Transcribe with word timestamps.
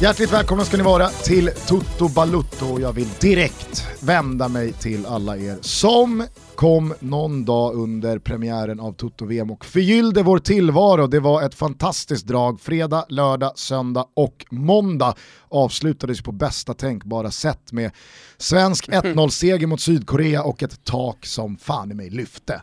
Hjärtligt 0.00 0.32
välkomna 0.32 0.64
ska 0.64 0.76
ni 0.76 0.82
vara 0.82 1.08
till 1.08 1.50
Toto 1.66 2.08
Balutto 2.08 2.66
och 2.72 2.80
jag 2.80 2.92
vill 2.92 3.08
direkt 3.20 3.86
vända 4.02 4.48
mig 4.48 4.72
till 4.72 5.06
alla 5.06 5.36
er 5.36 5.58
som 5.60 6.24
kom 6.54 6.94
någon 7.00 7.44
dag 7.44 7.74
under 7.74 8.18
premiären 8.18 8.80
av 8.80 8.92
Toto-VM 8.92 9.50
och 9.50 9.64
förgyllde 9.64 10.22
vår 10.22 10.38
tillvaro. 10.38 11.06
Det 11.06 11.20
var 11.20 11.42
ett 11.42 11.54
fantastiskt 11.54 12.26
drag. 12.26 12.60
Fredag, 12.60 13.04
lördag, 13.08 13.58
söndag 13.58 14.06
och 14.16 14.46
måndag 14.50 15.14
avslutades 15.48 16.22
på 16.22 16.32
bästa 16.32 16.74
tänkbara 16.74 17.30
sätt 17.30 17.72
med 17.72 17.90
svensk 18.38 18.88
1-0-seger 18.88 19.66
mot 19.66 19.80
Sydkorea 19.80 20.42
och 20.42 20.62
ett 20.62 20.84
tak 20.84 21.26
som 21.26 21.56
fan 21.56 21.90
i 21.90 21.94
mig 21.94 22.10
lyfte. 22.10 22.62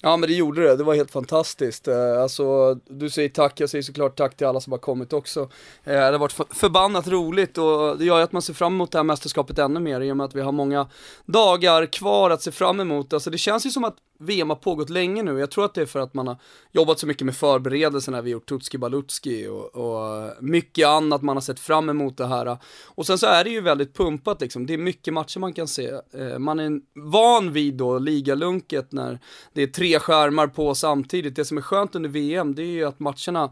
Ja 0.00 0.16
men 0.16 0.28
det 0.28 0.34
gjorde 0.34 0.62
det, 0.62 0.76
det 0.76 0.84
var 0.84 0.94
helt 0.94 1.10
fantastiskt. 1.10 1.88
Eh, 1.88 2.22
alltså, 2.22 2.74
du 2.74 3.10
säger 3.10 3.28
tack, 3.28 3.60
jag 3.60 3.70
säger 3.70 3.82
såklart 3.82 4.16
tack 4.16 4.36
till 4.36 4.46
alla 4.46 4.60
som 4.60 4.72
har 4.72 4.78
kommit 4.78 5.12
också. 5.12 5.40
Eh, 5.84 5.92
det 5.92 6.00
har 6.00 6.18
varit 6.18 6.32
förbannat 6.50 7.08
roligt 7.08 7.58
och 7.58 7.98
det 7.98 8.04
gör 8.04 8.16
ju 8.16 8.22
att 8.22 8.32
man 8.32 8.42
ser 8.42 8.54
fram 8.54 8.74
emot 8.74 8.92
det 8.92 8.98
här 8.98 9.04
mästerskapet 9.04 9.58
ännu 9.58 9.80
mer 9.80 10.00
i 10.00 10.12
och 10.12 10.16
med 10.16 10.24
att 10.24 10.34
vi 10.34 10.40
har 10.40 10.52
många 10.52 10.88
dagar 11.26 11.86
kvar 11.86 12.30
att 12.30 12.42
se 12.42 12.50
fram 12.50 12.80
emot. 12.80 13.12
Alltså 13.12 13.30
det 13.30 13.38
känns 13.38 13.66
ju 13.66 13.70
som 13.70 13.84
att 13.84 13.96
VM 14.18 14.48
har 14.48 14.56
pågått 14.56 14.90
länge 14.90 15.22
nu. 15.22 15.38
Jag 15.38 15.50
tror 15.50 15.64
att 15.64 15.74
det 15.74 15.82
är 15.82 15.86
för 15.86 16.00
att 16.00 16.14
man 16.14 16.26
har 16.26 16.36
jobbat 16.72 16.98
så 16.98 17.06
mycket 17.06 17.24
med 17.24 17.36
förberedelserna, 17.36 18.22
vi 18.22 18.30
har 18.30 18.32
gjort 18.32 18.48
Tutski 18.48 18.78
Balutski 18.78 19.46
och, 19.46 19.76
och, 19.76 20.32
mycket 20.40 20.86
annat 20.86 21.22
man 21.22 21.36
har 21.36 21.40
sett 21.40 21.60
fram 21.60 21.88
emot 21.88 22.16
det 22.16 22.26
här. 22.26 22.58
Och 22.84 23.06
sen 23.06 23.18
så 23.18 23.26
är 23.26 23.44
det 23.44 23.50
ju 23.50 23.60
väldigt 23.60 23.94
pumpat 23.94 24.40
liksom, 24.40 24.66
det 24.66 24.74
är 24.74 24.78
mycket 24.78 25.14
matcher 25.14 25.38
man 25.38 25.52
kan 25.52 25.68
se. 25.68 25.90
Eh, 26.12 26.38
man 26.38 26.60
är 26.60 26.80
van 26.94 27.52
vid 27.52 27.74
då 27.74 27.98
ligalunket 27.98 28.92
när 28.92 29.18
det 29.52 29.62
är 29.62 29.66
tre 29.66 29.98
skärmar 29.98 30.46
på 30.46 30.74
samtidigt. 30.74 31.36
Det 31.36 31.44
som 31.44 31.58
är 31.58 31.62
skönt 31.62 31.94
under 31.94 32.10
VM, 32.10 32.54
det 32.54 32.62
är 32.62 32.66
ju 32.66 32.84
att 32.84 33.00
matcherna 33.00 33.50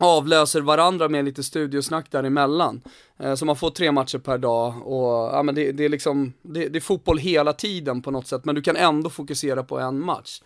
avlöser 0.00 0.60
varandra 0.60 1.08
med 1.08 1.24
lite 1.24 1.42
studiosnack 1.42 2.10
däremellan. 2.10 2.82
Eh, 3.18 3.34
så 3.34 3.44
man 3.44 3.56
får 3.56 3.70
tre 3.70 3.92
matcher 3.92 4.18
per 4.18 4.38
dag 4.38 4.86
och 4.86 5.34
ja, 5.36 5.42
men 5.42 5.54
det, 5.54 5.72
det 5.72 5.84
är 5.84 5.88
liksom, 5.88 6.32
det, 6.42 6.68
det, 6.68 6.78
är 6.78 6.80
fotboll 6.80 7.18
hela 7.18 7.52
tiden 7.52 8.02
på 8.02 8.10
något 8.10 8.26
sätt, 8.26 8.44
men 8.44 8.54
du 8.54 8.62
kan 8.62 8.76
ändå 8.76 9.10
fokusera 9.10 9.62
på 9.62 9.78
en 9.78 10.00
match. 10.00 10.40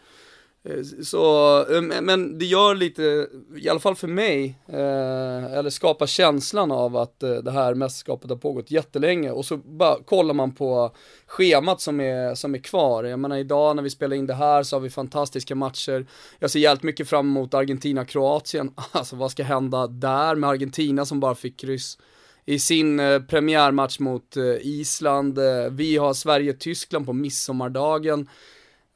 Eh, 0.68 1.02
så, 1.02 1.58
eh, 1.74 1.82
men 1.82 2.38
det 2.38 2.44
gör 2.44 2.74
lite, 2.74 3.28
i 3.56 3.68
alla 3.68 3.80
fall 3.80 3.96
för 3.96 4.08
mig, 4.08 4.58
eh, 4.68 5.54
eller 5.58 5.70
skapar 5.70 6.06
känslan 6.06 6.72
av 6.72 6.96
att 6.96 7.22
eh, 7.22 7.34
det 7.34 7.50
här 7.50 7.74
mästerskapet 7.74 8.30
har 8.30 8.36
pågått 8.36 8.70
jättelänge 8.70 9.30
och 9.30 9.44
så 9.44 9.56
bara 9.56 10.02
kollar 10.04 10.34
man 10.34 10.54
på 10.54 10.94
schemat 11.26 11.80
som 11.80 12.00
är, 12.00 12.34
som 12.34 12.54
är 12.54 12.58
kvar. 12.58 13.04
Jag 13.04 13.18
menar 13.18 13.36
idag 13.36 13.76
när 13.76 13.82
vi 13.82 13.90
spelar 13.90 14.16
in 14.16 14.26
det 14.26 14.34
här 14.34 14.62
så 14.62 14.76
har 14.76 14.80
vi 14.80 14.90
fantastiska 14.90 15.54
matcher. 15.54 16.06
Jag 16.38 16.50
ser 16.50 16.60
jävligt 16.60 16.82
mycket 16.82 17.08
fram 17.08 17.28
emot 17.28 17.54
Argentina-Kroatien. 17.54 18.70
Alltså 18.92 19.16
vad 19.16 19.30
ska 19.30 19.42
hända 19.42 19.86
där 19.86 20.34
med 20.34 20.50
Argentina 20.50 21.06
som 21.06 21.20
bara 21.20 21.34
fick 21.34 21.60
kryss 21.60 21.98
i 22.44 22.58
sin 22.58 23.00
eh, 23.00 23.20
premiärmatch 23.20 23.98
mot 23.98 24.36
eh, 24.36 24.44
Island. 24.60 25.38
Eh, 25.38 25.70
vi 25.70 25.96
har 25.96 26.14
Sverige-Tyskland 26.14 27.06
på 27.06 27.12
midsommardagen. 27.12 28.28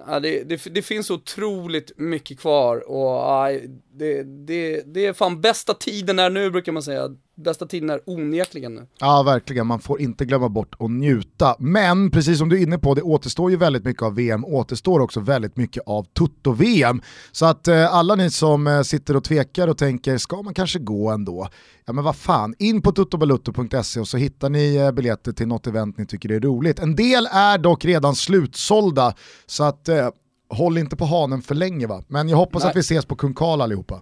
Ja, 0.06 0.20
det, 0.20 0.44
det, 0.44 0.74
det, 0.74 0.82
finns 0.82 1.10
otroligt 1.10 1.92
mycket 1.96 2.41
kvar 2.41 2.88
och 2.91 3.06
ja, 3.06 3.60
det, 3.92 4.22
det, 4.22 4.82
det 4.94 5.06
är 5.06 5.12
fan 5.12 5.41
bästa 5.41 5.75
tiden 5.75 6.19
är 6.19 6.31
nu 6.31 6.50
brukar 6.50 6.72
man 6.72 6.82
säga. 6.82 7.16
Bästa 7.44 7.66
tiden 7.66 7.91
är 7.91 8.00
onekligen 8.06 8.75
nu. 8.75 8.87
Ja 8.99 9.22
verkligen, 9.22 9.66
man 9.66 9.81
får 9.81 10.00
inte 10.00 10.25
glömma 10.25 10.49
bort 10.49 10.75
att 10.78 10.91
njuta. 10.91 11.56
Men 11.59 12.10
precis 12.10 12.38
som 12.38 12.49
du 12.49 12.59
är 12.59 12.62
inne 12.62 12.78
på, 12.78 12.94
det 12.94 13.03
återstår 13.03 13.50
ju 13.50 13.56
väldigt 13.56 13.84
mycket 13.84 14.03
av 14.03 14.15
VM, 14.15 14.44
återstår 14.44 15.00
också 15.00 15.21
väldigt 15.21 15.56
mycket 15.56 15.82
av 15.87 16.03
Tutto-VM. 16.04 17.03
Så 17.32 17.47
att 17.47 17.69
eh, 17.69 17.94
alla 17.94 18.15
ni 18.15 18.31
som 18.31 18.66
eh, 18.66 18.82
sitter 18.82 19.16
och 19.16 19.25
tvekar 19.25 19.69
och 19.69 19.78
tänker, 19.78 20.19
ska 20.19 20.43
man 20.43 20.54
kanske 20.54 20.78
gå 20.78 21.10
ändå? 21.10 21.48
Ja 21.84 21.93
men 21.93 22.04
vad 22.04 22.16
fan, 22.16 22.54
in 22.59 22.82
på 22.82 22.93
tuttobalutto.se 22.93 24.00
och 24.00 24.09
så 24.09 24.16
hittar 24.16 24.50
ni 24.50 24.77
eh, 24.77 24.91
biljetter 24.93 25.32
till 25.32 25.48
något 25.48 25.66
event 25.66 25.98
ni 25.98 26.06
tycker 26.06 26.32
är 26.32 26.41
roligt. 26.41 26.78
En 26.78 26.97
del 26.97 27.28
är 27.32 27.59
dock 27.59 27.84
redan 27.84 28.15
slutsålda, 28.15 29.15
så 29.47 29.65
att 29.65 29.88
eh, 29.88 30.09
håll 30.50 30.78
inte 30.78 30.97
på 30.97 31.04
hanen 31.04 31.43
för 31.43 31.54
länge 31.54 31.87
va. 31.87 32.03
Men 32.09 32.28
jag 32.28 32.37
hoppas 32.37 32.62
Nej. 32.62 32.71
att 32.71 32.77
vi 32.77 32.81
ses 32.81 33.06
på 33.06 33.16
Kung 33.16 33.34
Karl 33.34 33.60
allihopa. 33.60 34.00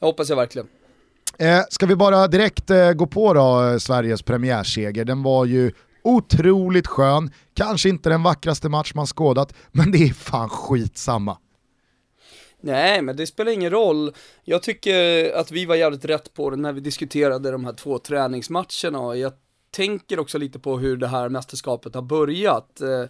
Jag 0.00 0.06
hoppas 0.06 0.28
jag 0.28 0.36
verkligen. 0.36 0.68
Eh, 1.38 1.60
ska 1.70 1.86
vi 1.86 1.96
bara 1.96 2.28
direkt 2.28 2.70
eh, 2.70 2.92
gå 2.92 3.06
på 3.06 3.34
då 3.34 3.64
eh, 3.64 3.78
Sveriges 3.78 4.22
premiärseger, 4.22 5.04
den 5.04 5.22
var 5.22 5.44
ju 5.44 5.72
otroligt 6.04 6.86
skön, 6.86 7.30
kanske 7.54 7.88
inte 7.88 8.08
den 8.08 8.22
vackraste 8.22 8.68
match 8.68 8.94
man 8.94 9.06
skådat, 9.06 9.54
men 9.72 9.92
det 9.92 9.98
är 9.98 10.12
fan 10.12 10.48
skitsamma. 10.48 11.38
Nej, 12.60 13.02
men 13.02 13.16
det 13.16 13.26
spelar 13.26 13.52
ingen 13.52 13.70
roll. 13.70 14.12
Jag 14.44 14.62
tycker 14.62 15.32
att 15.32 15.50
vi 15.50 15.66
var 15.66 15.74
jävligt 15.74 16.04
rätt 16.04 16.34
på 16.34 16.50
det 16.50 16.56
när 16.56 16.72
vi 16.72 16.80
diskuterade 16.80 17.50
de 17.50 17.64
här 17.64 17.72
två 17.72 17.98
träningsmatcherna. 17.98 19.16
Jag 19.16 19.32
tänker 19.76 20.18
också 20.18 20.38
lite 20.38 20.58
på 20.58 20.78
hur 20.78 20.96
det 20.96 21.06
här 21.06 21.28
mästerskapet 21.28 21.94
har 21.94 22.02
börjat. 22.02 22.80
Eh, 22.80 23.00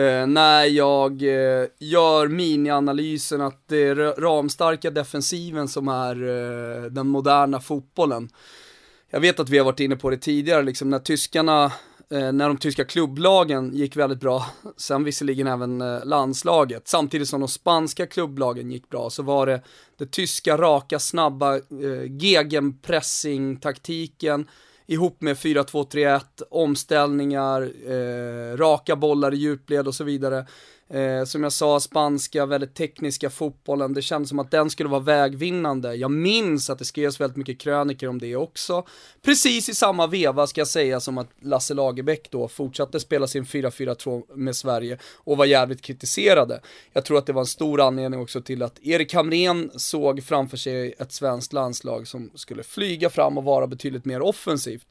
eh 0.00 0.26
när 0.26 0.64
jag 0.64 1.22
eh, 1.22 1.66
gör 1.78 2.28
minianalysen 2.28 3.40
att 3.40 3.68
det 3.68 3.82
är 3.82 4.20
ramstarka 4.20 4.90
defensiven 4.90 5.68
som 5.68 5.88
är 5.88 6.22
eh, 6.22 6.82
den 6.82 7.08
moderna 7.08 7.60
fotbollen. 7.60 8.28
Jag 9.10 9.20
vet 9.20 9.40
att 9.40 9.48
vi 9.48 9.58
har 9.58 9.64
varit 9.64 9.80
inne 9.80 9.96
på 9.96 10.10
det 10.10 10.16
tidigare, 10.16 10.62
liksom 10.62 10.90
när 10.90 10.98
tyskarna 10.98 11.64
eh, 12.10 12.32
när 12.32 12.48
de 12.48 12.56
tyska 12.56 12.84
klubblagen 12.84 13.74
gick 13.74 13.96
väldigt 13.96 14.20
bra, 14.20 14.46
sen 14.76 15.04
visserligen 15.04 15.46
även 15.46 15.80
eh, 15.80 16.04
landslaget, 16.04 16.88
samtidigt 16.88 17.28
som 17.28 17.40
de 17.40 17.48
spanska 17.48 18.06
klubblagen 18.06 18.70
gick 18.70 18.88
bra, 18.88 19.10
så 19.10 19.22
var 19.22 19.46
det 19.46 19.62
det 19.98 20.10
tyska 20.10 20.56
raka, 20.56 20.98
snabba 20.98 21.56
eh, 21.56 21.62
gegenpressing-taktiken, 22.08 24.46
ihop 24.90 25.22
med 25.22 25.36
4-2-3-1, 25.36 26.20
omställningar, 26.50 27.62
eh, 27.86 28.56
raka 28.56 28.96
bollar 28.96 29.34
i 29.34 29.36
djupled 29.36 29.88
och 29.88 29.94
så 29.94 30.04
vidare. 30.04 30.46
Eh, 30.92 31.24
som 31.24 31.42
jag 31.42 31.52
sa, 31.52 31.80
spanska, 31.80 32.46
väldigt 32.46 32.74
tekniska 32.74 33.30
fotbollen, 33.30 33.94
det 33.94 34.02
kändes 34.02 34.28
som 34.28 34.38
att 34.38 34.50
den 34.50 34.70
skulle 34.70 34.88
vara 34.88 35.00
vägvinnande. 35.00 35.94
Jag 35.94 36.10
minns 36.10 36.70
att 36.70 36.78
det 36.78 36.84
skrevs 36.84 37.20
väldigt 37.20 37.36
mycket 37.36 37.60
kröniker 37.60 38.08
om 38.08 38.18
det 38.18 38.36
också. 38.36 38.86
Precis 39.22 39.68
i 39.68 39.74
samma 39.74 40.06
veva 40.06 40.46
ska 40.46 40.60
jag 40.60 40.68
säga 40.68 41.00
som 41.00 41.18
att 41.18 41.28
Lasse 41.40 41.74
Lagerbäck 41.74 42.30
då 42.30 42.48
fortsatte 42.48 43.00
spela 43.00 43.26
sin 43.26 43.44
4-4-2 43.44 44.22
med 44.34 44.56
Sverige 44.56 44.98
och 45.16 45.36
var 45.36 45.44
jävligt 45.44 45.82
kritiserade. 45.82 46.60
Jag 46.92 47.04
tror 47.04 47.18
att 47.18 47.26
det 47.26 47.32
var 47.32 47.42
en 47.42 47.46
stor 47.46 47.80
anledning 47.80 48.20
också 48.20 48.40
till 48.40 48.62
att 48.62 48.78
Erik 48.82 49.14
Hamrén 49.14 49.70
såg 49.74 50.24
framför 50.24 50.56
sig 50.56 50.94
ett 50.98 51.12
svenskt 51.12 51.52
landslag 51.52 52.08
som 52.08 52.30
skulle 52.34 52.62
flyga 52.62 53.10
fram 53.10 53.38
och 53.38 53.44
vara 53.44 53.66
betydligt 53.66 54.04
mer 54.04 54.22
offensivt. 54.22 54.86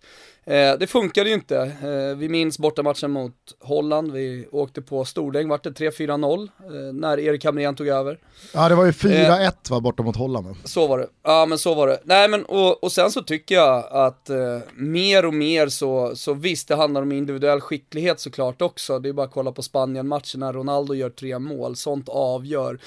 Eh, 0.50 0.78
det 0.80 0.88
funkade 0.88 1.30
ju 1.30 1.36
inte. 1.36 1.58
Eh, 1.58 2.18
vi 2.18 2.30
minns 2.30 2.60
bortamatchen 2.60 3.12
mot 3.12 3.34
Holland, 3.60 4.12
vi 4.12 4.48
åkte 4.52 4.82
på 4.82 5.06
stordäng, 5.06 5.48
vart 5.48 5.64
det 5.64 5.70
3-4-0 5.70 6.50
eh, 6.60 6.94
när 6.94 7.20
Erik 7.20 7.46
Hamrén 7.46 7.76
tog 7.76 7.88
över. 7.88 8.20
Ja 8.54 8.70
det 8.70 8.76
var 8.76 8.86
ju 8.86 8.92
4-1 8.92 9.46
eh, 9.46 9.52
va, 9.70 9.80
borta 9.80 10.04
mot 10.04 10.16
Holland 10.16 10.56
Så 10.64 10.88
var 10.88 10.98
det, 10.98 11.08
ja 11.24 11.46
men 11.46 11.58
så 11.58 11.74
var 11.74 11.88
det. 11.88 12.00
Nej 12.04 12.30
men 12.30 12.46
och, 12.46 12.84
och 12.84 12.92
sen 12.92 13.12
så 13.12 13.22
tycker 13.22 13.56
jag 13.56 13.86
att 13.92 14.30
mer 14.76 15.26
och 15.26 15.34
mer 15.34 15.68
så, 15.68 16.16
så 16.16 16.34
visst 16.34 16.68
det 16.68 16.76
handlar 16.76 17.02
om 17.02 17.12
individuell 17.12 17.62
skicklighet 17.62 18.20
såklart 18.20 18.62
också. 18.62 19.00
Det 19.00 19.10
är 19.10 19.14
bara 19.14 19.26
att 19.26 19.34
kolla 19.34 19.52
på 19.52 19.62
Spanien-matchen 19.62 20.40
när 20.40 20.54
Ronaldo 20.54 20.94
gör 20.94 21.10
tre 21.10 21.40
mål, 21.40 21.76
sånt 21.76 22.10
avgör. 22.10 22.80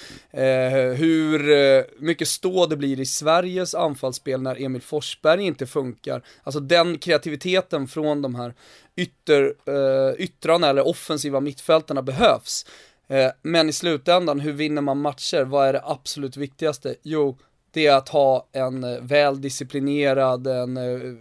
Hur 0.95 2.03
mycket 2.03 2.29
stå 2.29 2.67
det 2.67 2.77
blir 2.77 3.01
i 3.01 3.07
Sveriges 3.07 3.75
anfallsspel 3.75 4.43
när 4.43 4.63
Emil 4.65 4.83
Forsberg 4.83 5.43
inte 5.43 5.67
funkar. 5.67 6.23
Alltså 6.43 6.61
den 6.61 6.99
kreativiteten 6.99 7.52
kreativiteten 7.53 7.89
från 7.89 8.23
de 8.23 8.35
här 8.35 8.55
ytter, 8.97 9.55
eh, 9.67 10.15
yttrarna 10.19 10.69
eller 10.69 10.87
offensiva 10.87 11.41
mittfältarna 11.41 12.03
behövs. 12.03 12.67
Eh, 13.09 13.31
men 13.43 13.69
i 13.69 13.73
slutändan, 13.73 14.41
hur 14.41 14.53
vinner 14.53 14.83
man 14.83 15.01
matcher? 15.01 15.45
Vad 15.45 15.69
är 15.69 15.73
det 15.73 15.83
absolut 15.85 16.37
viktigaste? 16.37 16.95
Jo, 17.03 17.39
det 17.73 17.87
är 17.87 17.97
att 17.97 18.09
ha 18.09 18.47
en 18.53 18.85
eh, 18.85 19.01
väl 19.01 19.41
disciplinerad, 19.41 20.47
en 20.47 20.75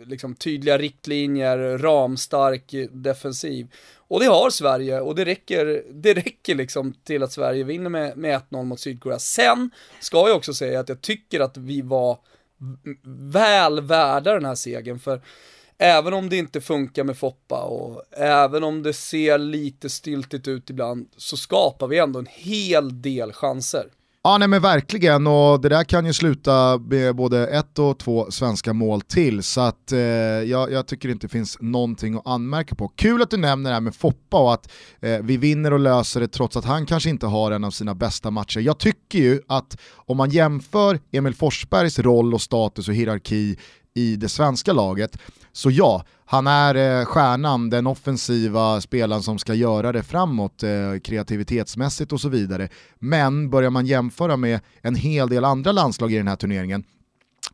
liksom 0.06 0.36
tydliga 0.36 0.78
riktlinjer, 0.78 1.78
ramstark 1.78 2.74
defensiv. 2.92 3.68
Och 4.10 4.20
det 4.20 4.26
har 4.26 4.50
Sverige 4.50 5.00
och 5.02 5.16
det 5.16 5.26
räcker, 5.26 5.84
det 5.90 6.14
räcker 6.14 6.56
liksom 6.56 6.94
till 7.04 7.24
att 7.24 7.32
Sverige 7.32 7.64
vinner 7.64 7.90
med, 7.90 8.18
med 8.18 8.42
1-0 8.50 8.64
mot 8.64 8.80
Sydkorea. 8.80 9.20
Sen 9.20 9.72
ska 10.00 10.28
jag 10.28 10.38
också 10.38 10.54
säga 10.54 10.80
att 10.80 10.90
jag 10.90 11.02
tycker 11.02 11.40
att 11.40 11.58
vi 11.58 11.82
var 11.82 12.18
väl 13.32 13.82
värda 13.82 14.34
den 14.34 14.46
här 14.46 14.56
segern 14.56 15.00
för 15.00 15.22
även 15.82 16.14
om 16.14 16.30
det 16.30 16.38
inte 16.38 16.62
funkar 16.62 17.04
med 17.04 17.18
Foppa 17.18 17.62
och 17.62 18.04
även 18.18 18.64
om 18.64 18.84
det 18.84 18.94
ser 18.94 19.38
lite 19.38 19.90
stiltigt 19.90 20.48
ut 20.48 20.70
ibland 20.70 21.08
så 21.18 21.38
skapar 21.38 21.88
vi 21.88 21.98
ändå 21.98 22.20
en 22.20 22.28
hel 22.30 23.02
del 23.02 23.34
chanser. 23.34 23.86
Ja 24.24 24.38
nej 24.38 24.48
men 24.48 24.62
verkligen 24.62 25.28
och 25.28 25.62
det 25.62 25.70
där 25.70 25.84
kan 25.84 26.06
ju 26.06 26.14
sluta 26.14 26.78
med 26.78 27.16
både 27.16 27.48
ett 27.48 27.80
och 27.80 28.00
två 28.00 28.32
svenska 28.32 28.74
mål 28.74 29.02
till 29.02 29.44
så 29.44 29.62
att 29.62 29.92
eh, 29.92 30.00
jag, 30.00 30.72
jag, 30.72 30.88
tycker 30.88 31.10
inte 31.10 31.28
det 31.28 31.32
finns 31.32 31.58
någonting 31.62 32.16
att 32.16 32.28
anmärka 32.28 32.76
på. 32.76 32.88
Kul 32.88 33.22
att 33.22 33.30
du 33.30 33.38
nämner 33.38 33.70
det 33.70 33.74
här 33.74 33.82
med 33.82 33.96
Foppa 33.96 34.38
och 34.38 34.54
att 34.54 34.72
eh, 35.00 35.20
vi 35.22 35.38
vinner 35.38 35.74
och 35.74 35.80
löser 35.80 36.20
det 36.20 36.28
trots 36.28 36.58
att 36.58 36.66
han 36.66 36.86
kanske 36.86 37.10
inte 37.10 37.26
har 37.26 37.52
en 37.52 37.64
av 37.64 37.72
sina 37.72 37.96
bästa 37.96 38.32
matcher. 38.32 38.60
Jag 38.60 38.78
tycker 38.78 39.20
ju 39.20 39.42
att 39.48 39.78
om 39.96 40.18
man 40.18 40.30
jämför 40.30 41.00
Emil 41.12 41.36
Forsbergs 41.36 42.00
roll 42.00 42.34
och 42.34 42.42
status 42.42 42.88
och 42.88 42.94
hierarki 42.94 43.58
i 43.94 44.16
det 44.16 44.30
svenska 44.30 44.74
laget 44.74 45.18
så 45.54 45.72
ja, 45.72 46.06
han 46.26 46.48
är 46.48 47.00
eh, 47.00 47.06
stjärnan, 47.06 47.70
den 47.70 47.88
offensiva 47.88 48.82
spelaren 48.82 49.24
som 49.24 49.40
ska 49.40 49.54
göra 49.54 49.92
det 49.92 50.04
framåt 50.04 50.64
eh, 50.64 51.00
kreativitetsmässigt 51.04 52.14
och 52.14 52.22
så 52.22 52.30
vidare. 52.30 52.70
Men 53.00 53.50
börjar 53.50 53.70
man 53.70 53.86
jämföra 53.86 54.38
med 54.38 54.60
en 54.82 54.96
hel 54.96 55.30
del 55.30 55.46
andra 55.46 55.72
landslag 55.72 56.14
i 56.14 56.18
den 56.18 56.28
här 56.28 56.36
turneringen 56.36 56.84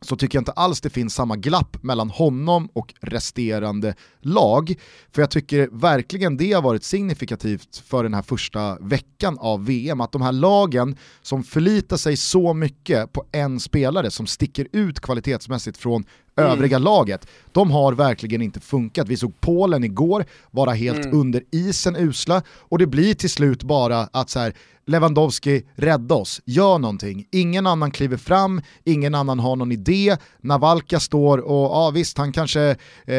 så 0.00 0.16
tycker 0.16 0.36
jag 0.36 0.40
inte 0.40 0.52
alls 0.52 0.80
det 0.80 0.90
finns 0.90 1.14
samma 1.14 1.36
glapp 1.36 1.82
mellan 1.82 2.10
honom 2.10 2.68
och 2.72 2.94
resterande 3.00 3.94
lag. 4.20 4.74
För 5.12 5.22
jag 5.22 5.30
tycker 5.30 5.68
verkligen 5.72 6.36
det 6.36 6.52
har 6.52 6.62
varit 6.62 6.84
signifikativt 6.84 7.82
för 7.86 8.02
den 8.02 8.14
här 8.14 8.22
första 8.22 8.78
veckan 8.80 9.38
av 9.38 9.66
VM, 9.66 10.00
att 10.00 10.12
de 10.12 10.22
här 10.22 10.32
lagen 10.32 10.96
som 11.22 11.44
förlitar 11.44 11.96
sig 11.96 12.16
så 12.16 12.54
mycket 12.54 13.12
på 13.12 13.24
en 13.32 13.60
spelare 13.60 14.10
som 14.10 14.26
sticker 14.26 14.68
ut 14.72 15.00
kvalitetsmässigt 15.00 15.78
från 15.78 16.04
mm. 16.38 16.52
övriga 16.52 16.78
laget, 16.78 17.26
de 17.52 17.70
har 17.70 17.92
verkligen 17.92 18.42
inte 18.42 18.60
funkat. 18.60 19.08
Vi 19.08 19.16
såg 19.16 19.40
Polen 19.40 19.84
igår 19.84 20.24
vara 20.50 20.70
helt 20.72 21.04
mm. 21.04 21.20
under 21.20 21.42
isen 21.50 21.96
usla 21.96 22.42
och 22.48 22.78
det 22.78 22.86
blir 22.86 23.14
till 23.14 23.30
slut 23.30 23.62
bara 23.62 24.08
att 24.12 24.30
så 24.30 24.38
här, 24.38 24.54
Lewandowski, 24.88 25.62
rädda 25.74 26.14
oss, 26.14 26.40
gör 26.44 26.78
någonting. 26.78 27.26
Ingen 27.30 27.66
annan 27.66 27.90
kliver 27.90 28.16
fram, 28.16 28.60
ingen 28.84 29.14
annan 29.14 29.38
har 29.38 29.56
någon 29.56 29.72
idé. 29.72 30.16
Navalka 30.40 31.00
står 31.00 31.38
och 31.38 31.70
ja 31.70 31.90
visst, 31.94 32.18
han 32.18 32.32
kanske 32.32 32.60
eh, 33.06 33.16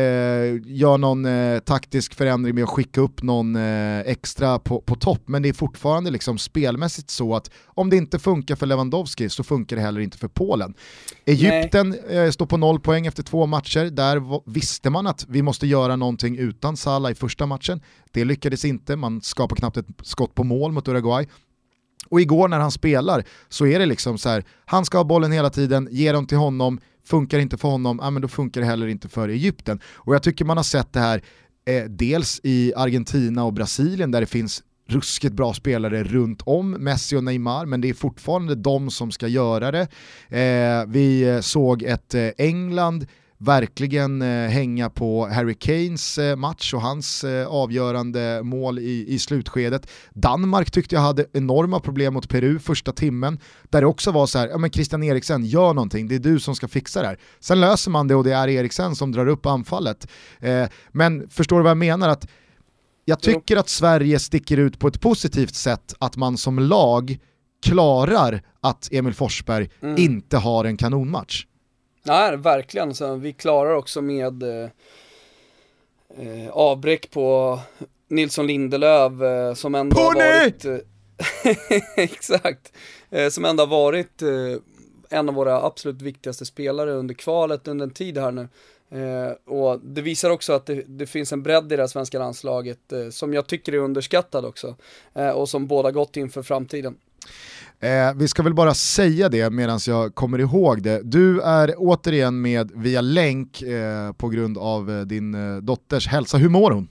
gör 0.65 0.97
någon 0.97 1.25
eh, 1.25 1.59
taktisk 1.59 2.13
förändring 2.13 2.55
med 2.55 2.63
att 2.63 2.69
skicka 2.69 3.01
upp 3.01 3.23
någon 3.23 3.55
eh, 3.55 3.99
extra 3.99 4.59
på, 4.59 4.81
på 4.81 4.95
topp, 4.95 5.21
men 5.25 5.41
det 5.41 5.49
är 5.49 5.53
fortfarande 5.53 6.11
liksom 6.11 6.37
spelmässigt 6.37 7.09
så 7.09 7.35
att 7.35 7.51
om 7.65 7.89
det 7.89 7.97
inte 7.97 8.19
funkar 8.19 8.55
för 8.55 8.65
Lewandowski 8.65 9.29
så 9.29 9.43
funkar 9.43 9.75
det 9.75 9.81
heller 9.81 10.01
inte 10.01 10.17
för 10.17 10.27
Polen. 10.27 10.73
Egypten 11.25 11.95
eh, 12.09 12.29
står 12.29 12.45
på 12.45 12.57
noll 12.57 12.79
poäng 12.79 13.07
efter 13.09 13.23
två 13.23 13.45
matcher, 13.45 13.85
där 13.85 14.49
visste 14.51 14.89
man 14.89 15.07
att 15.07 15.25
vi 15.29 15.41
måste 15.41 15.67
göra 15.67 15.95
någonting 15.95 16.37
utan 16.37 16.77
Salah 16.77 17.11
i 17.11 17.15
första 17.15 17.45
matchen. 17.45 17.81
Det 18.11 18.25
lyckades 18.25 18.65
inte, 18.65 18.95
man 18.95 19.21
skapar 19.21 19.55
knappt 19.55 19.77
ett 19.77 19.87
skott 20.03 20.35
på 20.35 20.43
mål 20.43 20.71
mot 20.71 20.87
Uruguay. 20.87 21.27
Och 22.09 22.21
igår 22.21 22.47
när 22.47 22.59
han 22.59 22.71
spelar 22.71 23.23
så 23.49 23.65
är 23.65 23.79
det 23.79 23.85
liksom 23.85 24.17
så 24.17 24.29
här, 24.29 24.43
han 24.65 24.85
ska 24.85 24.97
ha 24.97 25.03
bollen 25.03 25.31
hela 25.31 25.49
tiden, 25.49 25.87
ge 25.91 26.11
dem 26.11 26.27
till 26.27 26.37
honom, 26.37 26.79
funkar 27.05 27.39
inte 27.39 27.57
för 27.57 27.67
honom, 27.67 27.99
ja, 28.01 28.09
men 28.09 28.21
då 28.21 28.27
funkar 28.27 28.61
det 28.61 28.67
heller 28.67 28.87
inte 28.87 29.09
för 29.09 29.29
Egypten. 29.29 29.79
Och 29.95 30.15
jag 30.15 30.23
tycker 30.23 30.45
man 30.45 30.57
har 30.57 30.63
sett 30.63 30.93
det 30.93 30.99
här 30.99 31.21
eh, 31.65 31.83
dels 31.83 32.41
i 32.43 32.73
Argentina 32.75 33.43
och 33.43 33.53
Brasilien 33.53 34.11
där 34.11 34.21
det 34.21 34.27
finns 34.27 34.63
ruskigt 34.89 35.33
bra 35.33 35.53
spelare 35.53 36.03
runt 36.03 36.41
om 36.45 36.71
Messi 36.71 37.15
och 37.15 37.23
Neymar, 37.23 37.65
men 37.65 37.81
det 37.81 37.89
är 37.89 37.93
fortfarande 37.93 38.55
de 38.55 38.91
som 38.91 39.11
ska 39.11 39.27
göra 39.27 39.71
det. 39.71 39.87
Eh, 40.29 40.85
vi 40.87 41.39
såg 41.41 41.83
ett 41.83 42.13
eh, 42.13 42.29
England 42.37 43.05
verkligen 43.41 44.21
eh, 44.21 44.49
hänga 44.49 44.89
på 44.89 45.27
Harry 45.27 45.53
Kanes 45.53 46.17
eh, 46.17 46.35
match 46.35 46.73
och 46.73 46.81
hans 46.81 47.23
eh, 47.23 47.47
avgörande 47.47 48.41
mål 48.43 48.79
i, 48.79 49.05
i 49.07 49.19
slutskedet. 49.19 49.89
Danmark 50.13 50.71
tyckte 50.71 50.95
jag 50.95 51.01
hade 51.01 51.25
enorma 51.33 51.79
problem 51.79 52.13
mot 52.13 52.29
Peru 52.29 52.59
första 52.59 52.91
timmen, 52.91 53.39
där 53.69 53.81
det 53.81 53.87
också 53.87 54.11
var 54.11 54.25
så 54.25 54.39
här, 54.39 54.47
ja 54.47 54.57
men 54.57 54.71
Christian 54.71 55.03
Eriksen, 55.03 55.45
gör 55.45 55.73
någonting, 55.73 56.07
det 56.07 56.15
är 56.15 56.19
du 56.19 56.39
som 56.39 56.55
ska 56.55 56.67
fixa 56.67 57.01
det 57.01 57.07
här. 57.07 57.19
Sen 57.39 57.59
löser 57.59 57.91
man 57.91 58.07
det 58.07 58.15
och 58.15 58.23
det 58.23 58.33
är 58.33 58.47
Eriksen 58.47 58.95
som 58.95 59.11
drar 59.11 59.27
upp 59.27 59.45
anfallet. 59.45 60.07
Eh, 60.39 60.65
men 60.91 61.29
förstår 61.29 61.57
du 61.57 61.63
vad 61.63 61.69
jag 61.69 61.77
menar? 61.77 62.09
Att 62.09 62.27
jag 63.09 63.21
tycker 63.21 63.57
att 63.57 63.69
Sverige 63.69 64.19
sticker 64.19 64.57
ut 64.57 64.79
på 64.79 64.87
ett 64.87 65.01
positivt 65.01 65.55
sätt 65.55 65.93
att 65.99 66.17
man 66.17 66.37
som 66.37 66.59
lag 66.59 67.17
klarar 67.63 68.41
att 68.61 68.89
Emil 68.91 69.13
Forsberg 69.13 69.69
mm. 69.81 69.97
inte 69.97 70.37
har 70.37 70.65
en 70.65 70.77
kanonmatch. 70.77 71.45
Nej, 72.03 72.37
verkligen. 72.37 72.95
Så 72.95 73.15
vi 73.15 73.33
klarar 73.33 73.73
också 73.73 74.01
med 74.01 74.43
eh, 74.43 74.69
eh, 76.17 76.49
avbräck 76.51 77.11
på 77.11 77.59
Nilsson 78.09 78.47
Lindelöf 78.47 79.21
eh, 79.21 79.53
som 79.53 79.75
ändå 79.75 79.97
har 79.97 80.15
varit... 80.15 80.65
Eh, 80.65 80.77
exakt. 82.03 82.73
Eh, 83.09 83.29
som 83.29 83.45
ändå 83.45 83.63
har 83.63 83.67
varit 83.67 84.21
eh, 84.21 84.29
en 85.09 85.29
av 85.29 85.35
våra 85.35 85.61
absolut 85.63 86.01
viktigaste 86.01 86.45
spelare 86.45 86.91
under 86.91 87.13
kvalet 87.13 87.67
under 87.67 87.85
en 87.85 87.93
tid 87.93 88.17
här 88.17 88.31
nu. 88.31 88.47
Och 89.45 89.79
det 89.83 90.01
visar 90.01 90.29
också 90.29 90.53
att 90.53 90.65
det, 90.65 90.83
det, 90.87 91.05
finns 91.05 91.33
en 91.33 91.43
bredd 91.43 91.73
i 91.73 91.75
det 91.75 91.81
här 91.81 91.87
svenska 91.87 92.19
landslaget 92.19 92.79
som 93.11 93.33
jag 93.33 93.47
tycker 93.47 93.73
är 93.73 93.77
underskattad 93.77 94.45
också. 94.45 94.75
och 95.35 95.49
som 95.49 95.67
båda 95.67 95.91
gott 95.91 96.17
inför 96.17 96.43
framtiden. 96.43 96.95
Eh, 97.81 98.13
vi 98.15 98.27
ska 98.27 98.43
väl 98.43 98.53
bara 98.53 98.73
säga 98.73 99.29
det 99.29 99.49
medan 99.49 99.79
jag 99.87 100.15
kommer 100.15 100.39
ihåg 100.39 100.81
det. 100.81 101.01
Du 101.03 101.41
är 101.41 101.73
återigen 101.77 102.41
med 102.41 102.71
via 102.75 103.01
länk 103.01 103.61
eh, 103.61 104.11
på 104.11 104.29
grund 104.29 104.57
av 104.57 104.91
eh, 104.91 105.01
din 105.01 105.33
eh, 105.35 105.57
dotters 105.57 106.07
hälsa. 106.07 106.37
Hur 106.37 106.49
mår 106.49 106.71
hon? 106.71 106.87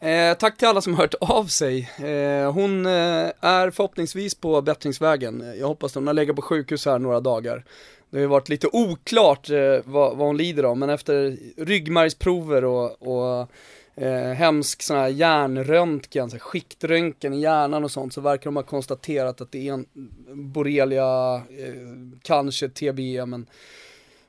Eh, 0.00 0.34
tack 0.34 0.56
till 0.56 0.68
alla 0.68 0.80
som 0.80 0.94
har 0.94 1.02
hört 1.02 1.14
av 1.20 1.44
sig. 1.44 1.90
Eh, 1.98 2.52
hon 2.52 2.86
är 2.86 3.70
förhoppningsvis 3.70 4.34
på 4.34 4.62
bättringsvägen. 4.62 5.54
Jag 5.58 5.66
hoppas 5.66 5.90
att 5.90 5.94
hon 5.94 6.06
har 6.06 6.14
legat 6.14 6.36
på 6.36 6.42
sjukhus 6.42 6.86
här 6.86 6.98
några 6.98 7.20
dagar. 7.20 7.64
Det 8.10 8.16
har 8.16 8.20
ju 8.20 8.26
varit 8.26 8.48
lite 8.48 8.68
oklart 8.72 9.50
eh, 9.50 9.78
vad, 9.84 10.16
vad 10.16 10.26
hon 10.26 10.36
lider 10.36 10.62
av, 10.62 10.76
men 10.76 10.90
efter 10.90 11.36
ryggmärgsprover 11.56 12.64
och, 12.64 13.02
och 13.02 13.48
eh, 13.94 14.32
hemsk 14.32 14.82
sån 14.82 14.96
här 14.96 15.08
hjärnröntgen, 15.08 16.30
så 16.30 16.36
här 16.36 16.40
skiktröntgen 16.40 17.34
i 17.34 17.40
hjärnan 17.40 17.84
och 17.84 17.90
sånt, 17.90 18.14
så 18.14 18.20
verkar 18.20 18.44
de 18.44 18.56
ha 18.56 18.62
konstaterat 18.62 19.40
att 19.40 19.52
det 19.52 19.68
är 19.68 19.72
en 19.72 19.86
borrelia, 20.52 21.34
eh, 21.34 21.40
kanske 22.22 22.68
TBE, 22.68 23.26
men 23.26 23.46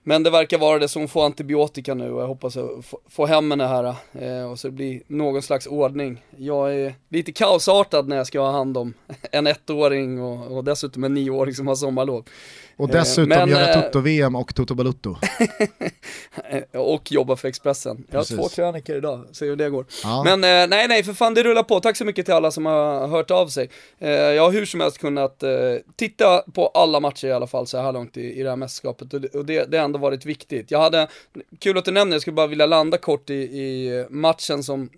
men 0.03 0.23
det 0.23 0.29
verkar 0.29 0.57
vara 0.57 0.79
det, 0.79 0.87
så 0.87 0.99
hon 0.99 1.07
får 1.07 1.25
antibiotika 1.25 1.93
nu 1.93 2.11
och 2.11 2.21
jag 2.21 2.27
hoppas 2.27 2.57
att 2.57 2.85
få 3.09 3.25
hem 3.25 3.51
henne 3.51 3.67
här 3.67 3.95
eh, 4.13 4.51
och 4.51 4.59
så 4.59 4.67
det 4.67 4.71
blir 4.71 5.01
någon 5.07 5.41
slags 5.41 5.67
ordning. 5.67 6.23
Jag 6.37 6.75
är 6.75 6.95
lite 7.09 7.31
kaosartad 7.31 8.07
när 8.07 8.17
jag 8.17 8.27
ska 8.27 8.39
ha 8.39 8.51
hand 8.51 8.77
om 8.77 8.93
en 9.31 9.47
ettåring 9.47 10.21
och, 10.21 10.57
och 10.57 10.63
dessutom 10.63 11.03
en 11.03 11.13
nioåring 11.13 11.55
som 11.55 11.67
har 11.67 11.75
sommarlov. 11.75 12.23
Och 12.81 12.87
dessutom 12.87 13.29
Men, 13.29 13.49
göra 13.49 13.69
eh, 13.69 13.81
Toto-VM 13.81 14.35
och 14.35 14.55
Toto 14.55 14.75
Balutto. 14.75 15.15
och 16.73 17.11
jobba 17.11 17.35
för 17.35 17.47
Expressen. 17.47 18.07
Jag 18.11 18.19
har 18.19 18.23
två 18.23 18.49
krönikor 18.49 18.95
idag, 18.95 19.25
se 19.31 19.45
hur 19.45 19.55
det 19.55 19.69
går. 19.69 19.85
Ja. 20.03 20.23
Men 20.23 20.43
eh, 20.43 20.69
nej, 20.69 20.87
nej, 20.87 21.03
för 21.03 21.13
fan 21.13 21.33
det 21.33 21.43
rullar 21.43 21.63
på. 21.63 21.79
Tack 21.79 21.97
så 21.97 22.05
mycket 22.05 22.25
till 22.25 22.33
alla 22.33 22.51
som 22.51 22.65
har 22.65 23.07
hört 23.07 23.31
av 23.31 23.47
sig. 23.47 23.69
Eh, 23.99 24.09
jag 24.09 24.43
har 24.43 24.51
hur 24.51 24.65
som 24.65 24.81
helst 24.81 24.97
kunnat 24.97 25.43
titta 25.95 26.43
på 26.53 26.67
alla 26.67 26.99
matcher 26.99 27.27
i 27.27 27.31
alla 27.31 27.47
fall 27.47 27.67
så 27.67 27.81
här 27.81 27.91
långt 27.91 28.17
i, 28.17 28.39
i 28.39 28.43
det 28.43 28.49
här 28.49 28.55
mästerskapet 28.55 29.13
och 29.13 29.21
det, 29.21 29.35
och 29.35 29.45
det, 29.45 29.71
det 29.71 29.77
har 29.77 29.85
ändå 29.85 29.99
varit 29.99 30.25
viktigt. 30.25 30.71
Jag 30.71 30.79
hade, 30.79 31.07
kul 31.59 31.77
att 31.77 31.85
du 31.85 31.91
nämner, 31.91 32.15
jag 32.15 32.21
skulle 32.21 32.35
bara 32.35 32.47
vilja 32.47 32.65
landa 32.65 32.97
kort 32.97 33.29
i, 33.29 33.33
i 33.33 34.05
matchen 34.09 34.63
som 34.63 34.89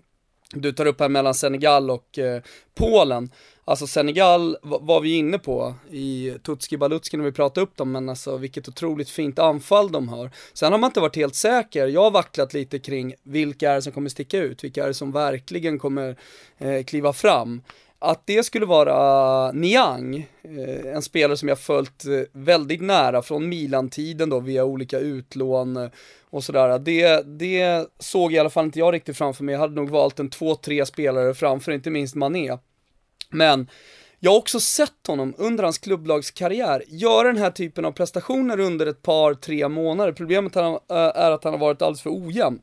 du 0.50 0.72
tar 0.72 0.86
upp 0.86 1.00
här 1.00 1.08
mellan 1.08 1.34
Senegal 1.34 1.90
och 1.90 2.18
eh, 2.18 2.42
Polen. 2.74 3.30
Alltså 3.64 3.86
Senegal 3.86 4.56
var 4.62 5.00
vi 5.00 5.16
inne 5.16 5.38
på 5.38 5.74
i 5.90 6.34
Tutski 6.42 6.76
Balutski 6.76 7.16
när 7.16 7.24
vi 7.24 7.32
pratade 7.32 7.64
upp 7.64 7.76
dem, 7.76 7.92
men 7.92 8.08
alltså 8.08 8.36
vilket 8.36 8.68
otroligt 8.68 9.10
fint 9.10 9.38
anfall 9.38 9.92
de 9.92 10.08
har. 10.08 10.30
Sen 10.52 10.72
har 10.72 10.78
man 10.78 10.88
inte 10.88 11.00
varit 11.00 11.16
helt 11.16 11.34
säker, 11.34 11.86
jag 11.86 12.02
har 12.02 12.10
vacklat 12.10 12.54
lite 12.54 12.78
kring 12.78 13.14
vilka 13.22 13.70
är 13.70 13.74
det 13.74 13.82
som 13.82 13.92
kommer 13.92 14.08
sticka 14.08 14.38
ut, 14.38 14.64
vilka 14.64 14.82
är 14.82 14.88
det 14.88 14.94
som 14.94 15.12
verkligen 15.12 15.78
kommer 15.78 16.16
eh, 16.58 16.84
kliva 16.84 17.12
fram. 17.12 17.62
Att 17.98 18.26
det 18.26 18.42
skulle 18.42 18.66
vara 18.66 19.52
Niang, 19.52 20.16
eh, 20.42 20.94
en 20.94 21.02
spelare 21.02 21.36
som 21.36 21.48
jag 21.48 21.58
följt 21.58 22.04
eh, 22.04 22.20
väldigt 22.32 22.82
nära 22.82 23.22
från 23.22 23.48
Milan-tiden 23.48 24.30
då 24.30 24.40
via 24.40 24.64
olika 24.64 24.98
utlån 24.98 25.76
eh, 25.76 25.88
och 26.30 26.44
sådär. 26.44 26.78
Det, 26.78 27.22
det 27.38 27.86
såg 27.98 28.32
i 28.32 28.38
alla 28.38 28.50
fall 28.50 28.64
inte 28.64 28.78
jag 28.78 28.94
riktigt 28.94 29.18
framför 29.18 29.44
mig. 29.44 29.52
Jag 29.52 29.60
hade 29.60 29.74
nog 29.74 29.90
valt 29.90 30.18
en 30.18 30.30
två, 30.30 30.54
tre 30.54 30.86
spelare 30.86 31.34
framför, 31.34 31.72
inte 31.72 31.90
minst 31.90 32.14
Mané. 32.14 32.58
Men 33.34 33.68
jag 34.20 34.30
har 34.30 34.38
också 34.38 34.60
sett 34.60 35.06
honom 35.06 35.34
under 35.38 35.64
hans 35.64 35.78
klubblagskarriär 35.78 36.84
göra 36.88 37.28
den 37.28 37.38
här 37.38 37.50
typen 37.50 37.84
av 37.84 37.92
prestationer 37.92 38.60
under 38.60 38.86
ett 38.86 39.02
par, 39.02 39.34
tre 39.34 39.68
månader. 39.68 40.12
Problemet 40.12 40.56
är 40.56 40.62
eh, 40.62 41.34
att 41.34 41.44
han 41.44 41.52
har 41.52 41.60
varit 41.60 41.82
alldeles 41.82 42.02
för 42.02 42.10
ojämn. 42.10 42.60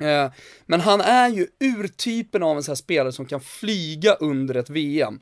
Eh, 0.00 0.32
men 0.66 0.80
han 0.80 1.00
är 1.00 1.28
ju 1.28 1.46
urtypen 1.60 2.42
av 2.42 2.56
en 2.56 2.62
sån 2.62 2.72
här 2.72 2.76
spelare 2.76 3.12
som 3.12 3.26
kan 3.26 3.40
flyga 3.40 4.14
under 4.14 4.54
ett 4.54 4.70
VM. 4.70 5.20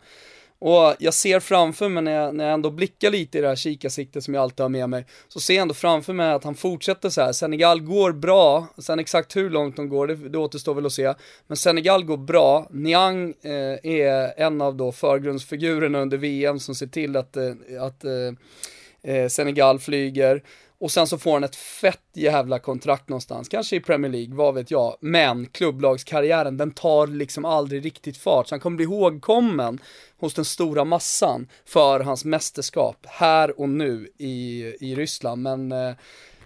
Och 0.67 0.95
jag 0.99 1.15
ser 1.15 1.41
framför 1.41 1.89
mig 1.89 2.03
när 2.03 2.13
jag, 2.13 2.35
när 2.35 2.45
jag 2.45 2.55
ändå 2.55 2.71
blickar 2.71 3.11
lite 3.11 3.39
i 3.39 3.41
det 3.41 3.49
här 3.49 3.57
kikarsiktet 3.57 4.25
som 4.25 4.35
jag 4.35 4.43
alltid 4.43 4.61
har 4.61 4.69
med 4.69 4.89
mig, 4.89 5.07
så 5.29 5.41
ser 5.41 5.55
jag 5.55 5.63
ändå 5.63 5.75
framför 5.75 6.13
mig 6.13 6.33
att 6.33 6.45
han 6.45 6.55
fortsätter 6.55 7.11
så 7.11 7.21
här. 7.21 7.33
Senegal 7.33 7.81
går 7.81 8.13
bra, 8.13 8.67
sen 8.79 8.99
exakt 8.99 9.37
hur 9.37 9.51
långt 9.51 9.77
de 9.77 9.89
går, 9.89 10.07
det, 10.07 10.15
det 10.15 10.39
återstår 10.39 10.75
väl 10.75 10.87
att 10.87 10.93
se. 10.93 11.15
Men 11.47 11.57
Senegal 11.57 12.05
går 12.05 12.17
bra, 12.17 12.69
Niang 12.71 13.35
eh, 13.43 13.93
är 13.93 14.41
en 14.41 14.61
av 14.61 14.77
då 14.77 14.93
förgrundsfigurerna 14.93 15.99
under 16.01 16.17
VM 16.17 16.61
som 16.61 16.75
ser 16.75 16.87
till 16.87 17.17
att, 17.17 17.37
eh, 17.37 17.53
att 17.81 18.05
eh, 18.05 19.13
eh 19.15 19.29
Senegal 19.29 19.79
flyger. 19.79 20.43
Och 20.85 20.93
sen 20.93 21.07
så 21.07 21.19
får 21.19 21.33
han 21.33 21.45
ett 21.45 21.57
fett 21.57 22.03
jävla 22.15 22.59
kontrakt 22.59 23.09
någonstans, 23.09 23.49
kanske 23.49 23.77
i 23.77 23.81
Premier 23.81 24.13
League, 24.13 24.35
vad 24.35 24.55
vet 24.55 24.71
jag. 24.71 24.97
Men 25.01 25.47
klubblagskarriären, 25.47 26.57
den 26.57 26.71
tar 26.71 27.07
liksom 27.07 27.45
aldrig 27.45 27.85
riktigt 27.85 28.17
fart. 28.17 28.49
Så 28.49 28.55
han 28.55 28.61
kommer 28.61 28.77
bli 28.77 28.85
ihågkommen 28.85 29.79
hos 30.19 30.35
den 30.35 30.45
stora 30.45 30.85
massan 30.85 31.49
för 31.65 32.01
hans 32.01 32.25
mästerskap 32.25 33.07
här 33.07 33.61
och 33.61 33.69
nu 33.69 34.09
i, 34.19 34.63
i 34.81 34.95
Ryssland. 34.95 35.43
Men 35.43 35.73
eh, 35.73 35.95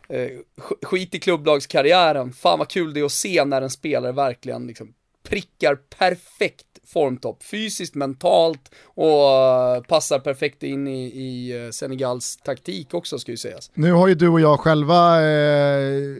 eh 0.09 0.31
skit 0.83 1.15
i 1.15 1.21
klubblagskarriären, 1.21 2.33
fan 2.33 2.59
vad 2.59 2.69
kul 2.69 2.95
det 2.95 3.01
är 3.01 3.05
att 3.05 3.13
se 3.13 3.45
när 3.45 3.63
en 3.63 3.71
spelare 3.71 4.13
verkligen 4.13 4.67
liksom 4.67 4.95
prickar 5.29 5.75
perfekt 5.75 6.68
formtopp, 6.93 7.43
fysiskt, 7.43 7.95
mentalt 7.95 8.71
och 8.85 9.31
eh, 9.31 9.83
passar 9.83 10.19
perfekt 10.19 10.63
in 10.63 10.89
i, 10.89 11.07
i 11.07 11.65
eh, 11.65 11.71
Senegals 11.71 12.37
taktik 12.37 12.95
också 12.95 13.19
ska 13.19 13.31
ju 13.31 13.37
sägas. 13.37 13.71
Nu 13.75 13.93
har 13.93 14.09
ju 14.09 14.15
du 14.15 14.29
och 14.29 14.41
jag 14.41 14.61
själva 14.61 15.23
eh, 15.23 16.17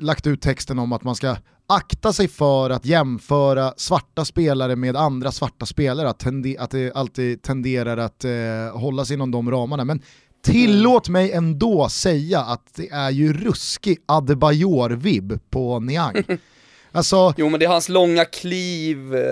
lagt 0.00 0.26
ut 0.26 0.42
texten 0.42 0.78
om 0.78 0.92
att 0.92 1.04
man 1.04 1.14
ska 1.14 1.36
akta 1.66 2.12
sig 2.12 2.28
för 2.28 2.70
att 2.70 2.86
jämföra 2.86 3.74
svarta 3.76 4.24
spelare 4.24 4.76
med 4.76 4.96
andra 4.96 5.32
svarta 5.32 5.66
spelare, 5.66 6.08
att, 6.08 6.18
tende, 6.18 6.56
att 6.58 6.70
det 6.70 6.92
alltid 6.92 7.42
tenderar 7.42 7.96
att 7.96 8.24
eh, 8.24 8.32
hålla 8.72 9.04
sig 9.04 9.14
inom 9.14 9.30
de 9.30 9.50
ramarna. 9.50 9.84
Men 9.84 10.02
tillåt 10.42 11.08
mig 11.08 11.32
ändå 11.32 11.88
säga 11.88 12.40
att 12.40 12.74
det 12.74 12.88
är 12.88 13.10
ju 13.10 13.32
ruskig 13.32 13.98
Adebayor-vibb 14.06 15.40
på 15.50 15.80
Niang. 15.80 16.24
Alltså... 16.94 17.34
Jo 17.36 17.48
men 17.48 17.60
det 17.60 17.66
är 17.66 17.70
hans 17.70 17.88
långa 17.88 18.24
kliv, 18.24 19.14
eh, 19.14 19.22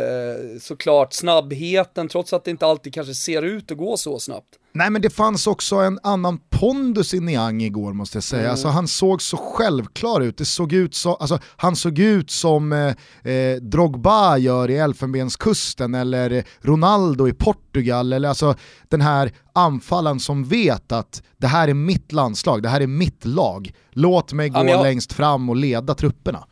såklart, 0.60 1.12
snabbheten, 1.12 2.08
trots 2.08 2.32
att 2.32 2.44
det 2.44 2.50
inte 2.50 2.66
alltid 2.66 2.94
kanske 2.94 3.14
ser 3.14 3.42
ut 3.42 3.70
att 3.70 3.78
gå 3.78 3.96
så 3.96 4.18
snabbt. 4.18 4.58
Nej 4.74 4.90
men 4.90 5.02
det 5.02 5.10
fanns 5.10 5.46
också 5.46 5.76
en 5.76 5.98
annan 6.02 6.38
pondus 6.50 7.14
i 7.14 7.20
Niang 7.20 7.62
igår 7.62 7.92
måste 7.92 8.16
jag 8.16 8.24
säga. 8.24 8.40
Mm. 8.40 8.50
Alltså, 8.50 8.68
han 8.68 8.88
såg 8.88 9.22
så 9.22 9.36
självklar 9.36 10.20
ut, 10.20 10.38
det 10.38 10.44
såg 10.44 10.72
ut 10.72 10.94
så, 10.94 11.14
alltså, 11.14 11.38
han 11.56 11.76
såg 11.76 11.98
ut 11.98 12.30
som 12.30 12.72
eh, 12.72 13.32
eh, 13.32 13.56
Drogba 13.56 14.38
gör 14.38 14.70
i 14.70 14.76
Elfenbenskusten 14.76 15.94
eller 15.94 16.44
Ronaldo 16.60 17.28
i 17.28 17.32
Portugal. 17.32 18.12
Eller, 18.12 18.28
alltså, 18.28 18.54
den 18.88 19.00
här 19.00 19.32
anfallaren 19.52 20.20
som 20.20 20.44
vet 20.44 20.92
att 20.92 21.22
det 21.36 21.46
här 21.46 21.68
är 21.68 21.74
mitt 21.74 22.12
landslag, 22.12 22.62
det 22.62 22.68
här 22.68 22.80
är 22.80 22.86
mitt 22.86 23.24
lag. 23.24 23.72
Låt 23.90 24.32
mig 24.32 24.48
gå 24.48 24.58
ja, 24.58 24.68
jag... 24.68 24.82
längst 24.82 25.12
fram 25.12 25.48
och 25.48 25.56
leda 25.56 25.94
trupperna. 25.94 26.44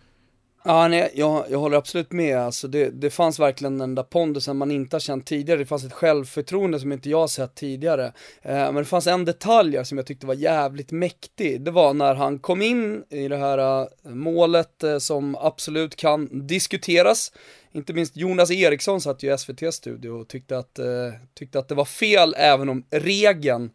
Ja, 0.64 0.88
nej, 0.88 1.12
jag, 1.14 1.44
jag 1.50 1.58
håller 1.58 1.76
absolut 1.76 2.12
med. 2.12 2.38
Alltså 2.38 2.68
det, 2.68 2.90
det 2.90 3.10
fanns 3.10 3.38
verkligen 3.38 3.78
den 3.78 3.94
där 3.94 4.02
pondusen 4.02 4.56
man 4.56 4.70
inte 4.70 4.96
har 4.96 5.00
känt 5.00 5.26
tidigare. 5.26 5.58
Det 5.58 5.66
fanns 5.66 5.84
ett 5.84 5.92
självförtroende 5.92 6.80
som 6.80 6.92
inte 6.92 7.10
jag 7.10 7.20
har 7.20 7.28
sett 7.28 7.54
tidigare. 7.54 8.06
Eh, 8.42 8.52
men 8.52 8.74
det 8.74 8.84
fanns 8.84 9.06
en 9.06 9.24
detalj 9.24 9.84
som 9.84 9.98
jag 9.98 10.06
tyckte 10.06 10.26
var 10.26 10.34
jävligt 10.34 10.90
mäktig. 10.90 11.60
Det 11.60 11.70
var 11.70 11.94
när 11.94 12.14
han 12.14 12.38
kom 12.38 12.62
in 12.62 13.04
i 13.10 13.28
det 13.28 13.36
här 13.36 13.82
uh, 13.82 13.88
målet 14.04 14.84
uh, 14.84 14.98
som 14.98 15.36
absolut 15.36 15.96
kan 15.96 16.46
diskuteras. 16.46 17.32
Inte 17.72 17.92
minst 17.92 18.16
Jonas 18.16 18.50
Eriksson 18.50 19.00
satt 19.00 19.22
ju 19.22 19.34
i 19.34 19.38
SVT-studio 19.38 20.10
och 20.10 20.28
tyckte 20.28 20.58
att, 20.58 20.78
uh, 20.78 21.12
tyckte 21.34 21.58
att 21.58 21.68
det 21.68 21.74
var 21.74 21.84
fel 21.84 22.34
även 22.38 22.68
om 22.68 22.84
regeln 22.90 23.70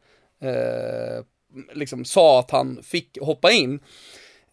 liksom 1.74 2.06
sa 2.06 2.40
att 2.40 2.52
han 2.52 2.84
fick 2.84 3.18
hoppa 3.22 3.52
in. 3.52 3.80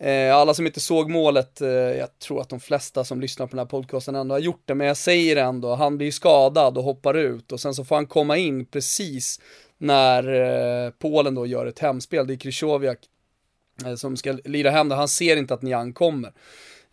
Eh, 0.02 0.36
alla 0.36 0.54
som 0.54 0.66
inte 0.66 0.80
såg 0.80 1.10
målet, 1.10 1.60
eh, 1.60 1.68
jag 1.70 2.18
tror 2.18 2.40
att 2.40 2.48
de 2.48 2.60
flesta 2.60 3.04
som 3.04 3.20
lyssnar 3.20 3.46
på 3.46 3.50
den 3.50 3.58
här 3.58 3.66
podcasten 3.66 4.14
ändå 4.14 4.34
har 4.34 4.40
gjort 4.40 4.62
det, 4.64 4.74
men 4.74 4.86
jag 4.86 4.96
säger 4.96 5.36
ändå, 5.36 5.74
han 5.74 5.98
blir 5.98 6.10
skadad 6.10 6.78
och 6.78 6.84
hoppar 6.84 7.14
ut 7.14 7.52
och 7.52 7.60
sen 7.60 7.74
så 7.74 7.84
får 7.84 7.94
han 7.94 8.06
komma 8.06 8.36
in 8.36 8.66
precis 8.66 9.40
när 9.78 10.28
eh, 10.86 10.90
Polen 10.90 11.34
då 11.34 11.46
gör 11.46 11.66
ett 11.66 11.78
hemspel, 11.78 12.26
det 12.26 12.34
är 12.34 12.36
Krychowiak 12.36 12.98
som 13.96 14.16
ska 14.16 14.32
lira 14.44 14.70
hem 14.70 14.88
det, 14.88 14.94
han 14.94 15.08
ser 15.08 15.36
inte 15.36 15.54
att 15.54 15.62
Niang 15.62 15.92
kommer. 15.92 16.32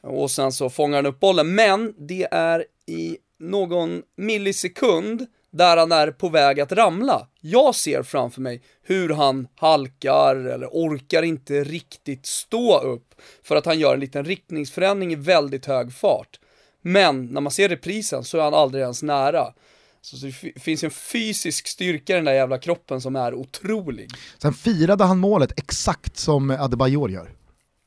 Och 0.01 0.31
sen 0.31 0.51
så 0.51 0.69
fångar 0.69 0.95
han 0.95 1.05
upp 1.05 1.19
bollen, 1.19 1.55
men 1.55 1.93
det 1.97 2.27
är 2.31 2.65
i 2.85 3.17
någon 3.39 4.03
millisekund 4.15 5.25
där 5.51 5.77
han 5.77 5.91
är 5.91 6.11
på 6.11 6.29
väg 6.29 6.59
att 6.59 6.71
ramla. 6.71 7.27
Jag 7.41 7.75
ser 7.75 8.03
framför 8.03 8.41
mig 8.41 8.61
hur 8.81 9.09
han 9.09 9.47
halkar 9.55 10.35
eller 10.35 10.67
orkar 10.67 11.23
inte 11.23 11.63
riktigt 11.63 12.25
stå 12.25 12.79
upp 12.79 13.15
för 13.43 13.55
att 13.55 13.65
han 13.65 13.79
gör 13.79 13.93
en 13.93 13.99
liten 13.99 14.25
riktningsförändring 14.25 15.13
i 15.13 15.15
väldigt 15.15 15.65
hög 15.65 15.93
fart. 15.93 16.39
Men 16.81 17.25
när 17.25 17.41
man 17.41 17.51
ser 17.51 17.69
reprisen 17.69 18.23
så 18.23 18.37
är 18.37 18.41
han 18.41 18.53
aldrig 18.53 18.81
ens 18.81 19.03
nära. 19.03 19.53
Så 20.01 20.15
det 20.15 20.31
finns 20.59 20.83
en 20.83 20.91
fysisk 20.91 21.67
styrka 21.67 22.13
i 22.13 22.15
den 22.15 22.25
där 22.25 22.33
jävla 22.33 22.57
kroppen 22.57 23.01
som 23.01 23.15
är 23.15 23.33
otrolig. 23.33 24.09
Sen 24.37 24.53
firade 24.53 25.03
han 25.03 25.17
målet 25.17 25.59
exakt 25.59 26.17
som 26.17 26.51
Adebayor 26.51 27.11
gör. 27.11 27.31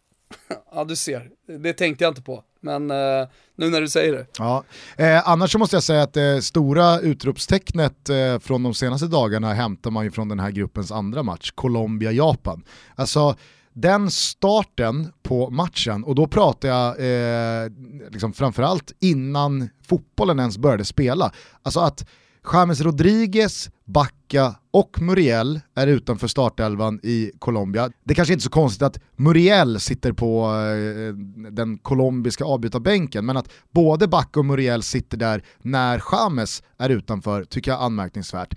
ja 0.73 0.85
du 0.85 0.97
ser, 0.97 1.31
det 1.59 1.73
tänkte 1.73 2.04
jag 2.04 2.11
inte 2.11 2.23
på. 2.23 2.45
Men 2.62 2.90
eh, 2.90 3.28
nu 3.57 3.71
när 3.71 3.81
du 3.81 3.88
säger 3.88 4.12
det. 4.12 4.26
Ja. 4.38 4.64
Eh, 4.97 5.28
annars 5.28 5.52
så 5.52 5.59
måste 5.59 5.76
jag 5.76 5.83
säga 5.83 6.02
att 6.02 6.12
det 6.12 6.42
stora 6.42 7.00
utropstecknet 7.00 8.09
eh, 8.09 8.38
från 8.38 8.62
de 8.62 8.75
senaste 8.75 9.07
dagarna 9.07 9.54
hämtar 9.54 9.90
man 9.90 10.04
ju 10.04 10.11
från 10.11 10.28
den 10.28 10.40
här 10.40 10.50
gruppens 10.50 10.92
andra 10.92 11.23
match, 11.23 11.50
Colombia-Japan. 11.54 12.64
Alltså 12.95 13.37
den 13.73 14.11
starten 14.11 15.12
på 15.23 15.50
matchen, 15.50 16.04
och 16.04 16.14
då 16.14 16.26
pratar 16.26 16.69
jag 16.69 16.88
eh, 16.88 17.71
liksom 18.11 18.33
framförallt 18.33 18.92
innan 19.00 19.69
fotbollen 19.88 20.38
ens 20.38 20.59
började 20.59 20.85
spela, 20.85 21.33
alltså 21.62 21.81
att 21.81 22.07
James 22.53 22.81
Rodriguez, 22.81 23.71
Bacca 23.85 24.55
och 24.71 25.01
Muriel 25.01 25.61
är 25.75 25.87
utanför 25.87 26.29
startelvan 26.29 27.01
i 27.03 27.31
Colombia. 27.39 27.91
Det 28.05 28.15
kanske 28.15 28.35
inte 28.35 28.41
är 28.41 28.45
så 28.45 28.51
konstigt 28.51 28.83
att 28.83 28.99
Muriel 29.17 29.81
sitter 29.81 30.13
på 30.13 30.45
eh, 30.45 31.15
den 31.51 31.79
colombiska 31.79 32.45
avbytarbänken, 32.45 33.27
men 33.27 33.37
att 33.37 33.49
både 33.71 34.09
Bacca 34.09 34.41
och 34.41 34.47
Muriel 34.47 34.83
sitter 34.83 35.17
där 35.17 35.45
när 35.59 36.03
James 36.13 36.63
är 36.79 36.89
utanför 36.89 37.45
tycker 37.45 37.71
jag 37.71 37.81
är 37.81 37.85
anmärkningsvärt 37.85 38.55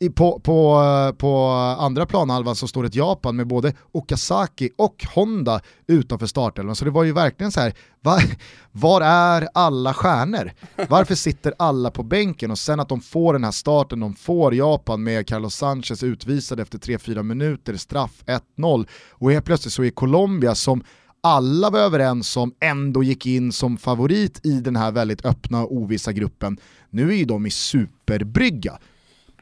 i, 0.00 0.10
på, 0.10 0.40
på, 0.40 0.82
eh, 0.82 1.16
på 1.16 1.46
andra 1.78 2.06
planhalvan 2.06 2.56
så 2.56 2.68
står 2.68 2.84
ett 2.84 2.94
Japan 2.94 3.36
med 3.36 3.46
både 3.46 3.72
Okazaki 3.92 4.70
och 4.78 5.06
Honda 5.14 5.60
utanför 5.86 6.26
startelvan. 6.26 6.76
Så 6.76 6.84
det 6.84 6.90
var 6.90 7.04
ju 7.04 7.12
verkligen 7.12 7.52
så 7.52 7.60
här, 7.60 7.74
var, 8.00 8.22
var 8.72 9.00
är 9.00 9.48
alla 9.54 9.94
stjärnor? 9.94 10.52
Varför 10.88 11.14
sitter 11.14 11.54
alla 11.58 11.90
på 11.90 12.02
bänken? 12.02 12.50
Och 12.50 12.58
sen 12.58 12.80
att 12.80 12.88
de 12.88 13.00
får 13.00 13.32
den 13.32 13.44
här 13.44 13.50
starten, 13.50 14.00
de 14.00 14.14
får 14.14 14.54
Japan 14.54 15.02
med 15.02 15.26
Carlos 15.26 15.54
Sanchez 15.54 16.02
utvisad 16.02 16.60
efter 16.60 16.78
3-4 16.78 17.22
minuter, 17.22 17.76
straff 17.76 18.24
1-0. 18.56 18.86
Och 19.10 19.32
helt 19.32 19.44
plötsligt 19.44 19.74
så 19.74 19.84
är 19.84 19.90
Colombia 19.90 20.54
som 20.54 20.84
alla 21.20 21.70
var 21.70 21.78
överens 21.78 22.36
om 22.36 22.54
ändå 22.60 23.02
gick 23.02 23.26
in 23.26 23.52
som 23.52 23.76
favorit 23.76 24.46
i 24.46 24.60
den 24.60 24.76
här 24.76 24.92
väldigt 24.92 25.24
öppna 25.24 25.62
och 25.62 25.72
ovissa 25.72 26.12
gruppen. 26.12 26.58
Nu 26.90 27.10
är 27.10 27.16
ju 27.16 27.24
de 27.24 27.46
i 27.46 27.50
superbrygga. 27.50 28.78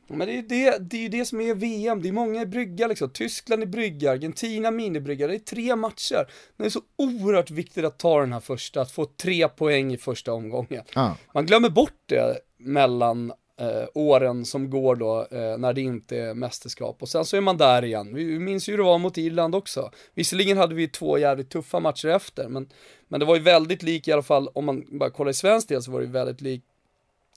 Men 0.07 0.27
det 0.27 0.33
är 0.33 0.37
ju 0.37 0.43
det, 0.43 0.79
det, 0.91 1.05
är 1.05 1.09
det 1.09 1.25
som 1.25 1.41
är 1.41 1.55
VM, 1.55 2.03
det 2.03 2.09
är 2.09 2.13
många 2.13 2.43
i 2.43 2.47
brygga 2.47 2.87
liksom. 2.87 3.11
Tyskland 3.11 3.63
i 3.63 3.67
brygga, 3.67 4.11
Argentina 4.11 4.71
minibrygga, 4.71 5.27
det 5.27 5.35
är 5.35 5.39
tre 5.39 5.77
matcher. 5.77 6.31
Det 6.57 6.65
är 6.65 6.71
så 6.71 6.81
oerhört 6.97 7.51
viktigt 7.51 7.85
att 7.85 7.99
ta 7.99 8.21
den 8.21 8.33
här 8.33 8.41
första, 8.41 8.81
att 8.81 8.91
få 8.91 9.05
tre 9.05 9.49
poäng 9.49 9.93
i 9.93 9.99
första 9.99 10.33
omgången. 10.33 10.85
Ah. 10.95 11.11
Man 11.35 11.47
glömmer 11.47 11.71
bort 11.71 12.03
det 12.07 12.39
mellan 12.59 13.33
eh, 13.61 13.89
åren 13.95 14.45
som 14.45 14.71
går 14.71 14.97
då 14.97 15.27
eh, 15.31 15.59
när 15.59 15.73
det 15.73 15.81
inte 15.81 16.19
är 16.19 16.35
mästerskap 16.35 17.03
och 17.03 17.09
sen 17.09 17.25
så 17.25 17.37
är 17.37 17.41
man 17.41 17.57
där 17.57 17.85
igen. 17.85 18.15
Vi 18.15 18.39
minns 18.39 18.69
ju 18.69 18.73
hur 18.73 18.79
det 18.79 18.85
var 18.85 18.99
mot 18.99 19.19
Irland 19.19 19.55
också. 19.55 19.91
Visserligen 20.15 20.57
hade 20.57 20.75
vi 20.75 20.89
två 20.89 21.19
jävligt 21.19 21.51
tuffa 21.51 21.81
matcher 21.81 22.09
efter, 22.09 22.49
men, 22.49 22.69
men 23.09 23.21
det 23.21 23.27
var 23.27 23.37
ju 23.37 23.43
väldigt 23.43 23.83
lik 23.83 24.09
i 24.09 24.13
alla 24.13 24.23
fall, 24.23 24.49
om 24.49 24.65
man 24.65 24.99
bara 24.99 25.11
kollar 25.11 25.31
i 25.31 25.35
svensk 25.35 25.69
del 25.69 25.83
så 25.83 25.91
var 25.91 26.01
det 26.01 26.07
ju 26.07 26.13
väldigt 26.13 26.41
lik 26.41 26.65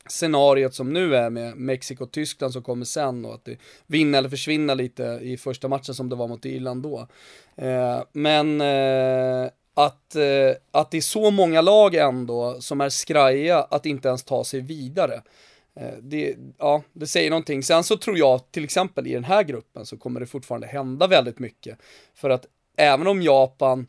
scenariot 0.08 0.74
som 0.74 0.94
nu 0.94 1.16
är 1.16 1.30
med 1.30 1.58
Mexiko 1.58 2.04
och 2.04 2.12
Tyskland 2.12 2.54
som 2.54 2.64
kommer 2.64 2.86
sen 2.86 3.26
och 3.26 3.34
att 3.34 3.46
det 3.46 3.58
vinna 3.88 4.18
eller 4.18 4.30
försvinna 4.30 4.74
lite 4.74 5.20
i 5.22 5.38
första 5.38 5.68
matchen 5.68 5.96
som 5.96 6.10
det 6.10 6.16
var 6.16 6.28
mot 6.28 6.46
Irland 6.46 6.84
då. 6.84 7.08
Eh, 7.56 8.02
men 8.12 8.62
eh, 8.62 9.50
att, 9.74 10.16
eh, 10.16 10.56
att 10.72 10.92
det 10.92 10.98
är 10.98 11.02
så 11.02 11.32
många 11.32 11.62
lag 11.62 11.96
ändå 11.96 12.62
som 12.62 12.82
är 12.82 12.90
skraja 12.90 13.62
att 13.62 13.86
inte 13.86 14.08
ens 14.08 14.24
ta 14.24 14.44
sig 14.44 14.62
vidare. 14.62 15.22
Eh, 15.76 15.98
det, 16.02 16.36
ja, 16.58 16.84
det 16.94 17.08
säger 17.08 17.30
någonting. 17.30 17.64
Sen 17.64 17.84
så 17.84 17.98
tror 17.98 18.18
jag 18.18 18.52
till 18.52 18.64
exempel 18.64 19.08
i 19.08 19.14
den 19.14 19.24
här 19.24 19.44
gruppen 19.44 19.86
så 19.86 19.98
kommer 19.98 20.20
det 20.20 20.26
fortfarande 20.26 20.68
hända 20.68 21.08
väldigt 21.08 21.40
mycket. 21.40 21.78
För 22.16 22.30
att 22.30 22.46
även 22.78 23.08
om 23.08 23.22
Japan 23.22 23.88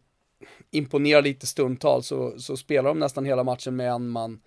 imponerar 0.71 1.23
lite 1.23 1.47
stundtal 1.47 2.03
så, 2.03 2.39
så 2.39 2.57
spelar 2.57 2.89
de 2.89 2.99
nästan 2.99 3.25
hela 3.25 3.45
matchen 3.45 3.77
med 3.77 3.91
en 3.91 4.09
man 4.09 4.41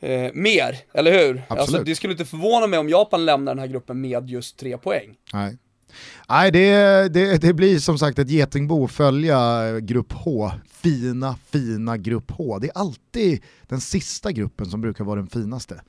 eh, 0.00 0.30
mer, 0.34 0.76
eller 0.94 1.12
hur? 1.12 1.42
Absolut. 1.48 1.60
Alltså, 1.60 1.84
det 1.84 1.94
skulle 1.94 2.12
inte 2.12 2.24
förvåna 2.24 2.66
mig 2.66 2.78
om 2.78 2.88
Japan 2.88 3.24
lämnar 3.24 3.54
den 3.54 3.58
här 3.58 3.66
gruppen 3.66 4.00
med 4.00 4.30
just 4.30 4.56
tre 4.58 4.78
poäng. 4.78 5.14
Nej. 5.32 5.56
Nej, 6.28 6.50
det, 6.52 6.72
det, 7.08 7.40
det 7.40 7.52
blir 7.54 7.78
som 7.78 7.98
sagt 7.98 8.18
ett 8.18 8.30
getingbo 8.30 8.84
att 8.84 8.90
följa 8.92 9.62
grupp 9.80 10.12
H. 10.12 10.50
Fina, 10.70 11.36
fina 11.50 11.96
grupp 11.96 12.30
H. 12.30 12.58
Det 12.58 12.66
är 12.66 12.72
alltid 12.78 13.42
den 13.68 13.80
sista 13.80 14.32
gruppen 14.32 14.66
som 14.66 14.80
brukar 14.80 15.04
vara 15.04 15.16
den 15.20 15.26
finaste. 15.28 15.80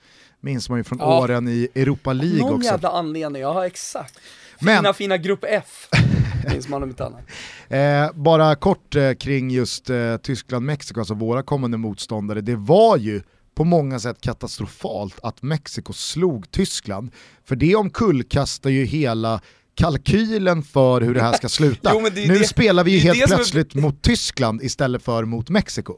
Minns 0.42 0.70
man 0.70 0.78
ju 0.80 0.84
från 0.84 1.00
Ja. 1.00 1.20
åren 1.24 1.48
i 1.48 1.68
Europa 1.76 2.14
League 2.14 2.40
Någon 2.40 2.54
också. 2.54 2.70
jävla 2.72 2.90
anledning, 2.90 3.42
ja 3.42 3.66
exakt. 3.66 4.20
Men- 4.62 4.78
Fina 4.78 4.94
fina 4.94 5.18
grupp 5.18 5.46
F, 5.50 5.90
minns 6.52 6.68
man 6.68 6.84
om 6.84 6.90
inte 6.90 7.06
annat. 7.06 7.22
Eh, 7.70 8.12
bara 8.22 8.56
kort 8.56 8.96
eh, 8.96 9.14
kring 9.14 9.52
just 9.52 9.90
eh, 9.90 10.18
Tyskland-Mexiko, 10.18 11.00
alltså 11.00 11.14
våra 11.14 11.44
kommande 11.44 11.78
motståndare. 11.78 12.42
Det 12.42 12.56
var 12.56 12.98
ju 12.98 13.22
på 13.58 13.64
många 13.64 14.00
sätt 14.00 14.22
katastrofalt 14.22 15.20
att 15.24 15.42
Mexiko 15.42 15.94
slog 15.94 16.52
Tyskland. 16.52 17.12
För 17.46 17.56
det 17.56 17.76
omkullkastar 17.76 18.70
ju 18.70 18.86
hela 18.86 19.42
kalkylen 19.76 20.64
för 20.64 21.02
hur 21.02 21.14
det 21.14 21.22
här 21.22 21.34
ska 21.34 21.50
sluta. 21.60 21.92
Jo, 21.94 22.08
det 22.16 22.28
nu 22.28 22.40
det- 22.40 22.48
spelar 22.48 22.84
vi 22.84 22.92
ju 22.92 23.00
helt 23.00 23.18
som 23.20 23.32
är- 23.32 23.36
plötsligt 23.36 23.74
mot 23.76 24.02
Tyskland 24.02 24.62
istället 24.64 25.04
för 25.04 25.26
mot 25.26 25.50
Mexiko. 25.50 25.98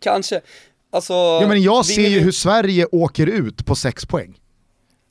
Kanske, 0.00 0.40
alltså... 0.92 1.12
Ja, 1.12 1.44
men 1.48 1.62
jag 1.62 1.86
ser 1.86 2.08
ju 2.08 2.18
hur 2.20 2.32
Sverige 2.32 2.86
åker 2.86 3.26
ut 3.26 3.66
på 3.66 3.74
sex 3.74 4.06
poäng. 4.06 4.38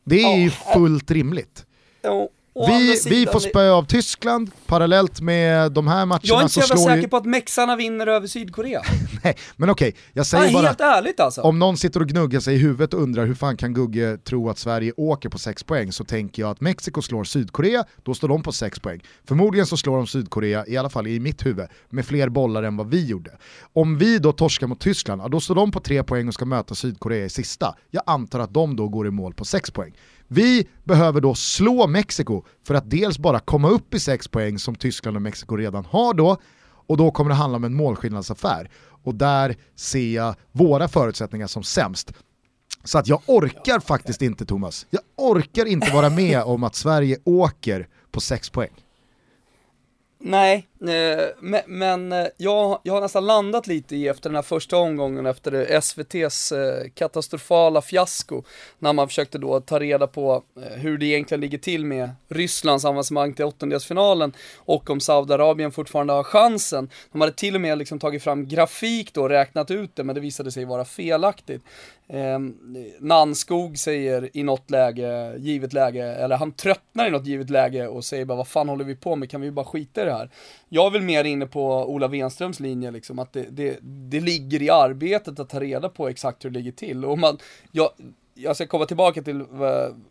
Det 0.05 0.15
är 0.19 0.29
Ja, 0.31 0.37
ju 0.37 0.49
fullt 0.49 1.11
rimligt. 1.11 1.65
andra 2.03 2.27
Vi, 2.67 3.01
vi 3.09 3.25
får 3.25 3.39
spö 3.39 3.71
av 3.71 3.83
Tyskland 3.83 4.51
parallellt 4.65 5.21
med 5.21 5.71
de 5.71 5.87
här 5.87 6.05
matcherna 6.05 6.21
Jag 6.23 6.37
är 6.37 6.41
inte 6.41 6.53
så 6.53 6.59
jävla 6.59 6.77
säker 6.77 7.01
ju... 7.01 7.07
på 7.07 7.17
att 7.17 7.25
mexarna 7.25 7.75
vinner 7.75 8.07
över 8.07 8.27
Sydkorea. 8.27 8.81
Nej, 9.23 9.35
men 9.55 9.69
okej, 9.69 9.95
jag 10.13 10.19
Nej, 10.19 10.25
säger 10.25 10.53
bara... 10.53 10.67
helt 10.67 10.81
ärligt 10.81 11.19
alltså. 11.19 11.41
Om 11.41 11.59
någon 11.59 11.77
sitter 11.77 11.99
och 11.99 12.07
gnuggar 12.07 12.39
sig 12.39 12.55
i 12.55 12.57
huvudet 12.57 12.93
och 12.93 13.01
undrar 13.01 13.25
hur 13.25 13.35
fan 13.35 13.57
kan 13.57 13.73
Gugge 13.73 14.17
tro 14.17 14.49
att 14.49 14.57
Sverige 14.57 14.93
åker 14.97 15.29
på 15.29 15.39
6 15.39 15.63
poäng 15.63 15.91
så 15.91 16.03
tänker 16.03 16.41
jag 16.41 16.51
att 16.51 16.61
Mexiko 16.61 17.01
slår 17.01 17.23
Sydkorea, 17.23 17.83
då 18.03 18.13
står 18.13 18.27
de 18.27 18.43
på 18.43 18.51
6 18.51 18.79
poäng. 18.79 19.03
Förmodligen 19.27 19.65
så 19.65 19.77
slår 19.77 19.97
de 19.97 20.07
Sydkorea, 20.07 20.67
i 20.67 20.77
alla 20.77 20.89
fall 20.89 21.07
i 21.07 21.19
mitt 21.19 21.45
huvud, 21.45 21.67
med 21.89 22.05
fler 22.05 22.29
bollar 22.29 22.63
än 22.63 22.77
vad 22.77 22.89
vi 22.89 23.05
gjorde. 23.05 23.31
Om 23.73 23.97
vi 23.97 24.19
då 24.19 24.31
torskar 24.31 24.67
mot 24.67 24.79
Tyskland, 24.79 25.31
då 25.31 25.39
står 25.39 25.55
de 25.55 25.71
på 25.71 25.79
3 25.79 26.03
poäng 26.03 26.27
och 26.27 26.33
ska 26.33 26.45
möta 26.45 26.75
Sydkorea 26.75 27.25
i 27.25 27.29
sista. 27.29 27.75
Jag 27.91 28.03
antar 28.05 28.39
att 28.39 28.53
de 28.53 28.75
då 28.75 28.87
går 28.87 29.07
i 29.07 29.11
mål 29.11 29.33
på 29.33 29.45
6 29.45 29.71
poäng. 29.71 29.93
Vi 30.27 30.67
behöver 30.83 31.21
då 31.21 31.35
slå 31.35 31.87
Mexiko 31.87 32.43
för 32.63 32.73
att 32.73 32.89
dels 32.89 33.19
bara 33.19 33.39
komma 33.39 33.69
upp 33.69 33.93
i 33.93 33.99
6 33.99 34.27
poäng 34.27 34.59
som 34.59 34.75
Tyskland 34.75 35.17
och 35.17 35.21
Mexiko 35.21 35.55
redan 35.55 35.85
har 35.85 36.13
då, 36.13 36.37
och 36.61 36.97
då 36.97 37.11
kommer 37.11 37.29
det 37.29 37.35
handla 37.35 37.55
om 37.55 37.63
en 37.63 37.73
målskillnadsaffär. 37.73 38.69
Och 39.03 39.15
där 39.15 39.55
ser 39.75 40.13
jag 40.13 40.35
våra 40.51 40.87
förutsättningar 40.87 41.47
som 41.47 41.63
sämst. 41.63 42.13
Så 42.83 42.97
att 42.97 43.07
jag 43.07 43.21
orkar 43.25 43.79
faktiskt 43.79 44.21
inte 44.21 44.45
Thomas, 44.45 44.85
jag 44.89 45.01
orkar 45.15 45.65
inte 45.65 45.93
vara 45.93 46.09
med 46.09 46.43
om 46.43 46.63
att 46.63 46.75
Sverige 46.75 47.17
åker 47.23 47.87
på 48.11 48.19
6 48.21 48.49
poäng. 48.49 48.71
Nej, 50.19 50.67
Eh, 50.81 51.25
men, 51.39 51.61
men 51.67 52.27
jag, 52.37 52.79
jag 52.83 52.93
har 52.93 53.01
nästan 53.01 53.25
landat 53.25 53.67
lite 53.67 53.95
i 53.95 54.07
efter 54.07 54.29
den 54.29 54.35
här 54.35 54.41
första 54.41 54.77
omgången 54.77 55.25
efter 55.25 55.53
SVTs 55.53 56.51
eh, 56.51 56.89
katastrofala 56.93 57.81
fiasko 57.81 58.43
när 58.79 58.93
man 58.93 59.07
försökte 59.07 59.37
då 59.37 59.59
ta 59.59 59.79
reda 59.79 60.07
på 60.07 60.43
hur 60.75 60.97
det 60.97 61.05
egentligen 61.05 61.41
ligger 61.41 61.57
till 61.57 61.85
med 61.85 62.09
Rysslands 62.27 62.85
avancemang 62.85 63.33
till 63.33 63.45
åttondelsfinalen 63.45 64.33
och 64.57 64.89
om 64.89 64.99
Saudiarabien 64.99 65.71
fortfarande 65.71 66.13
har 66.13 66.23
chansen. 66.23 66.89
De 67.11 67.21
hade 67.21 67.33
till 67.33 67.55
och 67.55 67.61
med 67.61 67.77
liksom 67.77 67.99
tagit 67.99 68.23
fram 68.23 68.47
grafik 68.47 69.13
då 69.13 69.21
och 69.21 69.29
räknat 69.29 69.71
ut 69.71 69.95
det 69.95 70.03
men 70.03 70.15
det 70.15 70.21
visade 70.21 70.51
sig 70.51 70.65
vara 70.65 70.85
felaktigt. 70.85 71.61
Eh, 72.09 72.39
Nanskog 72.99 73.77
säger 73.77 74.29
i 74.33 74.43
något 74.43 74.71
läge, 74.71 75.37
givet 75.37 75.73
läge, 75.73 76.03
eller 76.03 76.37
han 76.37 76.51
tröttnar 76.51 77.07
i 77.07 77.11
något 77.11 77.25
givet 77.25 77.49
läge 77.49 77.87
och 77.87 78.05
säger 78.05 78.25
bara 78.25 78.37
vad 78.37 78.47
fan 78.47 78.69
håller 78.69 78.85
vi 78.85 78.95
på 78.95 79.15
med, 79.15 79.29
kan 79.29 79.41
vi 79.41 79.51
bara 79.51 79.65
skita 79.65 80.01
i 80.01 80.05
det 80.05 80.13
här? 80.13 80.29
Jag 80.69 80.85
är 80.85 80.89
väl 80.89 81.01
mer 81.01 81.23
inne 81.23 81.45
på 81.45 81.85
Ola 81.85 82.07
Wenströms 82.07 82.59
linje 82.59 82.91
liksom, 82.91 83.19
att 83.19 83.33
det, 83.33 83.45
det, 83.49 83.77
det 83.81 84.19
ligger 84.19 84.61
i 84.61 84.69
arbetet 84.69 85.39
att 85.39 85.49
ta 85.49 85.59
reda 85.59 85.89
på 85.89 86.07
exakt 86.07 86.45
hur 86.45 86.49
det 86.49 86.59
ligger 86.59 86.71
till. 86.71 87.05
Och 87.05 87.19
man, 87.19 87.37
jag, 87.71 87.89
jag 88.33 88.55
ska 88.55 88.67
komma 88.67 88.85
tillbaka 88.85 89.21
till 89.21 89.45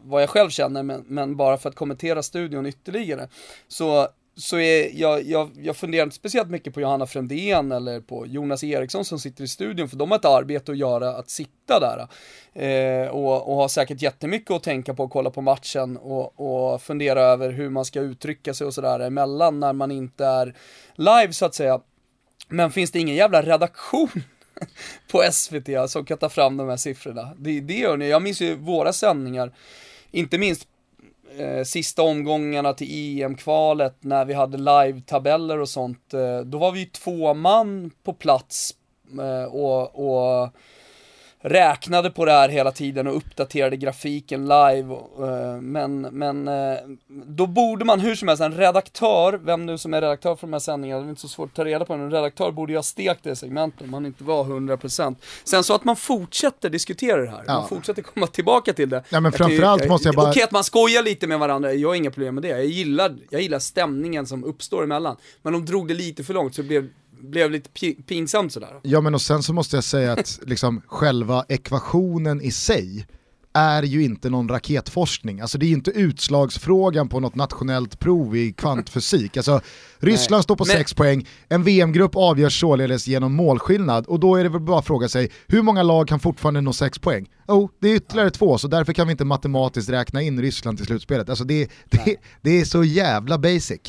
vad, 0.02 0.22
jag 0.22 0.30
själv 0.30 0.50
känner, 0.50 0.82
men, 0.82 1.04
men 1.06 1.36
bara 1.36 1.56
för 1.56 1.68
att 1.68 1.74
kommentera 1.74 2.22
studion 2.22 2.66
ytterligare, 2.66 3.28
så 3.68 4.08
så 4.36 4.58
är 4.58 4.90
jag, 5.00 5.22
jag, 5.22 5.50
jag 5.56 5.76
funderar 5.76 6.02
inte 6.02 6.16
speciellt 6.16 6.50
mycket 6.50 6.74
på 6.74 6.80
Johanna 6.80 7.06
Frändén 7.06 7.72
eller 7.72 8.00
på 8.00 8.26
Jonas 8.26 8.64
Eriksson 8.64 9.04
som 9.04 9.18
sitter 9.18 9.44
i 9.44 9.48
studion, 9.48 9.88
för 9.88 9.96
de 9.96 10.10
har 10.10 10.18
ett 10.18 10.24
arbete 10.24 10.72
att 10.72 10.78
göra 10.78 11.16
att 11.16 11.30
sitta 11.30 11.80
där. 11.80 12.08
Eh, 12.52 13.08
och, 13.08 13.48
och 13.48 13.56
har 13.56 13.68
säkert 13.68 14.02
jättemycket 14.02 14.50
att 14.50 14.62
tänka 14.62 14.94
på 14.94 15.04
och 15.04 15.10
kolla 15.10 15.30
på 15.30 15.40
matchen 15.40 15.96
och, 15.96 16.40
och 16.40 16.82
fundera 16.82 17.20
över 17.20 17.50
hur 17.50 17.70
man 17.70 17.84
ska 17.84 18.00
uttrycka 18.00 18.54
sig 18.54 18.66
och 18.66 18.74
sådär 18.74 19.00
emellan 19.00 19.60
när 19.60 19.72
man 19.72 19.90
inte 19.90 20.26
är 20.26 20.54
live 20.94 21.32
så 21.32 21.46
att 21.46 21.54
säga. 21.54 21.80
Men 22.48 22.72
finns 22.72 22.90
det 22.90 22.98
ingen 22.98 23.16
jävla 23.16 23.42
redaktion 23.42 24.22
på 25.10 25.22
SVT 25.32 25.90
som 25.90 26.04
kan 26.04 26.18
ta 26.18 26.28
fram 26.28 26.56
de 26.56 26.68
här 26.68 26.76
siffrorna? 26.76 27.34
Det, 27.38 27.60
det 27.60 27.78
gör 27.78 27.96
ni. 27.96 28.08
Jag 28.08 28.22
minns 28.22 28.40
ju 28.40 28.54
våra 28.54 28.92
sändningar, 28.92 29.52
inte 30.10 30.38
minst 30.38 30.68
eh, 31.38 31.62
sista 31.64 32.02
omgångarna 32.02 32.72
till 32.72 33.20
EM-kvalet 33.22 33.96
när 34.00 34.24
vi 34.24 34.34
hade 34.34 34.58
live-tabeller 34.58 35.58
och 35.58 35.68
sånt. 35.68 36.14
Eh, 36.14 36.40
då 36.40 36.58
var 36.58 36.72
vi 36.72 36.80
ju 36.80 36.86
två 36.86 37.34
man 37.34 37.90
på 38.02 38.12
plats 38.12 38.74
eh, 39.20 39.54
och, 39.54 40.08
och 40.08 40.50
räknade 41.48 42.10
på 42.10 42.24
det 42.24 42.32
här 42.32 42.48
hela 42.48 42.72
tiden 42.72 43.06
och 43.06 43.16
uppdaterade 43.16 43.76
grafiken 43.76 44.42
live. 44.42 44.94
eh, 45.20 45.60
Men, 45.60 46.00
men 46.00 46.48
eh, 46.48 46.76
då 47.08 47.46
borde 47.46 47.84
man 47.84 48.00
hur 48.00 48.14
som 48.14 48.28
helst, 48.28 48.42
en 48.42 48.54
redaktör, 48.54 49.40
vem 49.44 49.66
nu 49.66 49.78
som 49.78 49.94
är 49.94 50.00
redaktör 50.00 50.36
för 50.36 50.46
de 50.46 50.52
här 50.52 50.60
sändningarna, 50.60 51.00
det 51.02 51.06
är 51.06 51.10
inte 51.10 51.20
så 51.20 51.28
svårt 51.28 51.48
att 51.48 51.54
ta 51.54 51.64
reda 51.64 51.84
på, 51.84 51.92
en 51.92 52.10
redaktör 52.10 52.50
borde 52.50 52.72
ju 52.72 52.78
ha 52.78 52.82
stekt 52.82 53.20
det 53.24 53.36
segmentet 53.36 53.82
om 53.82 53.94
han 53.94 54.06
inte 54.06 54.24
var 54.24 54.44
100%. 54.44 55.16
Sen 55.44 55.64
så 55.64 55.74
att 55.74 55.84
man 55.84 55.96
fortsätter 55.96 56.70
diskutera 56.70 57.20
det 57.20 57.30
här, 57.30 57.44
Ja. 57.46 57.52
man 57.60 57.68
fortsätter 57.68 58.02
komma 58.02 58.26
tillbaka 58.26 58.72
till 58.72 58.88
det. 58.90 58.96
Ja, 59.08 59.20
men 59.20 59.24
Jag 59.24 59.34
framförallt 59.34 59.88
måste 59.88 60.08
jag 60.08 60.14
bara- 60.14 60.30
Okej 60.30 60.42
att 60.42 60.52
man 60.52 60.64
skojar 60.64 61.02
lite 61.02 61.26
med 61.26 61.38
varandra, 61.38 61.72
jag 61.72 61.88
har 61.88 61.94
inga 61.94 62.10
problem 62.10 62.34
med 62.34 62.42
det. 62.42 62.48
Jag 62.48 62.64
gillar, 62.64 63.14
jag 63.30 63.40
gillar 63.42 63.58
stämningen 63.58 64.26
som 64.26 64.44
uppstår 64.44 64.82
emellan. 64.84 65.16
Men 65.42 65.52
de 65.52 65.64
drog 65.64 65.88
det 65.88 65.94
lite 65.94 66.24
för 66.24 66.34
långt 66.34 66.54
så 66.54 66.62
det 66.62 66.68
blev, 66.68 66.88
blev 67.20 67.50
lite 67.50 67.70
pi- 67.70 68.02
pinsamt 68.06 68.52
sådär. 68.52 68.80
Ja 68.82 69.00
men 69.00 69.14
och 69.14 69.20
sen 69.22 69.42
så 69.42 69.52
måste 69.52 69.76
jag 69.76 69.84
säga 69.84 70.12
att 70.12 70.40
liksom, 70.46 70.82
själva 70.86 71.44
ekvationen 71.48 72.40
i 72.42 72.50
sig 72.50 73.06
är 73.52 73.82
ju 73.82 74.02
inte 74.04 74.30
någon 74.30 74.48
raketforskning. 74.48 75.40
Alltså 75.40 75.58
det 75.58 75.66
är 75.66 75.68
ju 75.68 75.74
inte 75.74 75.90
utslagsfrågan 75.90 77.08
på 77.08 77.20
något 77.20 77.34
nationellt 77.34 77.98
prov 77.98 78.36
i 78.36 78.52
kvantfysik. 78.52 79.36
Alltså, 79.36 79.60
Ryssland 79.98 80.38
Nej. 80.38 80.42
står 80.42 80.56
på 80.56 80.64
Men- 80.66 80.76
6 80.76 80.94
poäng, 80.94 81.26
en 81.48 81.62
VM-grupp 81.62 82.16
avgörs 82.16 82.60
således 82.60 83.06
genom 83.08 83.34
målskillnad 83.34 84.06
och 84.06 84.20
då 84.20 84.36
är 84.36 84.42
det 84.44 84.48
väl 84.50 84.60
bara 84.60 84.78
att 84.78 84.86
fråga 84.86 85.08
sig 85.08 85.30
hur 85.46 85.62
många 85.62 85.82
lag 85.82 86.08
kan 86.08 86.20
fortfarande 86.20 86.60
nå 86.60 86.72
6 86.72 86.98
poäng? 86.98 87.26
Jo, 87.48 87.70
det 87.80 87.88
är 87.88 87.96
ytterligare 87.96 88.30
två 88.30 88.58
så 88.58 88.68
därför 88.68 88.92
kan 88.92 89.06
vi 89.06 89.10
inte 89.10 89.24
matematiskt 89.24 89.90
räkna 89.90 90.22
in 90.22 90.40
Ryssland 90.42 90.78
till 90.78 90.86
slutspelet. 90.86 91.28
Alltså 91.28 91.44
det, 91.44 91.70
det, 91.90 92.16
det 92.42 92.60
är 92.60 92.64
så 92.64 92.84
jävla 92.84 93.38
basic. 93.38 93.80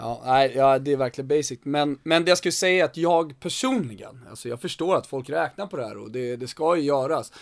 Ja, 0.00 0.22
nej, 0.24 0.52
ja, 0.56 0.78
det 0.78 0.92
är 0.92 0.96
verkligen 0.96 1.28
basic. 1.28 1.58
Men, 1.62 1.98
men 2.02 2.24
det 2.24 2.30
jag 2.30 2.38
skulle 2.38 2.52
säga 2.52 2.84
är 2.84 2.88
att 2.88 2.96
jag 2.96 3.40
personligen, 3.40 4.26
alltså 4.30 4.48
jag 4.48 4.60
förstår 4.60 4.96
att 4.96 5.06
folk 5.06 5.30
räknar 5.30 5.66
på 5.66 5.76
det 5.76 5.84
här 5.84 5.96
och 5.96 6.10
det, 6.10 6.36
det 6.36 6.48
ska 6.48 6.76
ju 6.76 6.82
göras. 6.82 7.32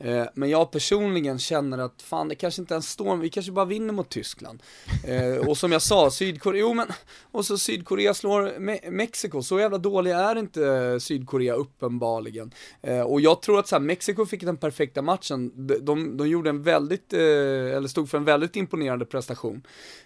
Eh, 0.00 0.24
men 0.34 0.50
jag 0.50 0.70
personligen 0.70 1.38
känner 1.38 1.78
att 1.78 2.02
fan 2.02 2.28
det 2.28 2.34
kanske 2.34 2.62
inte 2.62 2.74
ens 2.74 2.90
står, 2.90 3.16
vi 3.16 3.30
kanske 3.30 3.52
bara 3.52 3.64
vinner 3.64 3.92
mot 3.92 4.08
Tyskland. 4.08 4.62
Eh, 5.04 5.48
och 5.48 5.58
som 5.58 5.72
jag 5.72 5.82
sa, 5.82 6.10
Sydkorea, 6.10 6.60
jo 6.60 6.74
men, 6.74 6.86
och 7.32 7.44
så 7.46 7.58
Sydkorea 7.58 8.14
slår 8.14 8.42
Me- 8.58 8.90
Mexiko, 8.90 9.42
så 9.42 9.60
jävla 9.60 9.78
dåliga 9.78 10.18
är 10.18 10.38
inte 10.38 10.98
Sydkorea 11.00 11.54
uppenbarligen. 11.54 12.50
Eh, 12.82 13.00
och 13.00 13.20
jag 13.20 13.42
tror 13.42 13.58
att 13.58 13.68
så 13.68 13.74
här, 13.76 13.80
Mexiko 13.80 14.26
fick 14.26 14.42
den 14.42 14.56
perfekta 14.56 15.02
matchen, 15.02 15.66
de, 15.66 15.78
de, 15.78 16.16
de 16.16 16.28
gjorde 16.28 16.50
en 16.50 16.62
väldigt, 16.62 17.12
eh, 17.12 17.20
eller 17.20 17.88
stod 17.88 18.10
för 18.10 18.18
en 18.18 18.24
väldigt 18.24 18.56
imponerande 18.56 19.04
prestation. 19.04 19.62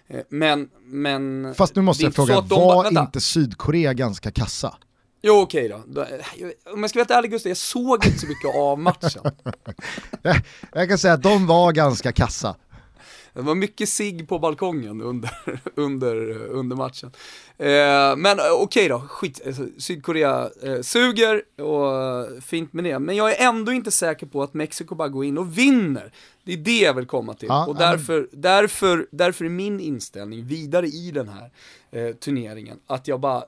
Eh, 0.07 0.21
men, 0.29 0.69
men... 0.85 1.53
Fast 1.55 1.75
nu 1.75 1.81
måste 1.81 2.03
jag 2.03 2.15
fråga, 2.15 2.41
de 2.41 2.59
var 2.59 2.83
vänta. 2.83 3.01
inte 3.01 3.21
Sydkorea 3.21 3.93
ganska 3.93 4.31
kassa? 4.31 4.75
Jo 5.25 5.41
okej 5.41 5.69
då. 5.69 5.81
då. 5.87 6.01
Om 6.73 6.81
jag 6.81 6.89
ska 6.89 6.99
vara 6.99 7.03
helt 7.03 7.11
ärlig 7.11 7.31
Gustav, 7.31 7.49
jag 7.49 7.57
såg 7.57 8.05
inte 8.05 8.19
så 8.19 8.27
mycket 8.27 8.55
av 8.55 8.79
matchen. 8.79 9.23
Jag, 10.73 10.89
kan 10.89 10.97
säga 10.97 11.13
att 11.13 11.23
de 11.23 11.47
var 11.47 11.71
ganska 11.71 12.11
kassa. 12.11 12.55
Det 13.33 13.41
var 13.41 13.55
mycket 13.55 13.89
sig 13.89 14.25
på 14.27 14.39
balkongen 14.39 15.01
under, 15.01 15.31
under, 15.75 16.45
under 16.47 16.75
matchen. 16.75 17.11
Eh, 17.57 18.15
men 18.17 18.39
eh, 18.39 18.45
okej 18.59 18.87
då, 18.87 18.99
skit, 18.99 19.41
alltså, 19.47 19.67
Sydkorea 19.77 20.49
eh, 20.63 20.81
suger 20.81 21.41
och 21.61 22.03
eh, 22.03 22.41
fint 22.41 22.73
med 22.73 22.83
det. 22.83 22.99
Men 22.99 23.15
jag 23.15 23.31
är 23.31 23.47
ändå 23.47 23.71
inte 23.71 23.91
säker 23.91 24.25
på 24.25 24.43
att 24.43 24.53
Mexiko 24.53 24.95
bara 24.95 25.09
går 25.09 25.25
in 25.25 25.37
och 25.37 25.57
vinner. 25.57 26.13
Det 26.43 26.53
är 26.53 26.57
det 26.57 26.79
jag 26.79 26.93
vill 26.93 27.05
komma 27.05 27.33
till. 27.33 27.47
Ja, 27.47 27.65
och 27.67 27.75
ja, 27.79 27.91
därför, 27.91 28.29
därför, 28.31 29.07
därför 29.11 29.45
är 29.45 29.49
min 29.49 29.79
inställning 29.79 30.45
vidare 30.45 30.87
i 30.87 31.11
den 31.11 31.29
här 31.29 31.51
eh, 31.91 32.15
turneringen 32.15 32.79
att 32.87 33.07
jag 33.07 33.19
bara 33.19 33.43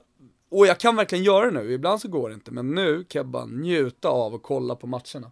och 0.56 0.66
jag 0.66 0.80
kan 0.80 0.96
verkligen 0.96 1.24
göra 1.24 1.50
det 1.50 1.60
nu, 1.60 1.72
ibland 1.72 2.00
så 2.00 2.08
går 2.08 2.28
det 2.28 2.34
inte, 2.34 2.50
men 2.50 2.74
nu 2.74 3.04
kan 3.08 3.18
jag 3.18 3.28
bara 3.28 3.46
njuta 3.46 4.08
av 4.08 4.34
att 4.34 4.42
kolla 4.42 4.74
på 4.74 4.86
matcherna. 4.86 5.30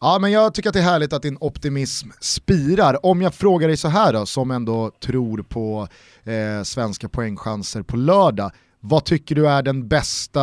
Ja, 0.00 0.18
men 0.20 0.30
jag 0.30 0.54
tycker 0.54 0.68
att 0.68 0.74
det 0.74 0.80
är 0.80 0.84
härligt 0.84 1.12
att 1.12 1.22
din 1.22 1.36
optimism 1.40 2.08
spirar. 2.20 3.06
Om 3.06 3.22
jag 3.22 3.34
frågar 3.34 3.68
dig 3.68 3.76
så 3.76 3.88
här 3.88 4.12
då, 4.12 4.26
som 4.26 4.50
ändå 4.50 4.90
tror 4.90 5.42
på 5.42 5.88
eh, 6.24 6.62
svenska 6.62 7.08
poängchanser 7.08 7.82
på 7.82 7.96
lördag, 7.96 8.52
vad 8.80 9.04
tycker 9.04 9.34
du 9.34 9.48
är 9.48 9.62
den 9.62 9.88
bästa 9.88 10.42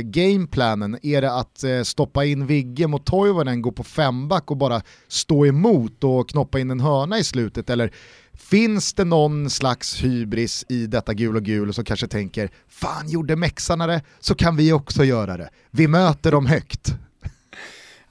gameplanen? 0.00 0.98
Är 1.02 1.22
det 1.22 1.32
att 1.32 1.64
eh, 1.64 1.82
stoppa 1.82 2.24
in 2.24 2.46
Vigge 2.46 2.86
mot 2.86 3.06
Toivonen, 3.06 3.62
gå 3.62 3.72
på 3.72 3.84
femback 3.84 4.50
och 4.50 4.56
bara 4.56 4.82
stå 5.08 5.46
emot 5.46 6.04
och 6.04 6.28
knoppa 6.28 6.58
in 6.58 6.70
en 6.70 6.80
hörna 6.80 7.18
i 7.18 7.24
slutet? 7.24 7.70
Eller 7.70 7.92
finns 8.32 8.94
det 8.94 9.04
någon 9.04 9.50
slags 9.50 10.04
hybris 10.04 10.64
i 10.68 10.86
detta 10.86 11.14
gul 11.14 11.36
och 11.36 11.42
gul 11.42 11.74
som 11.74 11.84
kanske 11.84 12.06
tänker 12.06 12.50
fan 12.68 13.08
gjorde 13.08 13.36
mexarna 13.36 13.86
det 13.86 14.02
så 14.20 14.34
kan 14.34 14.56
vi 14.56 14.72
också 14.72 15.04
göra 15.04 15.36
det. 15.36 15.50
Vi 15.70 15.88
möter 15.88 16.32
dem 16.32 16.46
högt. 16.46 16.94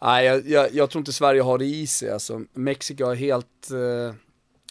Nej, 0.02 0.26
jag, 0.26 0.48
jag, 0.48 0.74
jag 0.74 0.90
tror 0.90 1.00
inte 1.00 1.14
Sverige 1.14 1.42
har 1.42 1.58
det 1.58 1.66
i 1.66 1.88
sig. 1.88 2.12
Alltså, 2.12 2.42
Mexiko 2.54 3.06
har 3.06 3.16
helt 3.16 3.72
eh, 3.72 4.16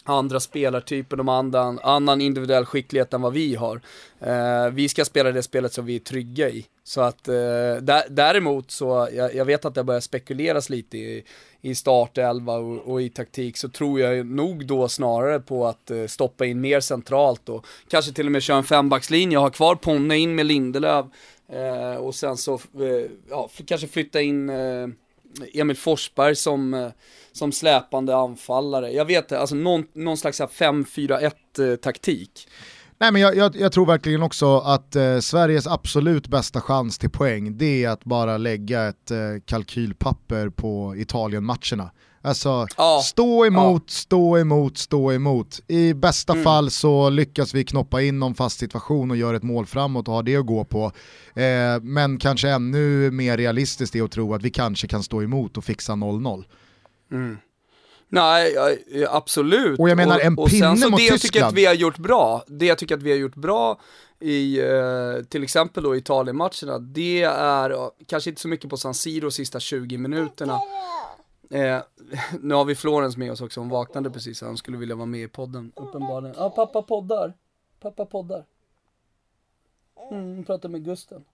andra 0.03 0.39
spelartyper, 0.39 1.17
de 1.17 1.29
andra, 1.29 1.61
annan 1.83 2.21
individuell 2.21 2.65
skicklighet 2.65 3.13
än 3.13 3.21
vad 3.21 3.33
vi 3.33 3.55
har. 3.55 3.81
Eh, 4.19 4.69
vi 4.71 4.89
ska 4.89 5.05
spela 5.05 5.31
det 5.31 5.43
spelet 5.43 5.73
som 5.73 5.85
vi 5.85 5.95
är 5.95 5.99
trygga 5.99 6.49
i. 6.49 6.65
Så 6.83 7.01
att 7.01 7.27
eh, 7.27 7.75
däremot 8.09 8.71
så, 8.71 9.09
jag, 9.13 9.35
jag, 9.35 9.45
vet 9.45 9.65
att 9.65 9.75
det 9.75 9.83
börjar 9.83 10.01
spekuleras 10.01 10.69
lite 10.69 10.97
i, 10.97 11.23
i 11.61 11.75
startelva 11.75 12.53
och, 12.53 12.91
och, 12.91 13.01
i 13.01 13.09
taktik, 13.09 13.57
så 13.57 13.69
tror 13.69 13.99
jag 13.99 14.25
nog 14.25 14.65
då 14.65 14.87
snarare 14.87 15.39
på 15.39 15.67
att 15.67 15.91
eh, 15.91 16.05
stoppa 16.05 16.45
in 16.45 16.61
mer 16.61 16.79
centralt 16.79 17.49
och 17.49 17.65
kanske 17.87 18.11
till 18.11 18.25
och 18.25 18.31
med 18.31 18.43
köra 18.43 18.57
en 18.57 18.63
fembackslinje 18.63 19.37
ha 19.37 19.49
kvar 19.49 19.75
Ponne 19.75 20.17
in 20.17 20.35
med 20.35 20.45
Lindelöf 20.45 21.05
eh, 21.49 21.95
och 21.95 22.15
sen 22.15 22.37
så, 22.37 22.53
eh, 22.53 23.09
ja, 23.29 23.49
kanske 23.65 23.87
flytta 23.87 24.21
in 24.21 24.49
eh, 24.49 24.87
Emil 25.53 25.77
Forsberg 25.77 26.35
som, 26.35 26.73
eh, 26.73 26.87
som 27.31 27.51
släpande 27.51 28.15
anfallare. 28.15 28.91
Jag 28.91 29.05
vet 29.05 29.23
inte, 29.23 29.39
alltså 29.39 29.55
någon, 29.55 29.85
någon 29.93 30.17
slags 30.17 30.41
5-4-1-taktik. 30.41 32.47
Eh, 32.47 32.53
Nej, 32.97 33.11
men 33.11 33.21
jag, 33.21 33.35
jag, 33.35 33.55
jag, 33.55 33.71
tror 33.71 33.85
verkligen 33.85 34.23
också 34.23 34.57
att 34.57 34.95
eh, 34.95 35.19
Sveriges 35.19 35.67
absolut 35.67 36.27
bästa 36.27 36.61
chans 36.61 36.97
till 36.97 37.09
poäng 37.09 37.57
det 37.57 37.83
är 37.83 37.89
att 37.89 38.03
bara 38.03 38.37
lägga 38.37 38.83
ett 38.83 39.11
eh, 39.11 39.17
kalkylpapper 39.45 40.49
på 40.49 40.95
Italien-matcherna. 40.97 41.91
Alltså, 42.25 42.67
ja. 42.77 43.01
stå 43.03 43.45
emot, 43.45 43.83
ja. 43.85 43.91
stå 43.91 44.37
emot, 44.37 44.77
stå 44.77 45.11
emot. 45.11 45.59
I 45.67 45.93
bästa 45.93 46.33
mm. 46.33 46.43
fall 46.43 46.71
så 46.71 47.09
lyckas 47.09 47.53
vi 47.53 47.63
knoppa 47.63 48.01
in 48.01 48.19
någon 48.19 48.35
fast 48.35 48.59
situation 48.59 49.11
och 49.11 49.17
göra 49.17 49.37
ett 49.37 49.43
mål 49.43 49.65
framåt 49.65 50.07
och 50.07 50.13
ha 50.13 50.21
det 50.21 50.35
att 50.35 50.45
gå 50.45 50.63
på. 50.63 50.91
Eh, 51.35 51.81
men 51.81 52.17
kanske 52.17 52.49
ännu 52.49 53.11
mer 53.11 53.37
realistiskt 53.37 53.95
är 53.95 54.03
att 54.03 54.11
tro 54.11 54.33
att 54.33 54.41
vi 54.41 54.49
kanske 54.49 54.87
kan 54.87 55.03
stå 55.03 55.21
emot 55.21 55.57
och 55.57 55.63
fixa 55.63 55.93
0-0. 55.93 56.43
Mm. 57.11 57.37
Nej, 58.09 58.55
absolut. 59.09 59.79
Och 59.79 59.89
jag 59.89 59.95
menar 59.95 60.19
en 60.19 60.37
och, 60.37 60.49
pinne 60.49 60.67
och 60.69 60.77
sen 60.77 60.77
så 60.77 60.89
mot 60.89 60.99
det 60.99 61.09
Tyskland. 61.09 61.13
jag 61.13 61.21
tycker 61.21 61.45
att 61.45 61.53
vi 61.53 61.65
har 61.65 61.73
gjort 61.73 61.97
bra, 61.97 62.43
det 62.47 62.65
jag 62.65 62.77
tycker 62.77 62.95
att 62.95 63.03
vi 63.03 63.11
har 63.11 63.17
gjort 63.17 63.35
bra 63.35 63.79
i 64.19 64.59
eh, 64.59 65.23
till 65.29 65.43
exempel 65.43 65.83
då 65.83 65.95
Italien-matcherna, 65.95 66.79
det 66.79 67.23
är 67.23 67.89
kanske 68.07 68.29
inte 68.29 68.41
så 68.41 68.47
mycket 68.47 68.69
på 68.69 68.77
San 68.77 68.93
Siro 68.93 69.31
sista 69.31 69.59
20 69.59 69.97
minuterna. 69.97 70.59
Eh, 71.49 71.81
nu 72.39 72.53
har 72.53 72.65
vi 72.65 72.75
Florens 72.75 73.17
med 73.17 73.31
oss 73.31 73.41
också, 73.41 73.59
hon 73.59 73.69
vaknade 73.69 74.09
precis, 74.09 74.41
han 74.41 74.57
skulle 74.57 74.77
vilja 74.77 74.95
vara 74.95 75.05
med 75.05 75.21
i 75.21 75.27
podden 75.27 75.71
uppenbarligen. 75.75 76.35
Ja, 76.39 76.49
pappa 76.49 76.81
poddar. 76.81 77.33
Pappa 77.79 78.05
poddar. 78.05 78.45
Mm, 80.11 80.43
pratar 80.43 80.69
med 80.69 80.85
Gusten. 80.85 81.25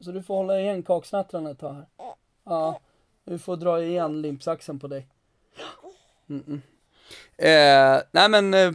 Så 0.00 0.12
du 0.12 0.22
får 0.22 0.34
hålla 0.34 0.60
igen 0.60 0.82
kaksnattrarna 0.82 1.50
ett 1.50 1.58
tag 1.58 1.72
här. 1.72 1.86
Ja, 2.44 2.80
du 3.24 3.38
får 3.38 3.56
dra 3.56 3.82
igen 3.82 4.22
limpsaxen 4.22 4.78
på 4.78 4.88
dig. 4.88 5.08
Mm 6.28 6.42
-mm. 6.42 6.60
Eh, 7.36 8.02
nej 8.12 8.28
men, 8.28 8.54
eh, 8.54 8.66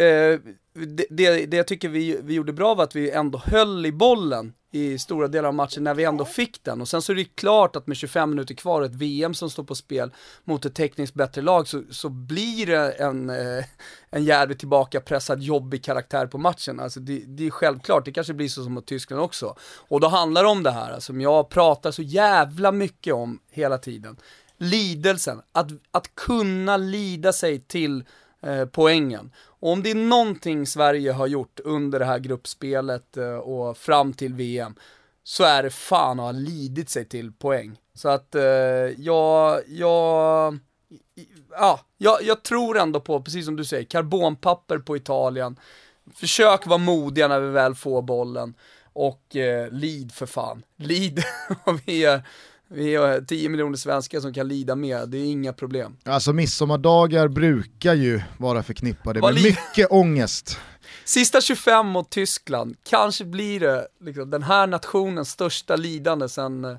eh, 0.00 0.40
det, 0.72 1.06
det, 1.10 1.46
det, 1.46 1.56
jag 1.56 1.66
tycker 1.66 1.88
vi, 1.88 2.20
vi 2.22 2.34
gjorde 2.34 2.52
bra 2.52 2.74
var 2.74 2.84
att 2.84 2.96
vi 2.96 3.10
ändå 3.10 3.38
höll 3.38 3.86
i 3.86 3.92
bollen 3.92 4.54
i 4.70 4.98
stora 4.98 5.28
delar 5.28 5.48
av 5.48 5.54
matchen 5.54 5.84
när 5.84 5.94
vi 5.94 6.04
ändå 6.04 6.24
fick 6.24 6.64
den. 6.64 6.80
Och 6.80 6.88
sen 6.88 7.02
så 7.02 7.12
är 7.12 7.16
det 7.16 7.24
klart 7.24 7.76
att 7.76 7.86
med 7.86 7.96
25 7.96 8.30
minuter 8.30 8.54
kvar 8.54 8.80
och 8.80 8.86
ett 8.86 8.94
VM 8.94 9.34
som 9.34 9.50
står 9.50 9.64
på 9.64 9.74
spel 9.74 10.10
mot 10.44 10.64
ett 10.64 10.74
tekniskt 10.74 11.14
bättre 11.14 11.42
lag 11.42 11.68
så, 11.68 11.82
så 11.90 12.08
blir 12.08 12.66
det 12.66 12.92
en, 12.92 13.30
eh, 13.30 13.64
en 14.10 14.24
jävligt 14.24 14.58
tillbakapressad, 14.58 15.42
jobbig 15.42 15.84
karaktär 15.84 16.26
på 16.26 16.38
matchen. 16.38 16.80
Alltså 16.80 17.00
det, 17.00 17.24
det, 17.26 17.46
är 17.46 17.50
självklart, 17.50 18.04
det 18.04 18.12
kanske 18.12 18.34
blir 18.34 18.48
så 18.48 18.64
som 18.64 18.72
mot 18.72 18.86
Tyskland 18.86 19.22
också. 19.22 19.56
Och 19.88 20.00
då 20.00 20.08
handlar 20.08 20.42
det 20.42 20.48
om 20.48 20.62
det 20.62 20.70
här, 20.70 21.00
som 21.00 21.20
jag 21.20 21.48
pratar 21.48 21.90
så 21.90 22.02
jävla 22.02 22.72
mycket 22.72 23.14
om 23.14 23.38
hela 23.50 23.78
tiden 23.78 24.16
lidelsen, 24.60 25.42
att, 25.52 25.68
att 25.90 26.14
kunna 26.14 26.76
lida 26.76 27.32
sig 27.32 27.60
till 27.60 28.04
eh, 28.42 28.64
poängen. 28.64 29.32
Och 29.40 29.72
om 29.72 29.82
det 29.82 29.90
är 29.90 29.94
någonting 29.94 30.66
Sverige 30.66 31.12
har 31.12 31.26
gjort 31.26 31.60
under 31.64 31.98
det 31.98 32.04
här 32.04 32.18
gruppspelet 32.18 33.16
eh, 33.16 33.34
och 33.34 33.76
fram 33.76 34.12
till 34.12 34.34
VM, 34.34 34.74
så 35.22 35.44
är 35.44 35.62
det 35.62 35.70
fan 35.70 36.20
att 36.20 36.24
ha 36.24 36.32
lidit 36.32 36.90
sig 36.90 37.04
till 37.04 37.32
poäng. 37.32 37.80
Så 37.94 38.08
att 38.08 38.34
eh, 38.34 38.42
jag, 38.42 39.60
jag, 39.68 40.58
ja, 41.50 41.80
jag, 41.98 42.22
jag 42.22 42.42
tror 42.42 42.78
ändå 42.78 43.00
på, 43.00 43.22
precis 43.22 43.44
som 43.44 43.56
du 43.56 43.64
säger, 43.64 43.84
karbonpapper 43.84 44.78
på 44.78 44.96
Italien. 44.96 45.56
Försök 46.14 46.66
vara 46.66 46.78
modiga 46.78 47.28
när 47.28 47.40
vi 47.40 47.48
väl 47.48 47.74
får 47.74 48.02
bollen. 48.02 48.54
Och 48.92 49.36
eh, 49.36 49.70
lid 49.70 50.12
för 50.12 50.26
fan. 50.26 50.62
Lid. 50.76 51.22
vi 51.86 51.98
gör 51.98 52.22
vi 52.74 52.94
är 52.94 53.20
10 53.20 53.48
miljoner 53.48 53.76
svenskar 53.76 54.20
som 54.20 54.32
kan 54.32 54.48
lida 54.48 54.76
med, 54.76 55.08
det 55.08 55.18
är 55.18 55.24
inga 55.24 55.52
problem. 55.52 55.96
Alltså 56.04 56.32
midsommardagar 56.32 57.28
brukar 57.28 57.94
ju 57.94 58.20
vara 58.38 58.62
förknippade 58.62 59.20
med 59.20 59.34
mycket 59.34 59.86
ångest. 59.90 60.58
Sista 61.04 61.40
25 61.40 61.86
mot 61.86 62.10
Tyskland, 62.10 62.76
kanske 62.82 63.24
blir 63.24 63.60
det 63.60 63.86
liksom, 64.00 64.30
den 64.30 64.42
här 64.42 64.66
nationens 64.66 65.30
största 65.30 65.76
lidande 65.76 66.28
sen, 66.28 66.64
eh, 66.64 66.76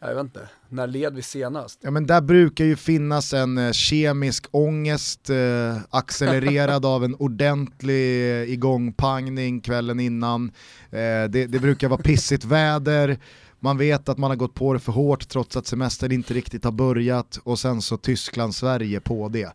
jag 0.00 0.14
vet 0.14 0.24
inte, 0.24 0.48
när 0.68 0.86
led 0.86 1.14
vi 1.14 1.22
senast? 1.22 1.78
Ja 1.82 1.90
men 1.90 2.06
där 2.06 2.20
brukar 2.20 2.64
ju 2.64 2.76
finnas 2.76 3.32
en 3.32 3.58
eh, 3.58 3.72
kemisk 3.72 4.46
ångest 4.50 5.30
eh, 5.30 5.76
accelererad 5.90 6.86
av 6.86 7.04
en 7.04 7.14
ordentlig 7.14 8.48
igångpangning 8.48 9.60
kvällen 9.60 10.00
innan. 10.00 10.52
Eh, 10.90 11.24
det, 11.28 11.46
det 11.46 11.58
brukar 11.58 11.88
vara 11.88 12.02
pissigt 12.02 12.44
väder, 12.44 13.18
man 13.62 13.78
vet 13.78 14.08
att 14.08 14.18
man 14.18 14.30
har 14.30 14.36
gått 14.36 14.54
på 14.54 14.72
det 14.72 14.80
för 14.80 14.92
hårt 14.92 15.28
trots 15.28 15.56
att 15.56 15.66
semestern 15.66 16.12
inte 16.12 16.34
riktigt 16.34 16.64
har 16.64 16.72
börjat 16.72 17.38
och 17.44 17.58
sen 17.58 17.82
så 17.82 17.96
Tyskland-Sverige 17.96 19.00
på 19.00 19.28
det. 19.28 19.52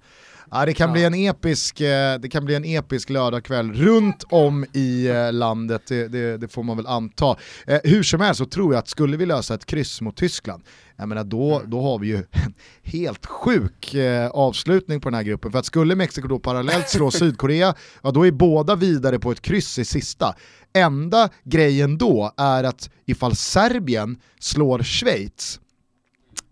Ja, 0.52 0.66
det, 0.66 0.74
kan 0.74 0.90
ja. 0.90 0.94
bli 0.94 1.04
en 1.04 1.14
episk, 1.14 1.82
eh, 1.82 2.20
det 2.20 2.30
kan 2.30 2.46
bli 2.46 2.56
en 2.56 2.66
episk 2.66 3.10
lördagkväll 3.10 3.74
runt 3.74 4.24
om 4.30 4.66
i 4.74 5.08
eh, 5.08 5.34
landet, 5.34 5.82
det, 5.88 6.08
det, 6.08 6.38
det, 6.38 6.48
får 6.48 6.64
man 6.64 6.78
väl 6.78 6.88
anta. 6.88 7.36
Eh, 7.68 7.80
hur 7.84 8.04
som 8.04 8.22
helst 8.22 8.38
så 8.38 8.46
tror 8.46 8.74
jag 8.74 8.80
att 8.80 8.88
skulle 8.88 9.18
vi 9.18 9.26
lösa 9.26 9.54
ett 9.54 9.66
kryss 9.66 10.02
mot 10.02 10.16
Tyskland, 10.16 10.64
jag 10.96 11.10
menar 11.10 11.24
då, 11.24 11.56
mm. 11.56 11.70
då 11.70 11.82
har 11.82 12.00
vi 12.00 12.08
ju 12.08 12.16
en 12.16 12.54
helt 12.84 13.26
sjuk 13.26 13.96
avslutning 14.32 15.02
på 15.02 15.10
den 15.10 15.16
här 15.16 15.24
gruppen. 15.24 15.52
För 15.52 15.60
att 15.60 15.66
skulle 15.66 15.96
Mexiko 15.96 16.28
då 16.28 16.40
parallellt 16.40 16.90
slå 16.90 17.12
Sydkorea, 17.12 17.76
ja 18.04 18.12
då 18.12 18.28
är 18.28 18.32
båda 18.32 18.76
vidare 18.76 19.20
på 19.20 19.32
ett 19.32 19.42
kryss 19.42 19.80
i 19.80 19.86
sista. 19.86 20.36
Enda 20.74 21.30
grejen 21.44 21.98
då 21.98 22.32
är 22.38 22.64
att 22.64 22.90
ifall 23.06 23.36
Serbien 23.36 24.18
slår 24.40 24.84
Schweiz, 24.84 25.60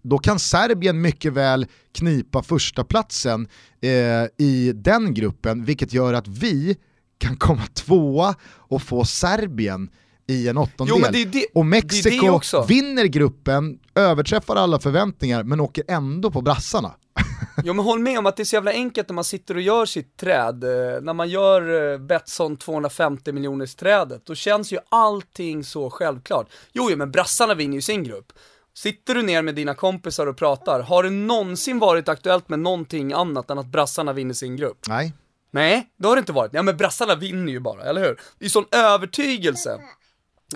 då 0.01 0.17
kan 0.17 0.39
Serbien 0.39 1.01
mycket 1.01 1.33
väl 1.33 1.65
knipa 1.91 2.43
första 2.43 2.83
platsen 2.83 3.47
eh, 3.81 4.45
i 4.45 4.71
den 4.75 5.13
gruppen, 5.13 5.65
vilket 5.65 5.93
gör 5.93 6.13
att 6.13 6.27
vi 6.27 6.77
kan 7.17 7.37
komma 7.37 7.61
tvåa 7.73 8.35
och 8.43 8.81
få 8.81 9.05
Serbien 9.05 9.89
i 10.27 10.47
en 10.47 10.57
åttondel. 10.57 10.95
Jo, 10.99 11.05
det 11.11 11.25
det, 11.25 11.45
och 11.53 11.65
Mexiko 11.65 12.41
vinner 12.67 13.05
gruppen, 13.05 13.79
överträffar 13.95 14.55
alla 14.55 14.79
förväntningar 14.79 15.43
men 15.43 15.59
åker 15.59 15.83
ändå 15.87 16.31
på 16.31 16.41
brassarna. 16.41 16.91
Jo 17.63 17.73
men 17.73 17.85
håll 17.85 17.99
med 17.99 18.19
om 18.19 18.25
att 18.25 18.37
det 18.37 18.43
är 18.43 18.45
så 18.45 18.55
jävla 18.55 18.71
enkelt 18.71 19.09
när 19.09 19.13
man 19.13 19.23
sitter 19.23 19.55
och 19.55 19.61
gör 19.61 19.85
sitt 19.85 20.17
träd, 20.17 20.63
eh, 20.63 21.01
när 21.01 21.13
man 21.13 21.29
gör 21.29 21.91
eh, 21.93 21.99
Betsson 21.99 22.57
250 22.57 23.31
miljoners 23.31 23.75
trädet, 23.75 24.25
då 24.25 24.35
känns 24.35 24.73
ju 24.73 24.77
allting 24.89 25.63
så 25.63 25.89
självklart. 25.89 26.47
Jo, 26.73 26.87
jo 26.91 26.97
men 26.97 27.11
brassarna 27.11 27.53
vinner 27.53 27.75
ju 27.75 27.81
sin 27.81 28.03
grupp. 28.03 28.33
Sitter 28.77 29.15
du 29.15 29.21
ner 29.21 29.41
med 29.41 29.55
dina 29.55 29.75
kompisar 29.75 30.27
och 30.27 30.37
pratar, 30.37 30.79
har 30.79 31.03
det 31.03 31.09
någonsin 31.09 31.79
varit 31.79 32.09
aktuellt 32.09 32.49
med 32.49 32.59
någonting 32.59 33.13
annat 33.13 33.49
än 33.49 33.57
att 33.57 33.65
brassarna 33.65 34.13
vinner 34.13 34.33
sin 34.33 34.55
grupp? 34.55 34.77
Nej. 34.87 35.13
Nej, 35.51 35.89
det 35.97 36.07
har 36.07 36.15
det 36.15 36.19
inte 36.19 36.31
varit. 36.31 36.53
Ja 36.53 36.63
men 36.63 36.77
brassarna 36.77 37.15
vinner 37.15 37.51
ju 37.51 37.59
bara, 37.59 37.83
eller 37.83 38.01
hur? 38.01 38.21
Det 38.39 38.45
är 38.45 38.49
sån 38.49 38.65
övertygelse 38.71 39.79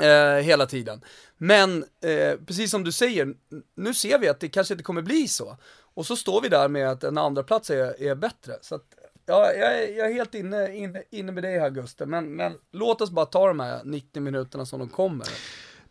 eh, 0.01 0.43
hela 0.43 0.65
tiden. 0.65 1.01
Men, 1.38 1.86
eh, 2.03 2.39
precis 2.45 2.71
som 2.71 2.84
du 2.84 2.91
säger, 2.91 3.34
nu 3.75 3.93
ser 3.93 4.19
vi 4.19 4.27
att 4.27 4.39
det 4.39 4.49
kanske 4.49 4.73
inte 4.73 4.84
kommer 4.84 5.01
bli 5.01 5.27
så. 5.27 5.58
Och 5.93 6.05
så 6.05 6.15
står 6.15 6.41
vi 6.41 6.49
där 6.49 6.67
med 6.67 6.89
att 6.89 7.03
en 7.03 7.17
andra 7.17 7.43
plats 7.43 7.69
är, 7.69 8.01
är 8.01 8.15
bättre. 8.15 8.53
Så 8.62 8.75
att, 8.75 8.86
ja, 9.25 9.51
jag, 9.53 9.82
är, 9.82 9.97
jag 9.97 10.08
är 10.08 10.13
helt 10.13 10.36
inne, 10.36 10.75
inne, 10.75 11.03
inne 11.12 11.32
med 11.32 11.43
dig 11.43 11.60
här 11.60 11.69
Gusten, 11.69 12.10
men, 12.10 12.36
men 12.36 12.53
låt 12.71 13.01
oss 13.01 13.12
bara 13.12 13.25
ta 13.25 13.47
de 13.47 13.60
här 13.60 13.82
90 13.84 14.21
minuterna 14.21 14.65
som 14.65 14.79
de 14.79 14.89
kommer. 14.89 15.27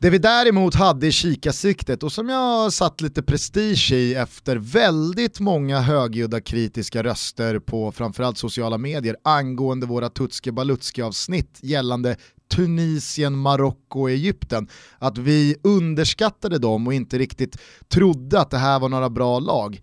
Det 0.01 0.11
vi 0.11 0.19
däremot 0.19 0.75
hade 0.75 1.07
i 1.07 1.13
kikarsiktet 1.13 2.03
och 2.03 2.13
som 2.13 2.29
jag 2.29 2.73
satt 2.73 3.01
lite 3.01 3.23
prestige 3.23 3.93
i 3.93 4.15
efter 4.15 4.57
väldigt 4.57 5.41
många 5.41 5.81
högljudda 5.81 6.41
kritiska 6.41 7.03
röster 7.03 7.59
på 7.59 7.93
framförallt 7.93 8.39
sociala 8.39 8.79
medier 8.79 9.17
angående 9.25 9.87
våra 9.87 10.09
Tutske 10.09 10.53
Balutske 10.53 11.05
avsnitt 11.05 11.59
gällande 11.63 12.17
Tunisien, 12.51 13.39
Marocko 13.39 14.01
och 14.01 14.11
Egypten. 14.11 14.69
Att 14.99 15.19
vi 15.19 15.57
underskattade 15.63 16.59
dem 16.59 16.87
och 16.87 16.95
inte 16.95 17.19
riktigt 17.19 17.57
trodde 17.89 18.41
att 18.41 18.51
det 18.51 18.59
här 18.59 18.81
var 18.81 18.89
några 18.89 19.11
bra 19.11 19.39
lag. 19.39 19.81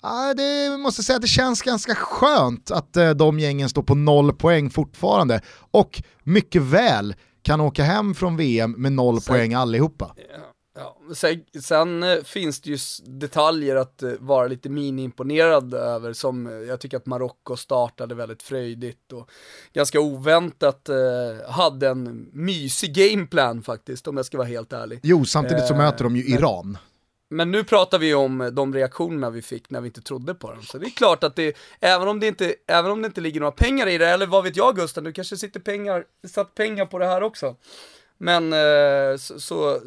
Ah, 0.00 0.34
det 0.34 0.78
måste 0.78 1.02
säga 1.02 1.16
att 1.16 1.22
det 1.22 1.28
känns 1.28 1.62
ganska 1.62 1.94
skönt 1.94 2.70
att 2.70 2.96
eh, 2.96 3.10
de 3.10 3.40
gängen 3.40 3.68
står 3.68 3.82
på 3.82 3.94
noll 3.94 4.32
poäng 4.32 4.70
fortfarande 4.70 5.40
och 5.70 6.02
mycket 6.24 6.62
väl 6.62 7.14
kan 7.48 7.60
åka 7.60 7.82
hem 7.82 8.14
från 8.14 8.36
VM 8.36 8.72
med 8.72 8.92
noll 8.92 9.20
sen, 9.20 9.34
poäng 9.34 9.54
allihopa. 9.54 10.14
Ja, 10.16 10.38
ja. 10.78 11.14
Sen, 11.14 11.40
sen, 11.62 12.02
eh, 12.02 12.22
finns 12.24 12.60
det 12.60 12.70
ju 12.70 12.78
detaljer 13.06 13.76
att 13.76 14.02
uh, 14.02 14.12
vara 14.18 14.46
lite 14.46 14.68
mini-imponerad 14.68 15.74
över 15.74 16.12
som 16.12 16.46
uh, 16.46 16.52
jag 16.52 16.80
tycker 16.80 16.96
att 16.96 17.06
Marocko 17.06 17.56
startade 17.56 18.14
väldigt 18.14 18.42
fröjdigt 18.42 19.12
och 19.12 19.30
ganska 19.72 20.00
oväntat 20.00 20.88
uh, 20.90 21.50
hade 21.50 21.88
en 21.88 22.30
mysig 22.32 22.94
gameplan 22.94 23.62
faktiskt 23.62 24.08
om 24.08 24.16
jag 24.16 24.26
ska 24.26 24.38
vara 24.38 24.48
helt 24.48 24.72
ärlig. 24.72 25.00
Jo, 25.02 25.24
samtidigt 25.24 25.66
så 25.66 25.74
möter 25.74 26.04
de 26.04 26.16
ju 26.16 26.24
Iran. 26.24 26.78
Men 27.30 27.50
nu 27.50 27.64
pratar 27.64 27.98
vi 27.98 28.14
om 28.14 28.50
de 28.52 28.74
reaktionerna 28.74 29.30
vi 29.30 29.42
fick 29.42 29.70
när 29.70 29.80
vi 29.80 29.86
inte 29.86 30.00
trodde 30.00 30.34
på 30.34 30.50
dem. 30.50 30.62
Så 30.62 30.78
det 30.78 30.86
är 30.86 30.90
klart 30.90 31.24
att 31.24 31.36
det, 31.36 31.56
även 31.80 32.08
om 32.08 32.20
det 32.20 32.26
inte, 32.26 32.54
även 32.66 32.90
om 32.90 33.02
det 33.02 33.06
inte 33.06 33.20
ligger 33.20 33.40
några 33.40 33.52
pengar 33.52 33.86
i 33.86 33.98
det, 33.98 34.08
eller 34.08 34.26
vad 34.26 34.44
vet 34.44 34.56
jag 34.56 34.76
Gustav, 34.76 35.04
du 35.04 35.12
kanske 35.12 35.36
sitter 35.36 35.60
pengar, 35.60 36.04
satt 36.28 36.54
pengar 36.54 36.86
på 36.86 36.98
det 36.98 37.06
här 37.06 37.22
också. 37.22 37.56
Men 38.18 38.52
eh, 38.52 39.16
så, 39.16 39.40
så, 39.40 39.80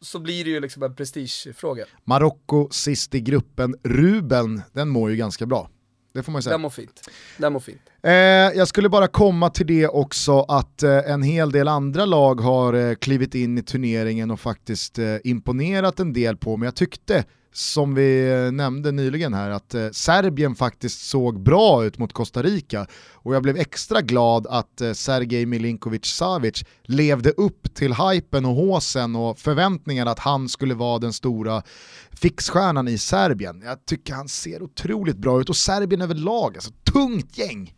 så, 0.00 0.18
blir 0.18 0.44
det 0.44 0.50
ju 0.50 0.60
liksom 0.60 0.82
en 0.82 0.94
prestigefråga. 0.94 1.84
Marocko 2.04 2.68
sist 2.70 3.14
i 3.14 3.20
gruppen, 3.20 3.74
Ruben, 3.82 4.62
den 4.72 4.88
mår 4.88 5.10
ju 5.10 5.16
ganska 5.16 5.46
bra. 5.46 5.70
Det 6.12 6.22
får 6.22 6.32
man 6.32 6.42
säga. 6.42 6.52
Den 6.52 6.60
mår 6.60 6.70
fint. 6.70 7.10
Den 7.38 7.52
mår 7.52 7.60
fint. 7.60 7.80
Eh, 8.02 8.12
jag 8.12 8.68
skulle 8.68 8.88
bara 8.88 9.06
komma 9.06 9.50
till 9.50 9.66
det 9.66 9.88
också 9.88 10.40
att 10.40 10.82
eh, 10.82 11.10
en 11.10 11.22
hel 11.22 11.52
del 11.52 11.68
andra 11.68 12.04
lag 12.04 12.40
har 12.40 12.72
eh, 12.72 12.94
klivit 12.94 13.34
in 13.34 13.58
i 13.58 13.62
turneringen 13.62 14.30
och 14.30 14.40
faktiskt 14.40 14.98
eh, 14.98 15.16
imponerat 15.24 16.00
en 16.00 16.12
del 16.12 16.36
på, 16.36 16.56
men 16.56 16.64
jag 16.64 16.74
tyckte 16.74 17.24
som 17.52 17.94
vi 17.94 18.30
eh, 18.30 18.52
nämnde 18.52 18.92
nyligen 18.92 19.34
här, 19.34 19.50
att 19.50 19.74
eh, 19.74 19.90
Serbien 19.90 20.54
faktiskt 20.54 21.08
såg 21.08 21.42
bra 21.42 21.84
ut 21.84 21.98
mot 21.98 22.12
Costa 22.12 22.42
Rica 22.42 22.86
och 23.12 23.34
jag 23.34 23.42
blev 23.42 23.56
extra 23.56 24.00
glad 24.00 24.46
att 24.46 24.80
eh, 24.80 24.92
Sergej 24.92 25.46
Milinkovic-Savic 25.46 26.64
levde 26.82 27.30
upp 27.30 27.74
till 27.74 27.94
hypen 27.94 28.44
och 28.44 28.54
håsen 28.54 29.16
och 29.16 29.38
förväntningarna 29.38 30.10
att 30.10 30.18
han 30.18 30.48
skulle 30.48 30.74
vara 30.74 30.98
den 30.98 31.12
stora 31.12 31.62
fixstjärnan 32.10 32.88
i 32.88 32.98
Serbien. 32.98 33.62
Jag 33.64 33.86
tycker 33.86 34.14
han 34.14 34.28
ser 34.28 34.62
otroligt 34.62 35.16
bra 35.16 35.40
ut 35.40 35.48
och 35.48 35.56
Serbien 35.56 36.02
överlag, 36.02 36.56
alltså 36.56 36.72
tungt 36.92 37.38
gäng. 37.38 37.74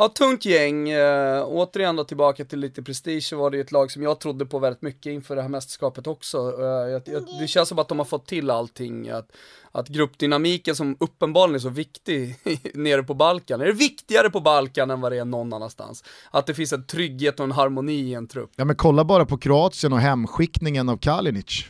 Ja, 0.00 0.08
tungt 0.08 0.44
gäng. 0.44 0.90
Äh, 0.90 1.42
återigen 1.46 1.96
då 1.96 2.04
tillbaka 2.04 2.44
till 2.44 2.58
lite 2.58 2.82
prestige 2.82 3.22
så 3.22 3.36
var 3.36 3.50
det 3.50 3.56
ju 3.56 3.60
ett 3.60 3.72
lag 3.72 3.90
som 3.90 4.02
jag 4.02 4.20
trodde 4.20 4.46
på 4.46 4.58
väldigt 4.58 4.82
mycket 4.82 5.10
inför 5.10 5.36
det 5.36 5.42
här 5.42 5.48
mästerskapet 5.48 6.06
också. 6.06 6.38
Äh, 6.38 6.64
jag, 6.64 7.02
jag, 7.04 7.26
det 7.40 7.48
känns 7.48 7.68
som 7.68 7.78
att 7.78 7.88
de 7.88 7.98
har 7.98 8.04
fått 8.04 8.26
till 8.26 8.50
allting. 8.50 9.08
Att, 9.08 9.32
att 9.72 9.88
gruppdynamiken 9.88 10.76
som 10.76 10.96
uppenbarligen 11.00 11.54
är 11.54 11.58
så 11.58 11.68
viktig 11.68 12.36
nere 12.74 13.02
på 13.02 13.14
Balkan, 13.14 13.60
är 13.60 13.66
det 13.66 13.72
viktigare 13.72 14.30
på 14.30 14.40
Balkan 14.40 14.90
än 14.90 15.00
vad 15.00 15.12
det 15.12 15.18
är 15.18 15.24
någon 15.24 15.52
annanstans. 15.52 16.04
Att 16.30 16.46
det 16.46 16.54
finns 16.54 16.72
en 16.72 16.86
trygghet 16.86 17.40
och 17.40 17.44
en 17.44 17.52
harmoni 17.52 18.00
i 18.00 18.14
en 18.14 18.26
trupp. 18.26 18.50
Ja 18.56 18.64
men 18.64 18.76
kolla 18.76 19.04
bara 19.04 19.26
på 19.26 19.38
Kroatien 19.38 19.92
och 19.92 20.00
hemskickningen 20.00 20.88
av 20.88 20.96
Kalinic. 20.96 21.64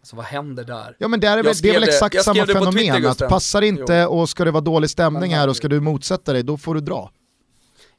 Alltså 0.00 0.16
vad 0.16 0.24
händer 0.24 0.64
där? 0.64 0.96
Ja 0.98 1.08
men 1.08 1.20
det 1.20 1.26
är, 1.26 1.42
väl, 1.42 1.54
det 1.62 1.68
är 1.68 1.74
väl 1.74 1.84
exakt 1.84 2.22
samma 2.22 2.46
fenomen, 2.46 2.72
Twitter, 2.72 3.08
att 3.08 3.18
passar 3.18 3.62
inte 3.62 3.94
jo. 3.94 4.18
och 4.18 4.28
ska 4.28 4.44
det 4.44 4.50
vara 4.50 4.64
dålig 4.64 4.90
stämning 4.90 5.34
här 5.34 5.48
och 5.48 5.56
ska 5.56 5.68
du 5.68 5.80
motsätta 5.80 6.32
dig, 6.32 6.42
då 6.42 6.58
får 6.58 6.74
du 6.74 6.80
dra. 6.80 7.10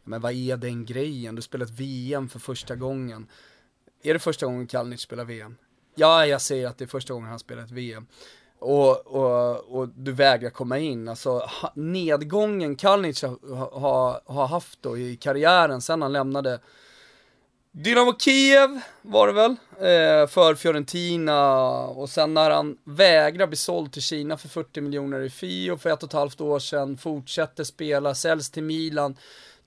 Men 0.05 0.21
vad 0.21 0.31
är 0.31 0.57
den 0.57 0.85
grejen? 0.85 1.35
Du 1.35 1.41
spelar 1.41 1.65
ett 1.65 1.79
VM 1.79 2.29
för 2.29 2.39
första 2.39 2.75
gången. 2.75 3.27
Är 4.03 4.13
det 4.13 4.19
första 4.19 4.45
gången 4.45 4.67
Kalnic 4.67 5.01
spelar 5.01 5.25
VM? 5.25 5.55
Ja, 5.95 6.25
jag 6.25 6.41
säger 6.41 6.67
att 6.67 6.77
det 6.77 6.85
är 6.85 6.87
första 6.87 7.13
gången 7.13 7.29
han 7.29 7.39
spelar 7.39 7.63
ett 7.63 7.71
VM. 7.71 8.07
Och, 8.59 9.07
och, 9.07 9.79
och 9.79 9.89
du 9.89 10.11
vägrar 10.11 10.49
komma 10.49 10.79
in. 10.79 11.07
Alltså 11.07 11.49
nedgången 11.73 12.75
Kalnic 12.75 13.23
har, 13.23 13.79
ha, 13.79 14.21
ha 14.25 14.45
haft 14.45 14.81
då 14.81 14.97
i 14.97 15.15
karriären 15.15 15.81
sen 15.81 16.01
han 16.01 16.13
lämnade 16.13 16.59
Dynamo 17.77 18.13
Kiev 18.19 18.79
var 19.01 19.27
det 19.27 19.33
väl, 19.33 19.51
eh, 19.71 20.27
för 20.27 20.55
Fiorentina 20.55 21.61
och 21.87 22.09
sen 22.09 22.33
när 22.33 22.51
han 22.51 22.77
vägrar 22.83 23.47
bli 23.47 23.57
såld 23.57 23.93
till 23.93 24.01
Kina 24.01 24.37
för 24.37 24.47
40 24.47 24.81
miljoner 24.81 25.21
i 25.21 25.29
Fio 25.29 25.77
för 25.77 25.89
ett 25.89 26.03
och 26.03 26.09
ett 26.09 26.13
halvt 26.13 26.41
år 26.41 26.59
sedan, 26.59 26.97
fortsätter 26.97 27.63
spela, 27.63 28.15
säljs 28.15 28.51
till 28.51 28.63
Milan 28.63 29.15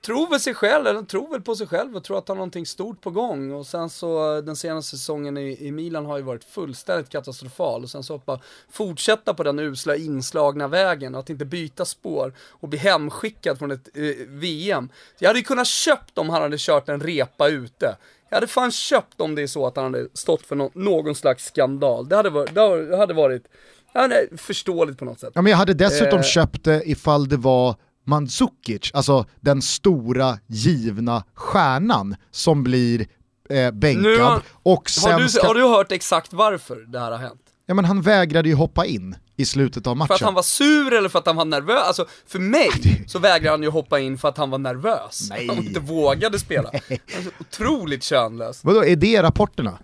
tror 0.01 0.31
väl 0.31 0.41
sig 0.41 0.55
själv, 0.55 0.87
eller 0.87 1.03
tror 1.03 1.31
väl 1.31 1.41
på 1.41 1.57
sig 1.57 1.67
själv 1.67 1.97
och 1.97 2.05
tror 2.05 2.19
att 2.19 2.29
han 2.29 2.37
har 2.37 2.39
någonting 2.39 2.67
stort 2.67 3.01
på 3.01 3.11
gång. 3.11 3.53
Och 3.53 3.67
sen 3.67 3.91
så 3.91 4.41
den 4.41 4.57
senaste 4.57 4.97
säsongen 4.97 5.37
i, 5.37 5.67
i 5.67 5.73
Milan 5.73 6.07
har 6.07 6.17
ju 6.17 6.23
varit 6.23 6.45
fullständigt 6.45 7.09
katastrofal. 7.09 7.83
Och 7.83 7.91
sen 7.91 8.03
så 8.03 8.13
hoppa, 8.13 8.41
fortsätta 8.71 9.35
på 9.35 9.43
den 9.43 9.59
usla 9.59 9.97
inslagna 9.97 10.69
vägen, 10.69 11.15
att 11.15 11.31
inte 11.31 11.45
byta 11.45 11.85
spår 11.85 12.35
och 12.41 12.69
bli 12.69 12.79
hemskickad 12.79 13.59
från 13.59 13.71
ett 13.71 13.89
eh, 13.95 14.27
VM. 14.27 14.89
Jag 15.19 15.29
hade 15.29 15.39
ju 15.39 15.45
kunnat 15.45 15.67
köpt 15.67 16.19
om 16.19 16.31
han 16.31 16.43
hade 16.43 16.57
kört 16.59 16.89
en 16.89 17.01
repa 17.01 17.49
ute. 17.49 17.97
Jag 18.29 18.37
hade 18.37 18.47
fan 18.47 18.71
köpt 18.71 19.21
om 19.21 19.35
det 19.35 19.43
är 19.43 19.47
så 19.47 19.67
att 19.67 19.77
han 19.77 19.85
hade 19.85 20.09
stått 20.15 20.47
för 20.47 20.57
no 20.57 20.71
någon 20.75 21.15
slags 21.15 21.45
skandal. 21.45 22.09
Det 22.09 22.17
hade 22.17 22.31
varit, 22.31 22.55
det 22.55 22.97
hade 22.97 23.15
varit 23.15 23.47
ja, 23.93 24.07
nej, 24.07 24.29
förståeligt 24.37 24.99
på 24.99 25.05
något 25.05 25.21
sätt. 25.21 25.33
Ja, 25.35 25.43
men 25.43 25.51
jag 25.51 25.57
hade 25.57 25.75
dessutom 25.75 26.19
eh. 26.19 26.25
köpt 26.25 26.65
det 26.65 26.83
ifall 26.91 27.29
det 27.29 27.37
var 27.37 27.77
Mandzukic, 28.09 28.91
alltså 28.95 29.27
den 29.41 29.63
stora 29.63 30.39
givna 30.47 31.25
stjärnan 31.35 32.17
som 32.31 32.63
blir 32.63 33.07
eh, 33.51 33.71
bänkad. 33.71 34.21
Har, 34.21 34.43
och 34.63 34.91
sen 34.91 35.13
har, 35.13 35.21
du, 35.21 35.29
ska... 35.29 35.47
har 35.47 35.55
du 35.55 35.63
hört 35.63 35.93
exakt 35.93 36.33
varför 36.33 36.77
det 36.77 37.01
här 37.01 37.11
har 37.11 37.19
hänt? 37.19 37.41
Ja 37.67 37.75
men 37.75 37.85
han 37.85 38.03
vägrade 38.03 38.49
ju 38.49 38.55
hoppa 38.55 38.87
in 38.87 39.17
i 39.37 39.45
slutet 39.45 39.87
av 39.87 39.97
matchen. 39.97 40.09
För 40.09 40.15
att 40.15 40.21
han 40.21 40.35
var 40.35 40.43
sur 40.43 40.93
eller 40.93 41.09
för 41.09 41.19
att 41.19 41.27
han 41.27 41.37
var 41.37 41.45
nervös? 41.45 41.83
Alltså, 41.87 42.07
för 42.27 42.39
mig 42.39 42.71
så 43.07 43.19
vägrade 43.19 43.51
han 43.51 43.63
ju 43.63 43.71
hoppa 43.71 43.99
in 44.01 44.19
för 44.19 44.29
att 44.29 44.39
han 44.39 44.51
var 44.51 44.59
nervös. 44.59 45.27
Nej. 45.31 45.47
Han 45.49 45.59
inte 45.59 45.81
vågade 45.81 46.39
spela. 46.39 46.71
Alltså, 47.17 47.31
otroligt 47.41 48.03
könlöst. 48.03 48.65
Vadå, 48.65 48.85
är 48.85 48.97
det 48.97 49.23
rapporterna? 49.23 49.79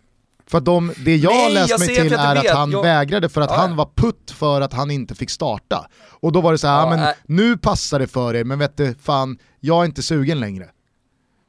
För 0.47 0.59
att 0.59 0.65
de, 0.65 0.93
det 1.05 1.17
jag 1.17 1.31
har 1.31 1.51
läst 1.51 1.71
jag 1.71 1.81
mig 1.81 1.89
till 1.89 2.13
är 2.13 2.37
att 2.37 2.51
han 2.51 2.71
jag... 2.71 2.83
vägrade 2.83 3.29
för 3.29 3.41
att 3.41 3.51
ja. 3.51 3.57
han 3.57 3.77
var 3.77 3.89
putt 3.95 4.24
för 4.35 4.61
att 4.61 4.73
han 4.73 4.91
inte 4.91 5.15
fick 5.15 5.31
starta. 5.31 5.89
Och 6.21 6.33
då 6.33 6.41
var 6.41 6.53
det 6.53 6.59
så 6.59 6.67
här, 6.67 6.81
ja, 6.81 6.91
men 6.91 6.99
äh... 6.99 7.09
nu 7.27 7.57
passar 7.57 7.99
det 7.99 8.07
för 8.07 8.35
er, 8.35 8.45
men 8.45 8.59
vet 8.59 8.77
du, 8.77 8.95
fan, 8.95 9.39
jag 9.61 9.81
är 9.81 9.85
inte 9.85 10.03
sugen 10.03 10.41
längre. 10.41 10.69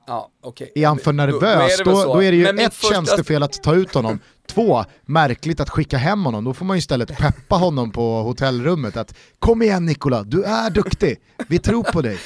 Ja, 0.08 0.30
okay. 0.44 0.68
Är 0.76 0.88
han 0.88 0.98
för 0.98 1.14
nervös, 1.14 1.82
då, 1.86 1.92
då, 1.92 2.02
är, 2.02 2.06
då 2.06 2.24
är 2.24 2.32
det 2.32 2.38
ju 2.38 2.48
ett 2.48 2.74
första... 2.74 2.94
tjänstefel 2.94 3.44
att 3.44 3.64
ta 3.64 3.76
ut 3.76 3.94
honom, 3.94 4.20
två, 4.48 4.86
märkligt 5.02 5.60
att 5.60 5.70
skicka 5.70 5.98
hem 5.98 6.26
honom, 6.26 6.44
då 6.44 6.54
får 6.54 6.66
man 6.66 6.78
ju 6.78 6.80
istället 6.80 7.18
peppa 7.18 7.56
honom 7.56 7.92
på 7.92 8.22
hotellrummet 8.22 8.98
att 8.98 9.16
kom 9.40 9.62
igen 9.62 9.86
Nikola, 9.86 10.24
du 10.24 10.44
är 10.44 10.70
duktig, 10.70 11.18
vi 11.48 11.60
tror 11.60 11.84
på 11.84 12.02
dig. 12.02 12.20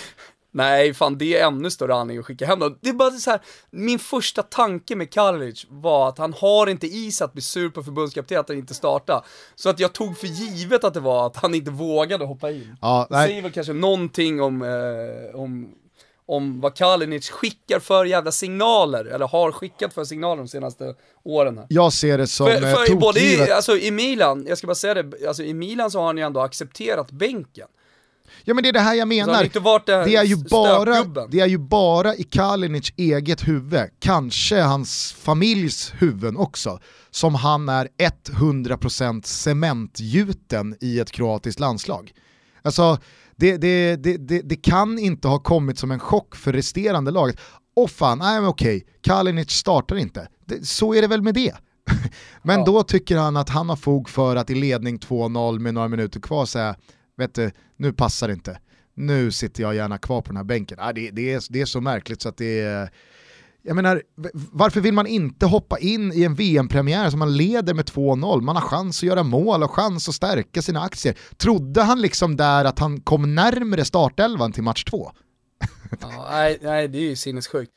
Nej, 0.52 0.94
fan 0.94 1.18
det 1.18 1.38
är 1.38 1.48
ännu 1.48 1.72
större 1.72 1.94
anledning 1.94 2.20
att 2.20 2.26
skicka 2.26 2.46
hem 2.46 2.60
dem. 2.60 2.78
Det 2.82 2.90
är 2.90 2.94
bara 2.94 3.12
så 3.12 3.32
här, 3.32 3.40
min 3.70 4.00
första 4.00 4.44
tanke 4.44 4.96
med 4.96 5.12
Kalinic 5.12 5.66
var 5.70 6.10
att 6.10 6.18
han 6.18 6.34
har 6.34 6.68
inte 6.68 6.88
is 6.88 7.22
att 7.22 7.34
bli 7.34 7.42
sur 7.42 7.70
på 7.70 7.84
förbundskapten 7.84 8.40
att 8.40 8.50
han 8.50 8.58
inte 8.58 8.74
startar. 8.74 9.26
Så 9.56 9.70
att 9.70 9.80
jag 9.80 9.94
tog 9.94 10.18
för 10.18 10.28
givet 10.28 10.84
att 10.84 10.94
det 10.94 11.00
var 11.00 11.28
att 11.28 11.36
han 11.36 11.56
inte 11.56 11.72
vågade 11.72 12.26
hoppa 12.26 12.52
in. 12.52 12.76
Ja, 12.82 13.08
nej. 13.10 13.22
Det 13.22 13.28
säger 13.28 13.42
väl 13.42 13.52
kanske 13.52 13.74
någonting 13.74 14.42
om, 14.42 14.62
eh, 14.62 15.40
om, 15.40 15.70
om 16.26 16.62
vad 16.62 16.76
Kalinic 16.76 17.30
skickar 17.30 17.80
för 17.80 18.06
jävla 18.06 18.32
signaler, 18.32 19.06
eller 19.06 19.28
har 19.28 19.52
skickat 19.52 19.94
för 19.94 20.04
signaler 20.04 20.38
de 20.38 20.48
senaste 20.48 20.96
åren 21.24 21.58
här. 21.58 21.66
Jag 21.70 21.94
ser 21.94 22.18
det 22.18 22.28
som 22.28 22.48
för, 22.48 22.60
för, 22.62 22.92
eh, 22.92 23.00
både 23.00 23.20
i, 23.20 23.52
alltså, 23.52 23.78
i 23.78 23.92
Milan, 23.92 24.46
jag 24.48 24.58
ska 24.58 24.68
bara 24.68 24.76
säga 24.76 25.04
det, 25.04 25.28
alltså 25.28 25.44
i 25.44 25.54
Milan 25.54 25.92
så 25.92 26.00
har 26.00 26.06
han 26.06 26.18
ju 26.18 26.24
ändå 26.24 26.40
accepterat 26.40 27.12
bänken. 27.12 27.68
Ja 28.44 28.54
men 28.54 28.64
det 28.64 28.70
är 28.70 28.74
det 28.74 28.80
här 28.80 28.96
jag 28.96 29.08
menar. 29.08 29.44
Det, 29.44 30.04
det, 30.06 30.16
är 30.16 30.24
ju 30.24 30.36
bara, 30.36 31.28
det 31.28 31.40
är 31.40 31.48
ju 31.48 31.58
bara 31.58 32.16
i 32.16 32.24
Kalinic 32.24 32.94
eget 32.98 33.48
huvud, 33.48 33.82
kanske 34.00 34.62
hans 34.62 35.14
familjs 35.14 35.94
huvuden 35.98 36.38
också, 36.38 36.80
som 37.12 37.36
han 37.36 37.70
är 37.70 37.88
100% 37.98 39.26
cementgjuten 39.26 40.76
i 40.82 41.00
ett 41.00 41.12
kroatiskt 41.12 41.60
landslag. 41.60 42.12
Alltså, 42.62 42.98
det, 43.36 43.58
det, 43.58 43.96
det, 43.96 44.42
det, 44.42 44.56
kan 44.56 45.00
inte 45.00 45.28
ha 45.28 45.40
kommit 45.40 45.80
som 45.80 45.92
en 45.92 46.00
chock 46.00 46.36
för 46.36 46.54
resterande 46.54 47.12
laget. 47.12 47.40
Åh 47.76 47.88
fan, 47.88 48.20
nej 48.20 48.42
men 48.42 48.50
okej, 48.50 48.86
Kalinic 49.02 49.52
startar 49.52 49.96
inte. 49.96 50.28
Så 50.64 50.94
är 50.94 51.02
det 51.02 51.08
väl 51.08 51.22
med 51.22 51.34
det. 51.34 51.56
men 52.42 52.60
ja. 52.60 52.66
då 52.66 52.84
tycker 52.84 53.18
han 53.18 53.38
att 53.38 53.50
han 53.50 53.70
har 53.70 53.76
fog 53.76 54.10
för 54.10 54.36
att 54.36 54.50
i 54.50 54.56
ledning 54.56 55.00
2-0 55.00 55.60
med 55.60 55.74
några 55.74 55.88
minuter 55.88 56.20
kvar 56.20 56.46
säga 56.46 56.76
vet 57.20 57.36
du, 57.36 57.52
nu 57.78 57.94
passar 57.94 58.28
det 58.28 58.34
inte. 58.34 58.60
Nu 58.96 59.32
sitter 59.32 59.64
jag 59.64 59.76
gärna 59.76 59.98
kvar 59.98 60.22
på 60.22 60.28
den 60.28 60.38
här 60.38 60.44
bänken. 60.44 60.78
Ah, 60.82 60.94
det, 60.94 61.12
det, 61.12 61.34
är, 61.34 61.44
det 61.50 61.62
är 61.62 61.66
så 61.66 61.82
märkligt 61.82 62.22
så 62.22 62.30
att 62.30 62.38
det 62.38 62.60
är, 62.60 62.90
jag 63.62 63.76
menar, 63.76 64.02
varför 64.52 64.82
vill 64.82 64.94
man 64.94 65.08
inte 65.08 65.46
hoppa 65.46 65.80
in 65.80 66.14
i 66.14 66.24
en 66.24 66.36
VM-premiär 66.36 67.10
som 67.10 67.20
man 67.20 67.38
leder 67.38 67.74
med 67.74 67.86
2-0? 67.86 68.42
Man 68.42 68.56
har 68.56 68.64
chans 68.64 69.00
att 69.00 69.04
göra 69.04 69.24
mål 69.24 69.64
och 69.64 69.72
chans 69.72 70.10
att 70.10 70.16
stärka 70.16 70.62
sina 70.62 70.82
aktier. 70.82 71.18
Trodde 71.38 71.82
han 71.82 72.02
liksom 72.02 72.36
där 72.36 72.66
att 72.66 72.80
han 72.80 73.02
kom 73.02 73.36
närmre 73.36 73.86
startelvan 73.86 74.52
till 74.52 74.64
match 74.64 74.84
2? 74.84 75.12
ja, 76.02 76.28
nej, 76.32 76.60
nej, 76.62 76.88
det 76.88 76.98
är 76.98 77.10
ju 77.10 77.16
sinnessjukt. 77.16 77.72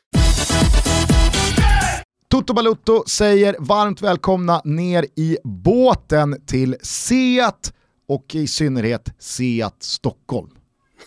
Toto 2.33 2.53
Balutto 2.53 3.03
säger 3.07 3.55
varmt 3.59 4.01
välkomna 4.01 4.61
ner 4.65 5.05
i 5.15 5.37
båten 5.43 6.41
till 6.45 6.75
Seat 6.81 7.73
och 8.07 8.35
i 8.35 8.47
synnerhet 8.47 9.13
Seat 9.19 9.75
Stockholm. 9.83 10.49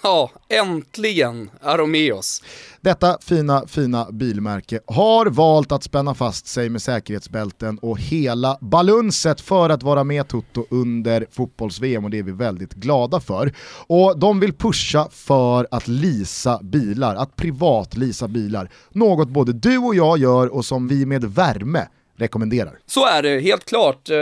Ja, 0.03 0.31
äntligen 0.49 1.51
är 1.61 1.79
de 1.79 1.91
med 1.91 2.13
oss. 2.13 2.43
Detta 2.81 3.19
fina, 3.21 3.67
fina 3.67 4.07
bilmärke 4.13 4.81
har 4.87 5.27
valt 5.27 5.73
att 5.73 5.83
spänna 5.83 6.15
fast 6.15 6.47
sig 6.47 6.69
med 6.69 6.83
säkerhetsbälten 6.83 7.79
och 7.79 8.01
hela 8.01 8.59
balunset 8.61 9.41
för 9.41 9.71
att 9.71 9.83
vara 9.83 10.05
med 10.05 10.29
Toto 10.29 10.67
under 10.71 11.27
fotbolls-VM 11.31 12.05
och 12.05 12.11
det 12.11 12.19
är 12.19 12.23
vi 12.23 12.33
väldigt 12.33 12.75
glada 12.75 13.21
för. 13.21 13.53
Och 13.87 14.19
de 14.19 14.41
vill 14.41 14.53
pusha 14.53 15.09
för 15.11 15.67
att 15.71 15.89
lisa 15.89 16.61
bilar, 16.63 17.17
att 17.17 17.37
privat 17.37 17.97
lisa 17.97 18.29
bilar. 18.29 18.71
Något 18.91 19.29
både 19.29 19.53
du 19.53 19.79
och 19.79 19.95
jag 19.95 20.19
gör 20.19 20.55
och 20.55 20.65
som 20.65 20.89
vi 20.89 21.07
med 21.07 21.25
värme 21.25 21.89
rekommenderar. 22.17 22.79
Så 22.87 23.07
är 23.07 23.23
det, 23.23 23.41
helt 23.41 23.65
klart. 23.65 24.11
Eh, 24.11 24.17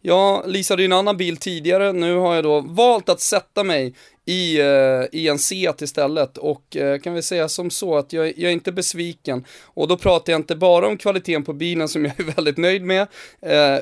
jag 0.00 0.48
leasade 0.48 0.82
ju 0.82 0.86
en 0.86 0.92
annan 0.92 1.16
bil 1.16 1.36
tidigare, 1.36 1.92
nu 1.92 2.16
har 2.16 2.34
jag 2.34 2.44
då 2.44 2.60
valt 2.60 3.08
att 3.08 3.20
sätta 3.20 3.64
mig 3.64 3.94
i, 4.24 4.60
eh, 4.60 5.02
i 5.12 5.28
en 5.28 5.38
Seat 5.38 5.82
istället 5.82 6.38
och 6.38 6.76
eh, 6.76 6.98
kan 6.98 7.14
vi 7.14 7.22
säga 7.22 7.48
som 7.48 7.70
så 7.70 7.96
att 7.96 8.12
jag, 8.12 8.26
jag, 8.26 8.38
är 8.38 8.50
inte 8.50 8.72
besviken 8.72 9.44
och 9.64 9.88
då 9.88 9.96
pratar 9.96 10.32
jag 10.32 10.38
inte 10.38 10.56
bara 10.56 10.88
om 10.88 10.96
kvaliteten 10.96 11.44
på 11.44 11.52
bilen 11.52 11.88
som 11.88 12.04
jag 12.04 12.20
är 12.20 12.24
väldigt 12.36 12.56
nöjd 12.56 12.82
med 12.82 13.06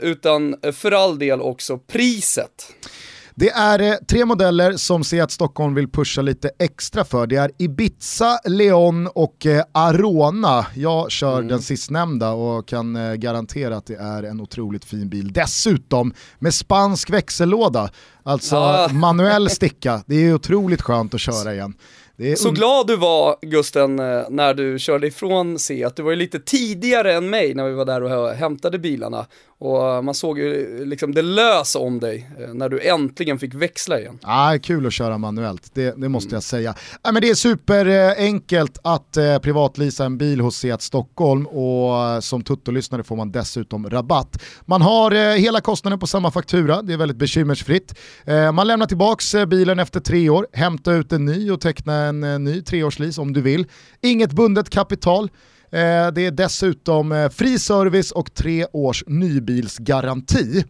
utan 0.00 0.56
för 0.72 0.92
all 0.92 1.18
del 1.18 1.40
också 1.40 1.78
priset. 1.78 2.74
Det 3.36 3.50
är 3.50 3.80
eh, 3.80 3.94
tre 4.08 4.24
modeller 4.24 4.76
som 4.76 5.04
Seat 5.04 5.30
Stockholm 5.30 5.74
vill 5.74 5.88
pusha 5.88 6.22
lite 6.22 6.50
extra 6.58 7.04
för. 7.04 7.26
Det 7.26 7.36
är 7.36 7.50
Ibiza, 7.58 8.38
Leon 8.44 9.06
och 9.06 9.46
eh, 9.46 9.64
Arona. 9.72 10.66
Jag 10.74 11.10
kör 11.10 11.36
mm. 11.36 11.48
den 11.48 11.62
sistnämnda 11.62 12.30
och 12.30 12.68
kan 12.68 12.96
eh, 12.96 13.14
garantera 13.14 13.76
att 13.76 13.86
det 13.86 13.94
är 13.94 14.22
en 14.22 14.40
otroligt 14.40 14.84
fin 14.84 15.08
bil. 15.08 15.32
Dessutom 15.32 16.14
med 16.38 16.54
spansk 16.54 17.10
växellåda, 17.10 17.90
alltså 18.22 18.56
ja. 18.56 18.88
manuell 18.92 19.50
sticka. 19.50 20.02
Det 20.06 20.14
är 20.14 20.34
otroligt 20.34 20.82
skönt 20.82 21.14
att 21.14 21.20
köra 21.20 21.54
igen. 21.54 21.74
Så 22.36 22.50
glad 22.50 22.86
du 22.86 22.96
var 22.96 23.36
Gusten 23.42 23.96
när 24.30 24.54
du 24.54 24.78
körde 24.78 25.06
ifrån 25.06 25.58
Seat, 25.58 25.96
du 25.96 26.02
var 26.02 26.10
ju 26.10 26.16
lite 26.16 26.40
tidigare 26.40 27.14
än 27.14 27.30
mig 27.30 27.54
när 27.54 27.64
vi 27.64 27.74
var 27.74 27.84
där 27.84 28.02
och 28.02 28.30
hämtade 28.30 28.78
bilarna. 28.78 29.26
Och 29.64 30.04
man 30.04 30.14
såg 30.14 30.38
ju 30.38 30.84
liksom 30.84 31.14
det 31.14 31.22
lös 31.22 31.74
om 31.74 32.00
dig 32.00 32.30
eh, 32.40 32.54
när 32.54 32.68
du 32.68 32.80
äntligen 32.80 33.38
fick 33.38 33.54
växla 33.54 34.00
igen. 34.00 34.18
Ah, 34.22 34.58
kul 34.58 34.86
att 34.86 34.92
köra 34.92 35.18
manuellt, 35.18 35.70
det, 35.74 35.94
det 35.96 36.08
måste 36.08 36.28
mm. 36.28 36.36
jag 36.36 36.42
säga. 36.42 36.74
Ah, 37.02 37.12
men 37.12 37.22
det 37.22 37.30
är 37.30 37.34
superenkelt 37.34 38.78
att 38.84 39.16
eh, 39.16 39.38
privatlisa 39.38 40.04
en 40.04 40.18
bil 40.18 40.40
hos 40.40 40.56
Seat 40.56 40.82
Stockholm 40.82 41.46
och 41.46 42.04
eh, 42.04 42.20
som 42.20 42.42
Tutto-lyssnare 42.42 43.02
får 43.02 43.16
man 43.16 43.32
dessutom 43.32 43.90
rabatt. 43.90 44.42
Man 44.66 44.82
har 44.82 45.10
eh, 45.10 45.34
hela 45.34 45.60
kostnaden 45.60 45.98
på 45.98 46.06
samma 46.06 46.30
faktura, 46.30 46.82
det 46.82 46.92
är 46.92 46.96
väldigt 46.96 47.18
bekymmersfritt. 47.18 47.94
Eh, 48.24 48.52
man 48.52 48.66
lämnar 48.66 48.86
tillbaka 48.86 49.38
eh, 49.38 49.46
bilen 49.46 49.78
efter 49.78 50.00
tre 50.00 50.28
år, 50.28 50.46
hämta 50.52 50.92
ut 50.92 51.12
en 51.12 51.24
ny 51.24 51.50
och 51.50 51.60
teckna 51.60 51.94
en 51.94 52.44
ny 52.44 52.62
treårslis 52.62 53.18
om 53.18 53.32
du 53.32 53.40
vill. 53.40 53.66
Inget 54.02 54.32
bundet 54.32 54.70
kapital. 54.70 55.30
Eh, 55.74 56.12
det 56.12 56.26
är 56.26 56.30
dessutom 56.30 57.12
eh, 57.12 57.28
fri 57.28 57.58
service 57.58 58.10
och 58.10 58.34
tre 58.34 58.66
års 58.72 59.04
nybilsgaranti. 59.06 60.64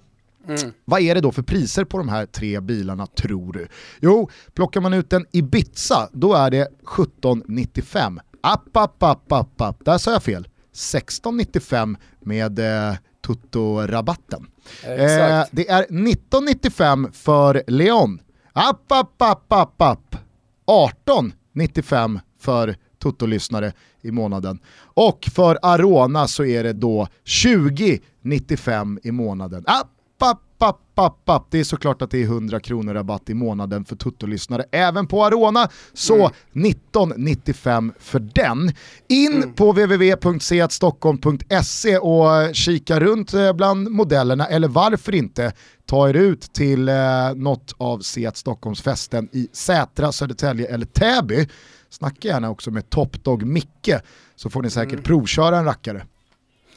Mm. 0.48 0.72
Vad 0.84 1.00
är 1.00 1.14
det 1.14 1.20
då 1.20 1.32
för 1.32 1.42
priser 1.42 1.84
på 1.84 1.98
de 1.98 2.08
här 2.08 2.26
tre 2.26 2.60
bilarna 2.60 3.06
tror 3.06 3.52
du? 3.52 3.68
Jo, 4.00 4.30
plockar 4.54 4.80
man 4.80 4.92
ut 4.92 5.12
en 5.12 5.26
Ibiza, 5.32 6.08
då 6.12 6.34
är 6.34 6.50
det 6.50 6.62
1795. 6.62 8.20
App, 8.40 8.76
app, 8.76 9.02
app, 9.02 9.32
app, 9.32 9.60
app. 9.60 9.84
Där 9.84 9.98
sa 9.98 10.12
jag 10.12 10.22
fel. 10.22 10.48
1695 10.72 11.96
med 12.20 12.58
eh, 12.58 12.94
Tutto-rabatten. 13.26 14.46
Eh, 14.82 15.44
det 15.50 15.68
är 15.68 15.82
1995 15.82 17.08
för 17.12 17.62
Leon. 17.66 18.20
App, 18.52 18.92
app, 18.92 19.22
app, 19.22 19.52
app, 19.52 19.82
app. 19.82 20.14
1895 20.14 22.20
för 22.40 22.76
Toto-lyssnare 22.98 23.72
i 24.04 24.10
månaden. 24.10 24.58
Och 24.76 25.28
för 25.34 25.58
Arona 25.62 26.28
så 26.28 26.44
är 26.44 26.64
det 26.64 26.72
då 26.72 27.08
20,95 27.24 28.98
i 29.02 29.10
månaden. 29.10 29.64
App, 29.66 29.90
app, 30.18 30.40
app, 30.58 30.80
app, 30.94 31.28
app. 31.28 31.46
Det 31.50 31.60
är 31.60 31.64
såklart 31.64 32.02
att 32.02 32.10
det 32.10 32.22
är 32.22 32.24
100 32.24 32.60
kronor 32.60 32.94
rabatt 32.94 33.30
i 33.30 33.34
månaden 33.34 33.84
för 33.84 33.96
Tutto-lyssnare 33.96 34.64
även 34.72 35.06
på 35.06 35.24
Arona. 35.24 35.68
Så 35.92 36.14
mm. 36.14 36.30
19,95 36.52 37.92
för 37.98 38.18
den. 38.18 38.72
In 39.08 39.36
mm. 39.36 39.52
på 39.52 39.72
www.seatstockholm.se 39.72 41.98
och 41.98 42.54
kika 42.54 43.00
runt 43.00 43.34
eh, 43.34 43.52
bland 43.52 43.90
modellerna, 43.90 44.46
eller 44.46 44.68
varför 44.68 45.14
inte 45.14 45.52
ta 45.86 46.08
er 46.08 46.14
ut 46.14 46.52
till 46.52 46.88
eh, 46.88 46.94
något 47.36 47.74
av 47.78 47.98
Seat 47.98 48.36
Stockholms 48.36 48.82
festen 48.82 49.28
i 49.32 49.48
Sätra, 49.52 50.12
Södertälje 50.12 50.66
eller 50.66 50.86
Täby 50.86 51.48
Snacka 51.94 52.28
gärna 52.28 52.50
också 52.50 52.70
med 52.70 52.90
Topdog 52.90 53.42
Micke 53.42 53.94
så 54.36 54.50
får 54.50 54.62
ni 54.62 54.70
säkert 54.70 54.92
mm. 54.92 55.02
provköra 55.02 55.58
en 55.58 55.64
rackare. 55.64 56.06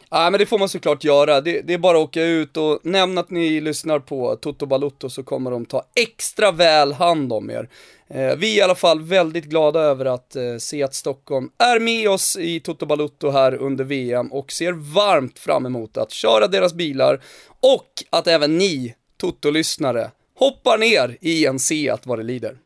Ja 0.10 0.30
men 0.30 0.40
det 0.40 0.46
får 0.46 0.60
man 0.60 0.70
såklart 0.70 1.04
göra, 1.04 1.42
det, 1.42 1.62
det, 1.62 1.74
är 1.74 1.78
bara 1.78 1.98
att 1.98 2.04
åka 2.04 2.24
ut 2.24 2.58
och 2.58 2.80
nämna 2.84 3.22
att 3.22 3.30
ni 3.30 3.62
lyssnar 3.62 4.00
på 4.00 4.36
Toto 4.36 4.66
Balutto 4.66 5.10
så 5.10 5.24
kommer 5.24 5.52
de 5.52 5.66
ta 5.66 5.84
extra 5.96 6.52
väl 6.52 6.94
hand 6.94 7.34
om 7.34 7.50
er. 7.50 7.70
Eh, 8.08 8.36
vi 8.36 8.54
är 8.54 8.58
i 8.58 8.62
alla 8.62 8.76
fall 8.76 9.02
väldigt 9.02 9.46
glada 9.46 9.80
över 9.80 10.06
att 10.06 10.36
eh, 10.36 10.58
se 10.60 10.84
att 10.84 10.96
Stockholm 10.96 11.50
är 11.58 11.80
med 11.80 12.10
oss 12.10 12.38
i 12.38 12.60
Toto 12.60 12.86
Balutto 12.86 13.30
här 13.30 13.56
under 13.56 13.84
VM 13.84 14.34
och 14.34 14.52
ser 14.52 14.72
varmt 14.72 15.40
fram 15.40 15.66
emot 15.66 15.98
att 15.98 16.12
köra 16.12 16.48
deras 16.48 16.74
bilar 16.74 17.22
och 17.60 17.90
att 18.10 18.28
även 18.28 18.58
ni, 18.58 18.96
Toto-lyssnare, 19.18 20.12
hoppar 20.36 20.78
ner 20.78 21.18
i 21.22 21.46
en 21.46 21.60
Seat 21.60 22.06
vad 22.06 22.20
det 22.20 22.24
lider. 22.24 22.58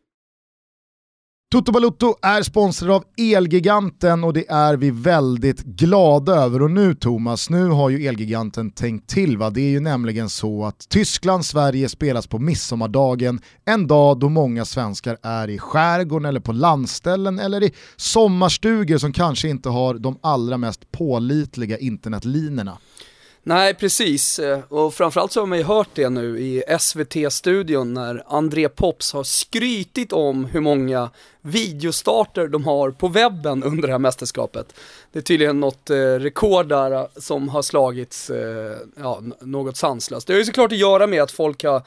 Toto 1.51 1.71
Balutto 1.71 2.15
är 2.21 2.43
sponsrad 2.43 2.91
av 2.91 3.03
Elgiganten 3.17 4.23
och 4.23 4.33
det 4.33 4.49
är 4.49 4.77
vi 4.77 4.91
väldigt 4.91 5.63
glada 5.63 6.35
över. 6.35 6.61
Och 6.61 6.71
nu 6.71 6.95
Thomas, 6.95 7.49
nu 7.49 7.67
har 7.67 7.89
ju 7.89 8.07
Elgiganten 8.07 8.71
tänkt 8.71 9.09
till 9.09 9.37
va. 9.37 9.49
Det 9.49 9.61
är 9.61 9.69
ju 9.69 9.79
nämligen 9.79 10.29
så 10.29 10.65
att 10.65 10.89
Tyskland-Sverige 10.89 11.89
spelas 11.89 12.27
på 12.27 12.39
midsommardagen, 12.39 13.41
en 13.65 13.87
dag 13.87 14.19
då 14.19 14.29
många 14.29 14.65
svenskar 14.65 15.17
är 15.21 15.47
i 15.49 15.57
skärgården 15.57 16.25
eller 16.25 16.39
på 16.39 16.51
landställen 16.51 17.39
eller 17.39 17.63
i 17.63 17.73
sommarstugor 17.95 18.97
som 18.97 19.13
kanske 19.13 19.49
inte 19.49 19.69
har 19.69 19.93
de 19.93 20.17
allra 20.21 20.57
mest 20.57 20.91
pålitliga 20.91 21.77
internetlinorna. 21.77 22.77
Nej, 23.43 23.73
precis. 23.73 24.39
Och 24.69 24.93
framförallt 24.93 25.31
så 25.31 25.39
har 25.39 25.47
man 25.47 25.57
ju 25.57 25.63
hört 25.63 25.89
det 25.93 26.09
nu 26.09 26.39
i 26.39 26.63
SVT-studion 26.79 27.93
när 27.93 28.23
André 28.27 28.69
Pops 28.69 29.13
har 29.13 29.23
skrytit 29.23 30.13
om 30.13 30.45
hur 30.45 30.61
många 30.61 31.09
videostarter 31.41 32.47
de 32.47 32.65
har 32.65 32.91
på 32.91 33.07
webben 33.07 33.63
under 33.63 33.87
det 33.87 33.93
här 33.93 33.99
mästerskapet. 33.99 34.75
Det 35.11 35.19
är 35.19 35.23
tydligen 35.23 35.59
något 35.59 35.89
eh, 35.89 35.95
rekord 35.95 36.67
där 36.67 36.91
eh, 36.91 37.05
som 37.15 37.49
har 37.49 37.61
slagits, 37.61 38.29
eh, 38.29 38.77
ja, 38.99 39.21
något 39.41 39.77
sanslöst. 39.77 40.27
Det 40.27 40.33
har 40.33 40.39
ju 40.39 40.45
såklart 40.45 40.71
att 40.71 40.77
göra 40.77 41.07
med 41.07 41.23
att 41.23 41.31
folk 41.31 41.63
har 41.63 41.81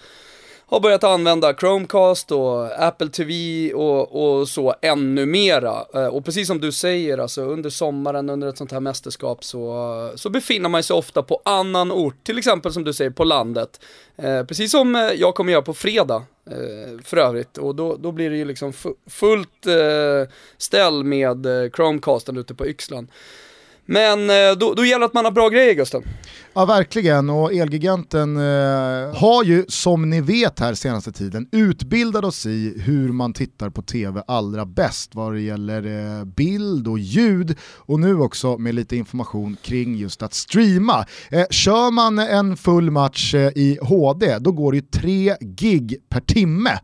har 0.66 0.81
börjat 0.81 1.05
använda 1.05 1.55
Chromecast 1.55 2.33
och 2.33 2.85
Apple 2.85 3.09
TV 3.09 3.72
och, 3.72 4.40
och 4.40 4.48
så 4.48 4.74
ännu 4.83 5.27
mera. 5.27 5.85
Eh, 5.94 6.07
och 6.07 6.24
precis 6.24 6.46
som 6.46 6.61
du 6.61 6.72
säger, 6.72 7.18
alltså 7.18 7.42
under 7.42 7.70
sommaren, 7.70 8.31
under 8.31 8.48
ett 8.48 8.59
sånt 8.59 8.72
här 8.72 8.81
mästerskap 8.81 9.44
så, 9.44 10.12
så 10.14 10.31
befinner 10.31 10.68
man 10.68 10.83
sig 10.83 10.96
ofta 10.96 11.22
på 11.22 11.42
annan 11.44 11.92
ort, 11.92 12.24
till 12.24 12.38
exempel 12.38 12.72
som 12.72 12.85
du 12.85 12.92
säger 12.92 13.11
på 13.11 13.24
landet. 13.24 13.81
Eh, 14.16 14.44
precis 14.44 14.70
som 14.70 14.96
eh, 14.96 15.03
jag 15.03 15.35
kommer 15.35 15.53
göra 15.53 15.62
på 15.62 15.74
fredag 15.74 16.22
eh, 16.50 17.05
för 17.05 17.16
övrigt 17.16 17.59
och 17.59 17.74
då, 17.74 17.96
då 17.96 18.12
blir 18.12 18.31
det 18.31 18.37
ju 18.37 18.44
liksom 18.44 18.72
fullt 19.07 19.66
eh, 19.66 20.33
ställ 20.59 21.05
med 21.05 21.46
eh, 21.46 21.70
Chromecasten 21.70 22.37
ute 22.37 22.55
på 22.55 22.66
Yxlan. 22.66 23.09
Men 23.87 24.29
då, 24.59 24.74
då 24.74 24.85
gäller 24.85 25.00
det 25.00 25.07
att 25.07 25.14
man 25.14 25.24
har 25.24 25.33
bra 25.33 25.48
grejer 25.48 25.75
Gusten. 25.75 26.04
Ja 26.57 26.65
verkligen 26.65 27.31
och 27.31 27.52
Elgiganten 27.55 28.37
eh, 28.37 29.17
har 29.17 29.44
ju 29.44 29.65
som 29.69 30.11
ni 30.11 30.21
vet 30.21 30.61
här 30.61 30.75
senaste 30.75 31.13
tiden 31.13 31.48
utbildat 31.52 32.25
oss 32.25 32.46
i 32.46 32.83
hur 32.85 33.13
man 33.13 33.33
tittar 33.33 33.71
på 33.71 33.83
tv 33.83 34.23
allra 34.27 34.67
bäst 34.67 35.15
vad 35.15 35.33
det 35.33 35.40
gäller 35.40 35.87
eh, 36.19 36.25
bild 36.25 36.88
och 36.88 36.98
ljud 36.98 37.59
och 37.77 38.00
nu 38.00 38.19
också 38.19 38.59
med 38.59 38.75
lite 38.75 38.96
information 38.96 39.57
kring 39.63 39.96
just 39.96 40.23
att 40.23 40.35
streama. 40.35 41.07
Eh, 41.31 41.44
kör 41.50 41.90
man 41.90 42.19
en 42.19 42.57
full 42.57 42.90
match 42.90 43.35
eh, 43.35 43.50
i 43.55 43.79
HD 43.83 44.38
då 44.38 44.52
går 44.52 44.73
det 44.73 44.79
ju 44.79 44.83
3 44.83 45.37
gig 45.40 45.96
per 46.09 46.21
timme. 46.21 46.79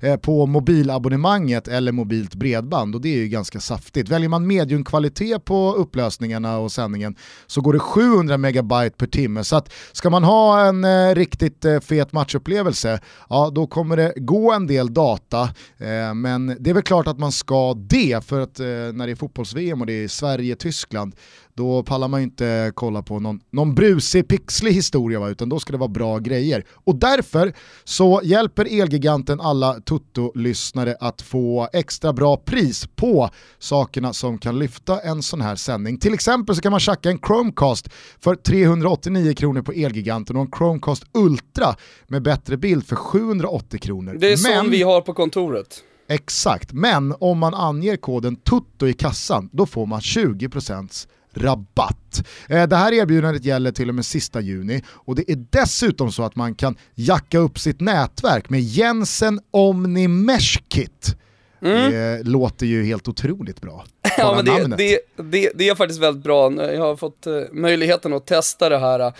Eh, 0.00 0.16
på 0.16 0.46
mobilabonnemanget 0.46 1.68
eller 1.68 1.92
mobilt 1.92 2.34
bredband 2.34 2.94
och 2.94 3.00
det 3.00 3.08
är 3.08 3.16
ju 3.16 3.28
ganska 3.28 3.60
saftigt. 3.60 4.08
Väljer 4.08 4.28
man 4.28 4.46
mediumkvalitet 4.46 5.44
på 5.44 5.74
upplösningarna 5.74 6.58
och 6.58 6.72
sändningen 6.72 7.16
så 7.46 7.60
går 7.60 7.72
det 7.72 7.78
700 7.78 8.38
megabyte 8.38 8.96
per 8.96 9.06
timme. 9.06 9.44
Så 9.44 9.56
att 9.56 9.72
ska 9.92 10.10
man 10.10 10.24
ha 10.24 10.66
en 10.66 10.84
eh, 10.84 11.14
riktigt 11.14 11.64
eh, 11.64 11.80
fet 11.80 12.12
matchupplevelse, 12.12 13.00
ja 13.28 13.50
då 13.54 13.66
kommer 13.66 13.96
det 13.96 14.12
gå 14.16 14.52
en 14.52 14.66
del 14.66 14.94
data. 14.94 15.42
Eh, 15.78 16.14
men 16.14 16.56
det 16.60 16.70
är 16.70 16.74
väl 16.74 16.82
klart 16.82 17.06
att 17.06 17.18
man 17.18 17.32
ska 17.32 17.74
det 17.74 18.24
för 18.24 18.40
att 18.40 18.60
eh, 18.60 18.66
när 18.66 19.06
det 19.06 19.12
är 19.12 19.16
fotbolls-VM 19.16 19.80
och 19.80 19.86
det 19.86 20.04
är 20.04 20.08
Sverige-Tyskland 20.08 21.14
då 21.56 21.82
pallar 21.82 22.08
man 22.08 22.20
ju 22.20 22.24
inte 22.24 22.72
kolla 22.74 23.02
på 23.02 23.20
någon, 23.20 23.40
någon 23.50 23.74
brusig, 23.74 24.28
pixlig 24.28 24.72
historia 24.72 25.20
va? 25.20 25.28
utan 25.28 25.48
då 25.48 25.58
ska 25.58 25.72
det 25.72 25.78
vara 25.78 25.88
bra 25.88 26.18
grejer. 26.18 26.64
Och 26.72 26.96
därför 26.96 27.52
så 27.84 28.20
hjälper 28.24 28.80
Elgiganten 28.80 29.40
alla 29.40 29.74
Tutto-lyssnare 29.80 30.96
att 31.00 31.22
få 31.22 31.68
extra 31.72 32.12
bra 32.12 32.36
pris 32.36 32.86
på 32.96 33.30
sakerna 33.58 34.12
som 34.12 34.38
kan 34.38 34.58
lyfta 34.58 35.00
en 35.00 35.22
sån 35.22 35.40
här 35.40 35.56
sändning. 35.56 35.98
Till 35.98 36.14
exempel 36.14 36.56
så 36.56 36.62
kan 36.62 36.70
man 36.70 36.80
tjacka 36.80 37.10
en 37.10 37.18
Chromecast 37.18 37.88
för 38.20 38.34
389 38.34 39.34
kronor 39.34 39.62
på 39.62 39.72
Elgiganten 39.72 40.36
och 40.36 40.42
en 40.42 40.50
Chromecast 40.58 41.04
Ultra 41.12 41.74
med 42.06 42.22
bättre 42.22 42.56
bild 42.56 42.86
för 42.86 42.96
780 42.96 43.80
kronor. 43.80 44.16
Det 44.20 44.32
är 44.32 44.36
som 44.36 44.70
vi 44.70 44.82
har 44.82 45.00
på 45.00 45.12
kontoret. 45.12 45.82
Exakt, 46.08 46.72
men 46.72 47.14
om 47.20 47.38
man 47.38 47.54
anger 47.54 47.96
koden 47.96 48.36
TUTTO 48.36 48.86
i 48.86 48.92
kassan 48.92 49.48
då 49.52 49.66
får 49.66 49.86
man 49.86 50.00
20% 50.00 51.06
rabatt. 51.36 52.22
Eh, 52.48 52.68
det 52.68 52.76
här 52.76 52.92
erbjudandet 52.92 53.44
gäller 53.44 53.72
till 53.72 53.88
och 53.88 53.94
med 53.94 54.04
sista 54.04 54.40
juni 54.40 54.82
och 54.88 55.14
det 55.14 55.30
är 55.30 55.44
dessutom 55.50 56.12
så 56.12 56.22
att 56.22 56.36
man 56.36 56.54
kan 56.54 56.76
jacka 56.94 57.38
upp 57.38 57.58
sitt 57.58 57.80
nätverk 57.80 58.50
med 58.50 58.60
Jensen 58.60 59.40
Omni 59.50 60.08
Mesh 60.08 60.58
Kit. 60.68 61.16
Mm. 61.60 61.92
Det 61.92 62.22
låter 62.22 62.66
ju 62.66 62.84
helt 62.84 63.08
otroligt 63.08 63.60
bra. 63.60 63.84
ja, 64.18 64.34
men 64.36 64.44
det, 64.44 64.76
det, 64.76 65.00
det, 65.16 65.50
det, 65.54 65.68
är 65.68 65.74
faktiskt 65.74 66.00
väldigt 66.00 66.24
bra. 66.24 66.52
Jag 66.72 66.82
har 66.82 66.96
fått 66.96 67.26
uh, 67.26 67.42
möjligheten 67.52 68.12
att 68.12 68.26
testa 68.26 68.68
det 68.68 68.78
här 68.78 69.12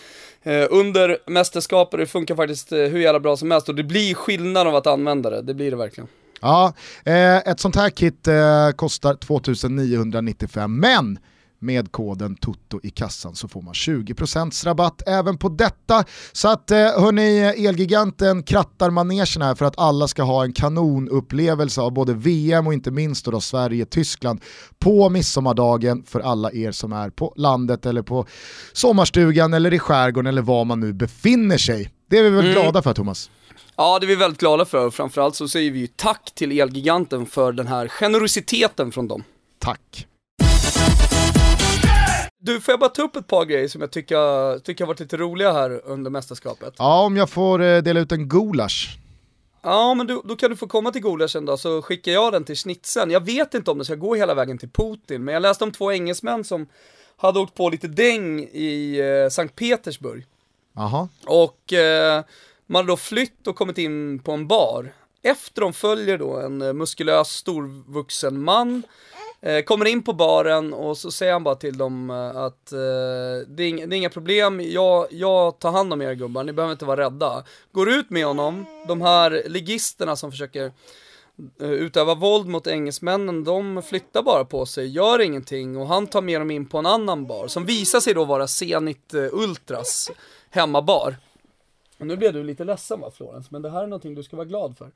under 0.71 1.19
mästerskapet. 1.27 2.01
Det 2.01 2.07
funkar 2.07 2.35
faktiskt 2.37 2.73
hur 2.73 2.99
jävla 2.99 3.21
bra 3.21 3.37
som 3.37 3.51
helst 3.51 3.69
och 3.69 3.75
det 3.75 3.83
blir 3.83 4.15
skillnad 4.15 4.67
av 4.67 4.75
att 4.75 4.87
använda 4.87 5.31
det. 5.31 5.43
Det 5.43 5.55
blir 5.55 5.71
det 5.71 5.77
verkligen. 5.77 6.09
Ja, 6.41 6.73
ett 7.45 7.61
sånt 7.61 7.77
här 7.77 7.91
kit 7.91 8.29
kostar 8.77 9.15
2995 9.15 10.81
men 10.81 11.19
med 11.59 11.93
koden 11.93 12.37
TUTTO 12.37 12.81
i 12.83 12.91
kassan 12.91 13.35
så 13.35 13.49
får 13.49 13.63
man 13.63 13.75
20% 13.75 14.65
rabatt 14.65 15.03
även 15.07 15.39
på 15.39 15.49
detta. 15.49 16.05
Så 16.33 16.49
att 16.49 16.71
eh, 16.71 16.79
hörni, 16.79 17.39
Elgiganten 17.67 18.43
krattar 18.43 18.91
manegen 18.91 19.43
här 19.43 19.55
för 19.55 19.65
att 19.65 19.79
alla 19.79 20.09
ska 20.09 20.23
ha 20.23 20.45
en 20.45 20.53
kanonupplevelse 20.53 21.81
av 21.81 21.93
både 21.93 22.15
VM 22.15 22.67
och 22.67 22.75
inte 22.75 22.91
minst 22.91 23.25
då, 23.25 23.41
Sverige-Tyskland 23.41 24.41
på 24.79 25.09
midsommardagen 25.09 26.05
för 26.07 26.21
alla 26.21 26.53
er 26.53 26.73
som 26.73 26.93
är 26.93 27.11
på 27.11 27.33
landet 27.37 27.87
eller 27.87 28.03
på 28.03 28.27
sommarstugan 28.73 29.55
eller 29.55 29.75
i 29.75 29.79
skärgården 29.79 30.27
eller 30.27 30.43
var 30.43 30.65
man 30.65 30.81
nu 30.81 30.93
befinner 30.93 31.59
sig. 31.59 31.91
Det 32.11 32.19
är 32.19 32.23
vi 32.23 32.31
väl 32.31 32.45
mm. 32.45 32.53
glada 32.53 32.83
för 32.83 32.95
Thomas? 32.95 33.31
Ja, 33.77 33.99
det 33.99 34.07
är 34.07 34.09
vi 34.09 34.15
väldigt 34.15 34.41
glada 34.41 34.65
för 34.65 34.91
framförallt 34.91 35.35
så 35.35 35.49
säger 35.49 35.71
vi 35.71 35.79
ju 35.79 35.87
tack 35.87 36.33
till 36.35 36.61
Elgiganten 36.61 37.27
för 37.27 37.53
den 37.53 37.67
här 37.67 37.89
generositeten 37.89 38.93
från 38.93 39.09
dem. 39.09 39.25
Tack. 39.59 40.07
Du, 42.47 42.61
får 42.61 42.73
jag 42.73 42.81
bara 42.81 42.91
ta 42.91 43.03
upp 43.03 43.17
ett 43.17 43.27
par 43.27 43.45
grejer 43.45 43.69
som 43.69 43.81
jag 43.81 43.91
tycker, 43.91 44.59
tycker 44.59 44.85
har 44.85 44.87
varit 44.87 45.01
lite 45.01 45.17
roliga 45.17 45.53
här 45.53 45.81
under 45.85 46.11
mästerskapet? 46.11 46.75
Ja, 46.79 47.05
om 47.05 47.17
jag 47.17 47.31
får 47.31 47.63
eh, 47.63 47.83
dela 47.83 48.01
ut 48.01 48.13
en 48.13 48.29
gulasch. 48.29 48.99
Ja, 49.63 49.95
men 49.95 50.07
du, 50.07 50.21
då 50.25 50.37
kan 50.37 50.51
du 50.51 50.57
få 50.57 50.67
komma 50.67 50.91
till 50.91 51.03
gulaschen 51.03 51.45
då, 51.45 51.57
så 51.57 51.83
skickar 51.83 52.13
jag 52.13 52.33
den 52.33 52.45
till 52.45 52.57
snitsen. 52.57 53.11
Jag 53.11 53.25
vet 53.25 53.55
inte 53.55 53.71
om 53.71 53.79
det 53.79 53.85
ska 53.85 53.95
gå 53.95 54.15
hela 54.15 54.35
vägen 54.35 54.59
till 54.59 54.69
Putin, 54.69 55.25
men 55.25 55.35
jag 55.35 55.41
läste 55.41 55.65
om 55.65 55.73
två 55.73 55.93
engelsmän 55.93 56.45
som 56.45 56.67
hade 57.17 57.41
åkt 57.41 57.55
på 57.55 57.69
lite 57.69 57.89
däng 57.89 58.41
i 58.41 58.99
eh, 58.99 59.31
Sankt 59.31 59.57
Petersburg. 59.57 60.25
Aha. 60.77 61.09
Och 61.27 61.73
eh, 61.73 62.25
man 62.67 62.79
hade 62.79 62.93
då 62.93 62.97
flytt 62.97 63.47
och 63.47 63.57
kommit 63.57 63.79
in 63.79 64.19
på 64.19 64.33
en 64.33 64.49
bar. 64.49 64.93
Efter 65.23 65.61
de 65.61 65.73
följer 65.73 66.19
då 66.19 66.41
en 66.41 66.63
eh, 66.63 66.73
muskulös 66.73 67.29
storvuxen 67.29 68.45
man 68.45 68.83
Eh, 69.47 69.63
kommer 69.63 69.85
in 69.85 70.03
på 70.03 70.13
baren 70.13 70.73
och 70.73 70.99
så 70.99 71.11
säger 71.11 71.33
han 71.33 71.45
bara 71.45 71.55
till 71.55 71.79
dem 71.79 72.11
eh, 72.11 72.37
att 72.37 72.73
eh, 72.73 72.79
det, 73.49 73.63
är 73.63 73.69
inga, 73.69 73.87
det, 73.87 73.97
är 73.97 73.99
inga 73.99 74.11
problem, 74.11 74.61
jag, 74.61 75.07
jag 75.11 75.59
tar 75.59 75.71
hand 75.71 75.93
om 75.93 76.03
er 76.03 76.13
gubbar, 76.13 76.45
ni 76.45 76.53
behöver 76.53 76.73
inte 76.73 76.85
vara 76.85 77.01
rädda. 77.01 77.45
Går 77.73 77.91
ut 77.91 78.11
med 78.11 78.27
honom, 78.27 78.67
de 78.89 79.01
här 79.03 79.43
ligisterna 79.47 80.17
som 80.17 80.31
försöker 80.31 80.73
eh, 81.61 81.71
utöva 81.71 82.15
våld 82.15 82.47
mot 82.47 82.67
engelsmännen, 82.67 83.45
de 83.45 83.83
flyttar 83.83 84.23
bara 84.23 84.45
på 84.45 84.67
sig, 84.67 84.87
gör 84.87 85.21
ingenting 85.21 85.77
och 85.77 85.87
han 85.87 86.07
tar 86.07 86.23
med 86.23 86.41
dem 86.41 86.51
in 86.51 86.67
på 86.67 86.79
en 86.79 86.87
annan 86.87 87.27
bar 87.27 87.49
som 87.49 87.65
visar 87.65 88.01
sig 88.01 88.15
då 88.15 88.25
vara 88.25 88.49
Zenit 88.49 89.15
Ultras 89.33 90.11
hemmabar. 90.51 91.17
Och 91.99 92.07
nu 92.07 92.17
blev 92.17 92.33
du 92.33 92.43
lite 92.45 92.65
ledsen 92.65 93.01
va 93.01 93.11
Florens, 93.11 93.51
men 93.51 93.63
det 93.63 93.71
här 93.71 93.83
är 93.83 93.87
någonting 93.87 94.15
du 94.15 94.23
ska 94.23 94.37
vara 94.37 94.47
glad 94.47 94.79
för. 94.79 94.91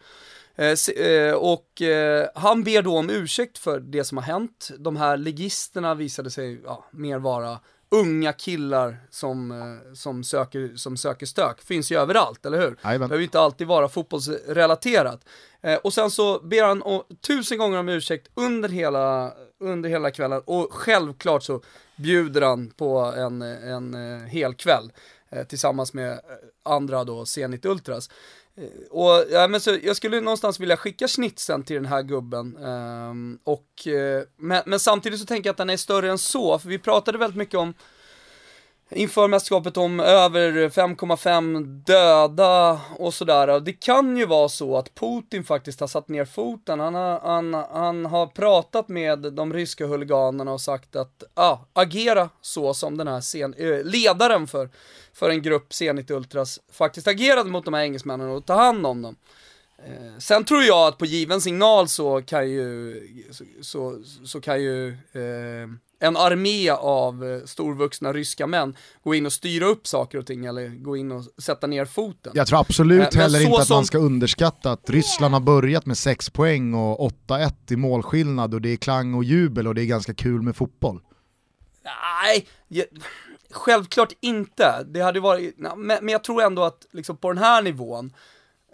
Eh, 0.57 1.07
eh, 1.07 1.35
och 1.35 1.83
eh, 1.83 2.29
han 2.35 2.65
ber 2.65 2.83
då 2.83 2.99
om 2.99 3.11
ursäkt 3.11 3.59
för 3.59 3.81
det 3.81 4.05
som 4.05 4.19
har 4.19 4.25
hänt. 4.25 4.71
De 4.79 4.97
här 4.97 5.17
legisterna 5.17 5.95
visade 5.95 6.31
sig 6.31 6.61
ja, 6.65 6.85
mer 6.91 7.19
vara 7.19 7.59
unga 7.91 8.33
killar 8.33 8.97
som, 9.11 9.51
eh, 9.51 9.95
som, 9.95 10.25
söker, 10.25 10.77
som 10.77 10.97
söker 10.97 11.27
stök. 11.27 11.61
Finns 11.63 11.93
ju 11.93 11.99
överallt, 11.99 12.47
eller 12.47 12.61
hur? 12.61 12.71
Det 12.71 12.99
behöver 12.99 13.21
inte 13.21 13.41
alltid 13.41 13.67
vara 13.67 13.89
fotbollsrelaterat. 13.89 15.25
Eh, 15.61 15.75
och 15.75 15.93
sen 15.93 16.11
så 16.11 16.41
ber 16.41 16.63
han 16.63 16.83
och, 16.83 17.07
tusen 17.27 17.59
gånger 17.59 17.79
om 17.79 17.89
ursäkt 17.89 18.31
under 18.35 18.69
hela, 18.69 19.33
under 19.61 19.91
hela 19.91 20.11
kvällen 20.11 20.43
och 20.45 20.73
självklart 20.73 21.43
så 21.43 21.61
bjuder 21.97 22.43
han 22.43 22.71
på 22.71 22.99
en, 22.99 23.43
en, 23.43 23.95
en 23.95 24.27
hel 24.27 24.55
kväll 24.55 24.93
Eh, 25.33 25.45
tillsammans 25.45 25.95
med 25.95 26.13
eh, 26.13 26.19
andra 26.63 27.05
då 27.05 27.27
Zenit 27.27 27.65
Ultras. 27.65 28.11
Eh, 28.55 28.65
och 28.91 29.25
ja, 29.31 29.49
men 29.49 29.61
så, 29.61 29.77
jag 29.83 29.97
skulle 29.97 30.21
någonstans 30.21 30.61
vilja 30.61 30.77
skicka 30.77 31.09
snitsen 31.09 31.63
till 31.63 31.77
den 31.77 31.87
här 31.87 32.03
gubben. 32.03 32.57
Um, 32.57 33.39
och, 33.45 33.67
men, 34.37 34.63
men, 34.67 34.81
samtidigt 34.81 35.21
så 35.21 35.27
tänker 35.27 35.49
jag 35.49 35.53
att 35.53 35.59
den 35.59 35.71
är 35.71 35.77
större 35.77 36.11
än 36.11 36.19
så, 36.19 36.59
för 36.59 36.69
vi 36.69 36.79
pratade 36.79 37.19
väldigt 37.19 37.37
mycket 37.37 37.55
om 37.55 37.75
inför 38.91 39.29
mästerskapet 39.29 39.77
om 39.77 40.01
över 40.01 40.69
5,5 40.69 41.65
döda 41.65 42.81
och 42.99 43.15
sådär. 43.15 43.61
Det 43.61 43.73
kan 43.73 44.17
ju 44.17 44.27
vara 44.27 44.49
så 44.49 44.77
att 44.77 44.95
Putin 44.95 45.45
faktiskt 45.45 45.81
har 45.81 45.87
satt 45.87 46.09
ner 46.09 46.25
foten. 46.25 46.81
Han 46.81 46.95
har, 46.95 47.21
han, 47.21 47.55
han 47.55 48.07
har 48.07 48.27
pratat 48.27 48.89
med 48.89 49.19
de 49.19 49.53
ryska 49.53 49.87
huliganerna 49.87 50.53
och 50.53 50.61
sagt 50.61 50.97
att, 50.97 51.23
ja, 51.35 51.43
ah, 51.43 51.83
agera 51.83 52.29
så 52.41 52.75
som 52.75 52.97
den 52.97 53.09
här 53.09 53.21
scen, 53.21 53.55
äh, 53.59 53.85
ledaren 53.85 54.47
för, 54.47 54.69
för 55.13 55.31
en 55.31 55.43
grupp 55.43 55.75
Zenit 55.75 56.11
Ultras 56.11 56.61
faktiskt 56.73 57.09
agerade 57.09 57.51
mot 57.51 57.65
de 57.65 57.75
här 57.75 57.83
engelsmännen 57.83 58.31
och 58.31 58.47
ta 58.47 58.55
hand 58.55 58.87
om 58.87 59.03
dem. 59.03 59.17
Eh, 59.79 60.19
sen 60.19 60.45
tror 60.45 60.63
jag 60.63 60.89
att 60.89 60.99
på 60.99 61.07
given 61.07 61.41
signal 61.41 61.89
så 61.89 62.23
kan 62.23 62.51
ju, 62.51 63.01
så, 63.31 63.45
så, 63.61 64.03
så 64.25 64.41
kan 64.41 64.63
ju 64.63 64.89
eh, 64.89 65.69
en 66.01 66.17
armé 66.17 66.71
av 66.71 67.25
eh, 67.25 67.45
storvuxna 67.45 68.13
ryska 68.13 68.47
män 68.47 68.77
gå 69.03 69.15
in 69.15 69.27
och 69.27 69.33
styra 69.33 69.67
upp 69.67 69.87
saker 69.87 70.19
och 70.19 70.27
ting 70.27 70.45
eller 70.45 70.69
gå 70.69 70.97
in 70.97 71.13
och 71.13 71.25
sätta 71.39 71.67
ner 71.67 71.85
foten. 71.85 72.33
Jag 72.35 72.47
tror 72.47 72.61
absolut 72.61 73.15
eh, 73.15 73.21
heller 73.21 73.41
inte 73.41 73.61
att 73.61 73.67
som... 73.67 73.77
man 73.77 73.87
ska 73.87 73.99
underskatta 73.99 74.73
att 74.73 74.91
Ryssland 74.91 75.35
har 75.35 75.41
börjat 75.41 75.87
med 75.87 75.99
6 75.99 76.31
poäng 76.31 76.75
och 76.75 77.11
8-1 77.29 77.53
i 77.71 77.77
målskillnad 77.77 78.55
och 78.55 78.61
det 78.61 78.69
är 78.69 78.77
klang 78.77 79.15
och 79.15 79.25
jubel 79.25 79.69
och 79.69 79.75
det 79.75 79.83
är 79.83 79.87
ganska 79.87 80.15
kul 80.15 80.43
med 80.43 80.57
fotboll. 80.57 81.01
Nej, 81.85 82.47
jag, 82.69 82.87
självklart 83.51 84.13
inte. 84.21 84.85
Det 84.87 85.01
hade 85.01 85.21
varit, 85.21 85.55
men, 85.59 85.77
men 85.77 86.09
jag 86.09 86.25
tror 86.25 86.43
ändå 86.43 86.63
att 86.65 86.87
liksom 86.93 87.17
på 87.17 87.33
den 87.33 87.39
här 87.39 87.63
nivån, 87.63 88.13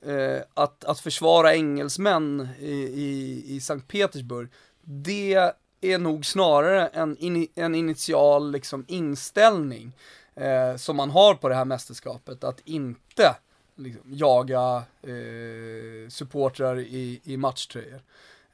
eh, 0.06 0.42
att, 0.54 0.84
att 0.84 1.00
försvara 1.00 1.54
engelsmän 1.54 2.48
i, 2.60 2.72
i, 2.72 3.42
i 3.46 3.60
Sankt 3.60 3.88
Petersburg, 3.88 4.48
det 4.84 5.52
är 5.92 5.98
nog 5.98 6.26
snarare 6.26 6.86
en, 6.86 7.16
in, 7.16 7.48
en 7.54 7.74
initial 7.74 8.50
liksom, 8.50 8.84
inställning 8.88 9.92
eh, 10.34 10.76
som 10.76 10.96
man 10.96 11.10
har 11.10 11.34
på 11.34 11.48
det 11.48 11.54
här 11.54 11.64
mästerskapet, 11.64 12.44
att 12.44 12.60
inte 12.64 13.36
liksom, 13.76 14.02
jaga 14.14 14.82
eh, 15.02 16.08
supportrar 16.08 16.78
i, 16.78 17.20
i 17.24 17.36
matchtröjor. 17.36 18.00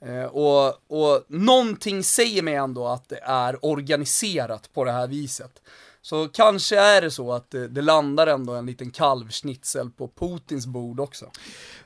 Eh, 0.00 0.24
och, 0.24 0.66
och 0.86 1.24
någonting 1.26 2.04
säger 2.04 2.42
mig 2.42 2.54
ändå 2.54 2.86
att 2.86 3.08
det 3.08 3.20
är 3.22 3.64
organiserat 3.64 4.72
på 4.72 4.84
det 4.84 4.92
här 4.92 5.06
viset. 5.06 5.62
Så 6.04 6.28
kanske 6.28 6.78
är 6.78 7.00
det 7.00 7.10
så 7.10 7.32
att 7.32 7.50
det, 7.50 7.68
det 7.68 7.82
landar 7.82 8.26
ändå 8.26 8.54
en 8.54 8.66
liten 8.66 8.90
kalvschnitzel 8.90 9.90
på 9.90 10.08
Putins 10.08 10.66
bord 10.66 11.00
också. 11.00 11.30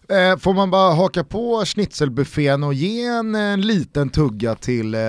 Eh, 0.09 0.39
får 0.39 0.53
man 0.53 0.71
bara 0.71 0.95
haka 0.95 1.25
på 1.25 1.65
schnitzelbuffén 1.65 2.65
och 2.65 2.75
ge 2.75 3.05
en, 3.05 3.35
en 3.35 3.61
liten 3.61 4.11
tugga 4.11 4.55
till 4.55 4.95
eh, 4.95 5.01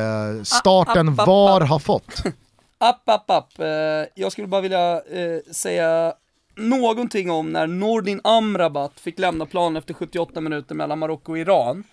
starten 0.44 1.10
app, 1.10 1.20
app, 1.20 1.28
VAR 1.28 1.62
har 1.62 1.80
fått? 1.80 2.24
App, 2.80 3.10
app, 3.10 3.30
app. 3.30 3.60
Eh, 3.60 3.68
jag 4.16 4.32
skulle 4.32 4.48
bara 4.48 4.62
vilja 4.62 4.96
eh, 4.96 5.52
säga 5.52 6.14
någonting 6.56 7.32
om 7.32 7.52
när 7.52 7.68
Nordin 7.68 8.22
Amrabat 8.24 9.00
fick 9.00 9.20
lämna 9.20 9.46
planen 9.46 9.78
efter 9.78 9.94
78 9.94 10.42
minuter 10.42 10.76
mellan 10.76 11.00
Marocko 11.00 11.32
och 11.32 11.38
Iran. 11.38 11.84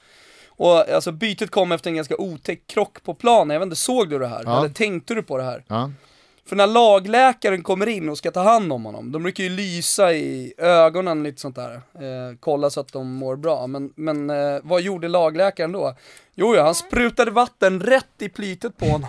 Och 0.48 0.88
alltså 0.88 1.12
bytet 1.12 1.50
kom 1.50 1.72
efter 1.72 1.90
en 1.90 1.96
ganska 1.96 2.16
otäck 2.16 2.66
krock 2.66 3.02
på 3.02 3.14
planen, 3.14 3.54
jag 3.54 3.60
vet 3.60 3.66
inte, 3.66 3.76
såg 3.76 4.10
du 4.10 4.18
det 4.18 4.26
här? 4.26 4.42
Ja. 4.44 4.58
Eller 4.58 4.68
tänkte 4.68 5.14
du 5.14 5.22
på 5.22 5.38
det 5.38 5.44
här? 5.44 5.64
Ja. 5.68 5.90
För 6.47 6.57
när 6.57 6.66
lagläkaren 6.66 7.62
kommer 7.62 7.86
in 7.86 8.09
och 8.09 8.18
ska 8.18 8.30
ta 8.30 8.42
hand 8.42 8.72
om 8.72 8.84
honom, 8.84 9.12
de 9.12 9.22
brukar 9.22 9.45
ju 9.45 9.51
lysa 9.51 10.12
i 10.12 10.55
ögonen 10.59 11.22
lite 11.22 11.40
sånt 11.40 11.57
där. 11.57 11.74
Eh, 11.74 12.36
kolla 12.40 12.70
så 12.70 12.80
att 12.80 12.92
de 12.92 13.14
mår 13.14 13.36
bra. 13.36 13.66
Men, 13.66 13.92
men 13.97 14.30
eh, 14.30 14.61
vad 14.62 14.80
gjorde 14.82 15.09
lagläkaren 15.09 15.72
då? 15.72 15.97
Jo, 16.34 16.55
ja, 16.55 16.64
han 16.64 16.74
sprutade 16.74 17.30
vatten 17.30 17.80
rätt 17.80 18.07
i 18.22 18.28
plytet 18.28 18.76
på 18.76 18.86
honom. 18.86 19.09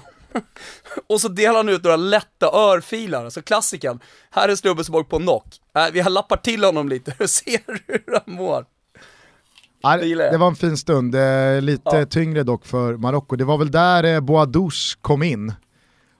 och 1.08 1.22
så 1.22 1.28
delade 1.28 1.58
han 1.60 1.70
ut 1.70 1.84
några 1.84 1.96
lätta 1.96 2.48
örfilar, 2.54 3.26
alltså 3.26 3.42
klassikern. 3.42 4.00
Här 4.30 4.50
är 4.50 4.56
snubben 4.56 4.86
som 4.86 4.96
åker 4.96 5.10
på 5.10 5.20
knock. 5.20 5.48
Äh, 5.76 5.86
vi 5.94 6.00
har 6.00 6.10
lappat 6.10 6.44
till 6.44 6.64
honom 6.64 6.90
lite, 6.90 7.12
ser 7.28 7.60
hur 7.88 8.14
han 8.26 8.36
mår. 8.36 8.66
Det 10.32 10.38
var 10.38 10.48
en 10.48 10.56
fin 10.56 10.78
stund, 10.78 11.16
lite 11.62 11.98
Ja. 11.98 12.06
tyngre 12.06 12.44
dock 12.44 12.66
för 12.66 12.98
Marocko. 12.98 13.36
Det 13.36 13.46
var 13.46 13.58
väl 13.58 13.72
där 13.72 14.04
eh, 14.04 14.20
Boadouche 14.20 14.98
kom 15.02 15.24
in 15.24 15.54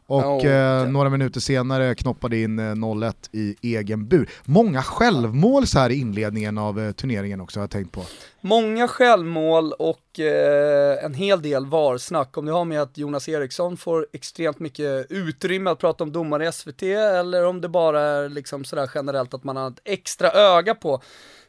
och 0.08 0.46
Ja, 0.46 0.82
eh, 0.84 0.88
några 0.88 1.10
minuter 1.10 1.40
senare 1.40 1.96
knoppade 1.96 2.38
in 2.38 2.60
eh, 2.60 2.64
0-1 2.64 3.14
i 3.32 3.56
egen 3.62 4.08
bur. 4.08 4.30
Många 4.46 4.82
självmål 4.82 5.68
så 5.68 5.80
här 5.80 5.90
i 5.90 5.96
inledningen 6.00 6.58
av 6.58 6.80
eh, 6.80 6.92
turneringen 6.92 7.42
också 7.42 7.60
har 7.60 7.64
jag 7.64 7.72
tänkt 7.72 7.92
på. 7.92 8.02
Många 8.42 8.88
självmål 8.88 9.74
och 9.74 10.20
eh, 10.20 11.06
en 11.06 11.14
hel 11.14 11.42
del 11.42 11.66
VAR-snack. 11.66 12.38
Om 12.38 12.46
det 12.46 12.52
har 12.52 12.66
med 12.66 12.82
att 12.82 12.98
Jonas 12.98 13.30
Eriksson 13.30 13.78
får 13.78 14.08
extremt 14.14 14.60
mycket 14.60 15.06
utrymme 15.10 15.70
att 15.70 15.80
prata 15.80 16.04
om 16.04 16.12
domare 16.12 16.48
i 16.48 16.52
SVT 16.52 16.84
eller 16.84 17.46
om 17.46 17.62
det 17.62 17.70
bara 17.70 18.02
är 18.02 18.30
liksom 18.30 18.66
sådär 18.66 18.90
generellt 18.96 19.34
att 19.34 19.44
man 19.44 19.56
har 19.56 19.68
ett 19.68 19.82
extra 19.86 20.32
öga 20.32 20.76
på 20.76 21.02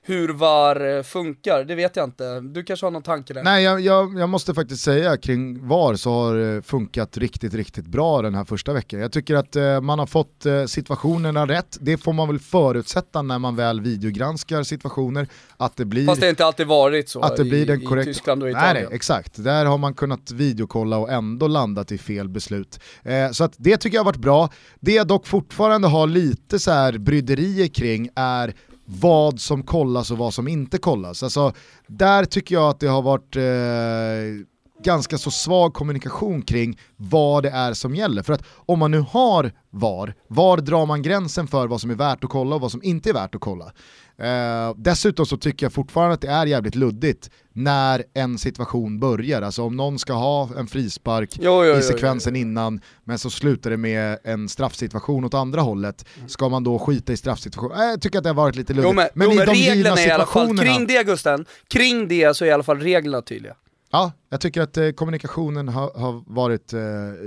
hur 0.07 0.29
VAR 0.29 0.97
eh, 0.97 1.03
funkar. 1.03 1.65
Det 1.65 1.75
vet 1.75 1.97
jag 1.97 2.05
inte. 2.05 2.41
Du 2.41 2.65
kanske 2.65 2.87
har 2.87 2.91
någon 2.91 3.03
tanke 3.03 3.35
där? 3.35 3.43
Nej, 3.43 3.65
jag, 3.65 3.81
jag, 3.81 4.19
jag 4.19 4.29
måste 4.29 4.55
faktiskt 4.55 4.83
säga 4.83 5.17
kring 5.17 5.69
VAR 5.69 5.95
så 5.95 6.11
har 6.11 6.35
det 6.35 6.63
funkat 6.63 7.17
riktigt, 7.17 7.55
riktigt 7.55 7.87
bra 7.87 8.23
den 8.23 8.35
här 8.35 8.45
första 8.45 8.73
veckan. 8.73 9.01
Jag 9.01 9.13
tycker 9.13 9.35
att 9.35 9.57
eh, 9.57 9.81
man 9.81 9.99
har 9.99 10.07
fått 10.07 10.47
eh, 10.47 10.65
situationerna 10.65 11.47
rätt. 11.47 11.79
Det 11.81 11.97
får 11.97 12.13
man 12.13 12.29
väl 12.29 12.39
förutsätta 12.39 13.23
när 13.23 13.39
man 13.39 13.57
väl 13.57 13.81
videogranskar 13.81 14.63
situationer, 14.63 15.29
att 15.57 15.77
det 15.77 15.85
blir 15.85 16.07
Fast 16.07 16.21
det 16.21 16.27
har 16.27 16.31
inte 16.31 16.47
alltid 16.47 16.67
varit 16.67 17.09
så 17.09 17.21
att 17.21 17.37
det 17.37 17.45
blir 17.45 17.63
i, 17.63 17.65
den 17.65 17.83
i 17.83 17.85
korrekta... 17.85 18.13
Tyskland 18.13 18.43
och 18.43 18.51
Italien. 18.51 18.75
nej, 18.75 18.97
exakt. 18.97 19.45
Där 19.45 19.65
har 19.65 19.79
man 19.79 19.95
kunnat 19.95 20.31
videokolla 20.31 20.99
och 20.99 21.11
ändå 21.13 21.49
landat 21.49 21.93
i 21.93 21.99
fel 21.99 22.29
beslut. 22.29 22.81
Eh, 23.03 23.31
så 23.31 23.45
att 23.45 23.55
det 23.57 23.77
tycker 23.77 23.97
jag 23.97 24.01
har 24.01 24.13
varit 24.13 24.17
bra. 24.17 24.51
Det 24.81 24.93
jag 24.93 25.07
dock 25.07 25.27
fortfarande 25.27 25.89
har 25.89 26.07
lite 26.07 26.59
så 26.59 26.71
här 26.71 26.99
bryderier 26.99 27.69
kring 27.69 28.09
är 28.15 28.55
vad 28.87 29.41
som 29.41 29.63
kollas 29.63 30.11
och 30.11 30.19
vad 30.19 30.35
som 30.35 30.49
inte 30.49 30.79
kollas. 30.79 31.23
Alltså, 31.23 31.53
där 31.87 32.25
tycker 32.25 32.55
jag 32.55 32.69
att 32.69 32.81
det 32.81 32.87
har 32.87 33.03
varit 33.03 33.37
eh, 33.37 34.47
ganska 34.85 35.19
så 35.19 35.31
svag 35.31 35.75
kommunikation 35.75 36.43
kring 36.43 36.79
vad 36.97 37.43
det 37.43 37.51
är 37.51 37.73
som 37.73 37.95
gäller. 37.95 38.23
För 38.23 38.33
att 38.33 38.43
om 38.67 38.79
man 38.79 38.91
nu 38.91 39.01
har 39.11 39.53
VAR, 39.71 40.15
var 40.29 40.57
drar 40.57 40.87
man 40.87 41.03
gränsen 41.03 41.47
för 41.47 41.67
vad 41.67 41.81
som 41.81 41.91
är 41.91 41.95
värt 41.95 42.25
att 42.25 42.31
kolla 42.31 42.55
och 42.55 42.61
vad 42.61 42.71
som 42.71 42.83
inte 42.83 43.11
är 43.11 43.15
värt 43.15 43.35
att 43.35 43.41
kolla? 43.41 43.73
Eh, 44.19 44.75
dessutom 44.77 45.27
så 45.27 45.37
tycker 45.37 45.67
jag 45.67 45.73
fortfarande 45.73 46.15
att 46.15 46.21
det 46.21 46.29
är 46.29 46.47
jävligt 46.47 46.75
luddigt 46.75 47.31
när 47.53 48.05
en 48.15 48.39
situation 48.39 49.01
börjar. 49.01 49.43
Alltså 49.43 49.63
om 49.63 49.77
någon 49.77 49.99
ska 49.99 50.13
ha 50.13 50.49
en 50.59 50.67
frispark 50.67 51.37
Jo, 51.41 51.43
jo, 51.43 51.65
jo, 51.65 51.73
i 51.73 51.77
jo, 51.77 51.83
sekvensen 51.83 52.37
innan, 52.37 52.81
men 53.05 53.19
så 53.19 53.31
slutar 53.31 53.71
det 53.71 53.77
med 53.77 54.19
en 54.25 54.49
straffsituation 54.49 55.25
åt 55.25 55.35
andra 55.35 55.61
hållet. 55.61 56.05
Ska 56.27 56.49
man 56.49 56.65
då 56.65 56.79
skita 56.79 57.13
i 57.13 57.17
straffsituation? 57.17 57.73
Eh, 57.73 57.85
jag 57.85 58.01
tycker 58.01 58.19
att 58.19 58.25
det 58.25 58.31
har 58.31 58.35
varit 58.35 58.57
lite 58.57 58.73
luddigt. 58.75 58.91
Jo 58.91 58.95
men, 59.15 59.27
jo, 59.27 59.33
i 59.33 59.37
men 59.37 59.47
de 59.47 59.55
givna 59.55 59.75
reglerna 59.75 60.01
är 60.01 60.09
i 60.09 60.11
alla 60.11 60.27
fall, 60.27 60.49
situationerna- 60.49 60.77
kring 60.77 60.87
det 60.87 61.07
Gusten, 61.07 61.47
kring 61.69 62.09
det 62.09 62.37
så 62.37 62.45
är 62.45 62.49
i 62.49 62.53
alla 62.53 62.63
fall 62.63 62.81
reglerna 62.81 63.23
tydliga. 63.23 63.55
Ja, 63.91 64.13
jag 64.29 64.41
tycker 64.41 64.63
att 64.63 64.77
eh, 64.77 64.91
kommunikationen 64.91 65.69
har, 65.69 65.99
har 65.99 66.35
varit 66.35 66.73
eh, 66.73 66.81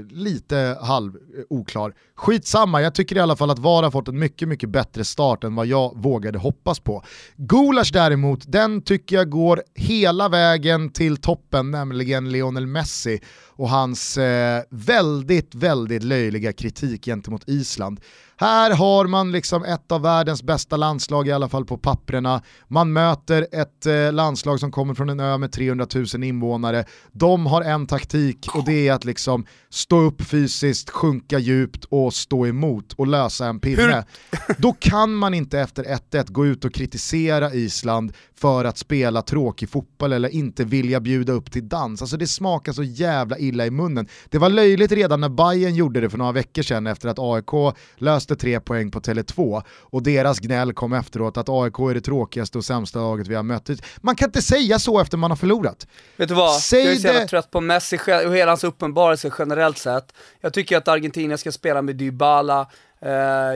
lite 0.09 0.77
halv 0.81 1.15
eh, 1.15 1.43
oklar. 1.49 1.93
Skitsamma, 2.15 2.81
jag 2.81 2.95
tycker 2.95 3.15
i 3.15 3.19
alla 3.19 3.35
fall 3.35 3.49
att 3.49 3.59
VAR 3.59 3.83
har 3.83 3.91
fått 3.91 4.07
en 4.07 4.19
mycket, 4.19 4.47
mycket 4.47 4.69
bättre 4.69 5.03
start 5.03 5.43
än 5.43 5.55
vad 5.55 5.67
jag 5.67 5.91
vågade 5.95 6.39
hoppas 6.39 6.79
på. 6.79 7.03
Gulasch 7.35 7.89
däremot, 7.93 8.51
den 8.51 8.81
tycker 8.81 9.15
jag 9.15 9.29
går 9.29 9.63
hela 9.75 10.29
vägen 10.29 10.89
till 10.89 11.17
toppen, 11.17 11.71
nämligen 11.71 12.31
Lionel 12.31 12.67
Messi 12.67 13.19
och 13.59 13.69
hans 13.69 14.17
eh, 14.17 14.63
väldigt, 14.69 15.55
väldigt 15.55 16.03
löjliga 16.03 16.53
kritik 16.53 17.05
gentemot 17.05 17.49
Island. 17.49 17.99
Här 18.41 18.75
har 18.75 19.07
man 19.07 19.31
liksom 19.31 19.63
ett 19.63 19.91
av 19.91 20.01
världens 20.01 20.43
bästa 20.43 20.77
landslag 20.77 21.27
i 21.27 21.31
alla 21.31 21.49
fall 21.49 21.65
på 21.65 21.77
papprena. 21.77 22.41
Man 22.67 22.93
möter 22.93 23.47
ett 23.51 23.85
eh, 23.85 24.13
landslag 24.13 24.59
som 24.59 24.71
kommer 24.71 24.93
från 24.93 25.09
en 25.09 25.19
ö 25.19 25.37
med 25.37 25.51
300 25.51 25.87
000 26.13 26.23
invånare. 26.23 26.85
De 27.11 27.45
har 27.45 27.61
en 27.61 27.87
taktik 27.87 28.55
och 28.55 28.65
det 28.65 28.87
är 28.87 28.93
att 28.93 29.05
liksom 29.05 29.45
stå 29.69 30.01
upp 30.01 30.21
fysiskt, 30.21 30.89
sjunka 30.89 31.39
djupt 31.39 31.85
och 31.85 32.13
stå 32.13 32.47
emot 32.47 32.93
och 32.93 33.07
lösa 33.07 33.47
en 33.47 33.59
pinne. 33.59 34.05
Då 34.57 34.73
kan 34.73 35.13
man 35.13 35.33
inte 35.33 35.59
efter 35.59 35.83
1-1 35.83 36.31
gå 36.31 36.45
ut 36.45 36.65
och 36.65 36.73
kritisera 36.73 37.53
Island 37.53 38.13
för 38.35 38.65
att 38.65 38.77
spela 38.77 39.21
tråkig 39.21 39.69
fotboll 39.69 40.13
eller 40.13 40.29
inte 40.29 40.63
vilja 40.63 40.99
bjuda 40.99 41.33
upp 41.33 41.51
till 41.51 41.69
dans. 41.69 42.01
Alltså 42.01 42.17
det 42.17 42.27
smakar 42.27 42.73
så 42.73 42.83
jävla 42.83 43.37
illa 43.37 43.65
i 43.65 43.71
munnen. 43.71 44.07
Det 44.29 44.37
var 44.37 44.49
löjligt 44.49 44.91
redan 44.91 45.21
när 45.21 45.29
Bayern 45.29 45.75
gjorde 45.75 46.01
det 46.01 46.09
för 46.09 46.17
några 46.17 46.31
veckor 46.31 46.61
sedan 46.61 46.87
efter 46.87 47.09
att 47.09 47.19
AIK 47.19 47.75
löste 47.97 48.35
tre 48.35 48.59
poäng 48.59 48.91
på 48.91 48.99
Tele2 48.99 49.61
och 49.67 50.03
deras 50.03 50.39
gnäll 50.39 50.73
kom 50.73 50.93
efteråt 50.93 51.37
att 51.37 51.49
AIK 51.49 51.79
är 51.79 51.93
det 51.93 52.01
tråkigaste 52.01 52.57
och 52.57 52.65
sämsta 52.65 52.99
laget 52.99 53.27
vi 53.27 53.35
har 53.35 53.43
mött. 53.43 53.69
Man 53.97 54.15
kan 54.15 54.27
inte 54.27 54.41
säga 54.41 54.79
så 54.79 54.99
efter 54.99 55.17
man 55.17 55.31
har 55.31 55.35
förlorat. 55.35 55.87
Vet 56.17 56.29
du 56.29 56.35
vad? 56.35 56.55
Säg 56.55 56.78
jag 56.85 56.93
är 56.93 56.95
så 56.95 57.07
jävla 57.07 57.19
det- 57.21 57.27
trött 57.27 57.51
på 57.51 57.61
Messi 57.61 57.97
och 58.27 58.35
hela 58.35 58.51
hans 58.51 58.63
uppenbarelse 58.63 59.31
generellt 59.39 59.77
sett. 59.77 60.13
Jag 60.41 60.53
tycker 60.53 60.77
att 60.77 60.87
Argentina 60.87 61.37
ska 61.37 61.51
spela 61.51 61.81
med 61.81 61.95
Dybala. 61.95 62.67
Eh, 63.01 63.11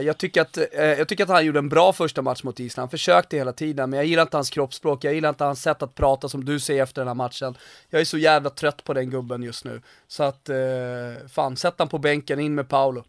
jag, 0.06 0.18
tycker 0.18 0.40
att, 0.40 0.56
eh, 0.56 0.64
jag 0.84 1.08
tycker 1.08 1.24
att 1.24 1.30
han 1.30 1.46
gjorde 1.46 1.58
en 1.58 1.68
bra 1.68 1.92
första 1.92 2.22
match 2.22 2.42
mot 2.42 2.60
Island, 2.60 2.82
han 2.82 2.90
försökte 2.90 3.36
hela 3.36 3.52
tiden, 3.52 3.90
men 3.90 3.96
jag 3.96 4.06
gillar 4.06 4.22
inte 4.22 4.36
hans 4.36 4.50
kroppsspråk, 4.50 5.04
jag 5.04 5.14
gillar 5.14 5.28
inte 5.28 5.44
hans 5.44 5.62
sätt 5.62 5.82
att 5.82 5.94
prata 5.94 6.28
som 6.28 6.44
du 6.44 6.60
säger 6.60 6.82
efter 6.82 7.00
den 7.00 7.08
här 7.08 7.14
matchen. 7.14 7.54
Jag 7.90 8.00
är 8.00 8.04
så 8.04 8.18
jävla 8.18 8.50
trött 8.50 8.84
på 8.84 8.94
den 8.94 9.10
gubben 9.10 9.42
just 9.42 9.64
nu. 9.64 9.82
Så 10.08 10.22
att, 10.22 10.48
eh, 10.48 10.56
fan, 11.28 11.56
sätt 11.56 11.74
han 11.78 11.88
på 11.88 11.98
bänken, 11.98 12.40
in 12.40 12.54
med 12.54 12.68
Paolo. 12.68 13.04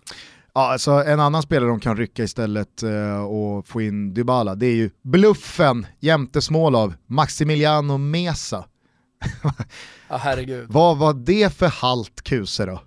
Ja, 0.54 0.72
alltså 0.72 0.92
en 0.92 1.20
annan 1.20 1.42
spelare 1.42 1.70
de 1.70 1.80
kan 1.80 1.98
rycka 1.98 2.24
istället 2.24 2.84
och 3.30 3.68
få 3.68 3.82
in 3.82 4.14
Dybala, 4.14 4.56
det 4.56 4.66
är 4.66 4.76
ju 4.76 4.90
bluffen 5.02 5.88
jämte 6.00 6.42
Smålov, 6.42 6.94
Maximiliano 7.08 7.98
Mesa. 7.98 8.66
Ja 10.10 10.18
herregud. 10.18 10.66
Vad 10.70 10.98
var 10.98 11.14
det 11.14 11.54
för 11.58 11.68
halt 11.68 12.22
kuse 12.22 12.66
då? 12.66 12.82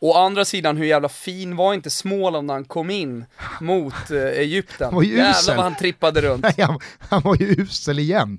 Å 0.00 0.14
andra 0.14 0.44
sidan, 0.44 0.76
hur 0.76 0.84
jävla 0.84 1.08
fin 1.08 1.56
var 1.56 1.74
inte 1.74 1.90
Småland 1.90 2.46
när 2.46 2.54
han 2.54 2.64
kom 2.64 2.90
in 2.90 3.24
mot 3.60 4.10
eh, 4.10 4.16
Egypten? 4.18 4.94
var 4.94 5.02
ju 5.02 5.08
Jävlar 5.16 5.30
usel. 5.30 5.56
vad 5.56 5.64
han 5.64 5.76
trippade 5.76 6.20
runt. 6.20 6.42
Nej, 6.42 6.54
han, 6.58 6.80
han 6.98 7.22
var 7.22 7.36
ju 7.36 7.46
usel 7.46 7.98
igen. 7.98 8.38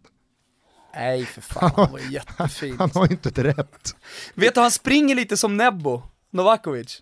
Nej 0.95 1.25
för 1.25 1.41
fan, 1.41 1.71
han 1.75 1.91
var 1.91 1.99
jättefin. 1.99 2.75
Han 2.79 2.91
har 2.93 3.05
ju 3.07 3.11
inte 3.11 3.29
ett 3.29 3.37
rätt. 3.37 3.95
Vet 4.33 4.55
du, 4.55 4.61
han 4.61 4.71
springer 4.71 5.15
lite 5.15 5.37
som 5.37 5.57
Nebbo, 5.57 6.01
Novakovic. 6.31 7.01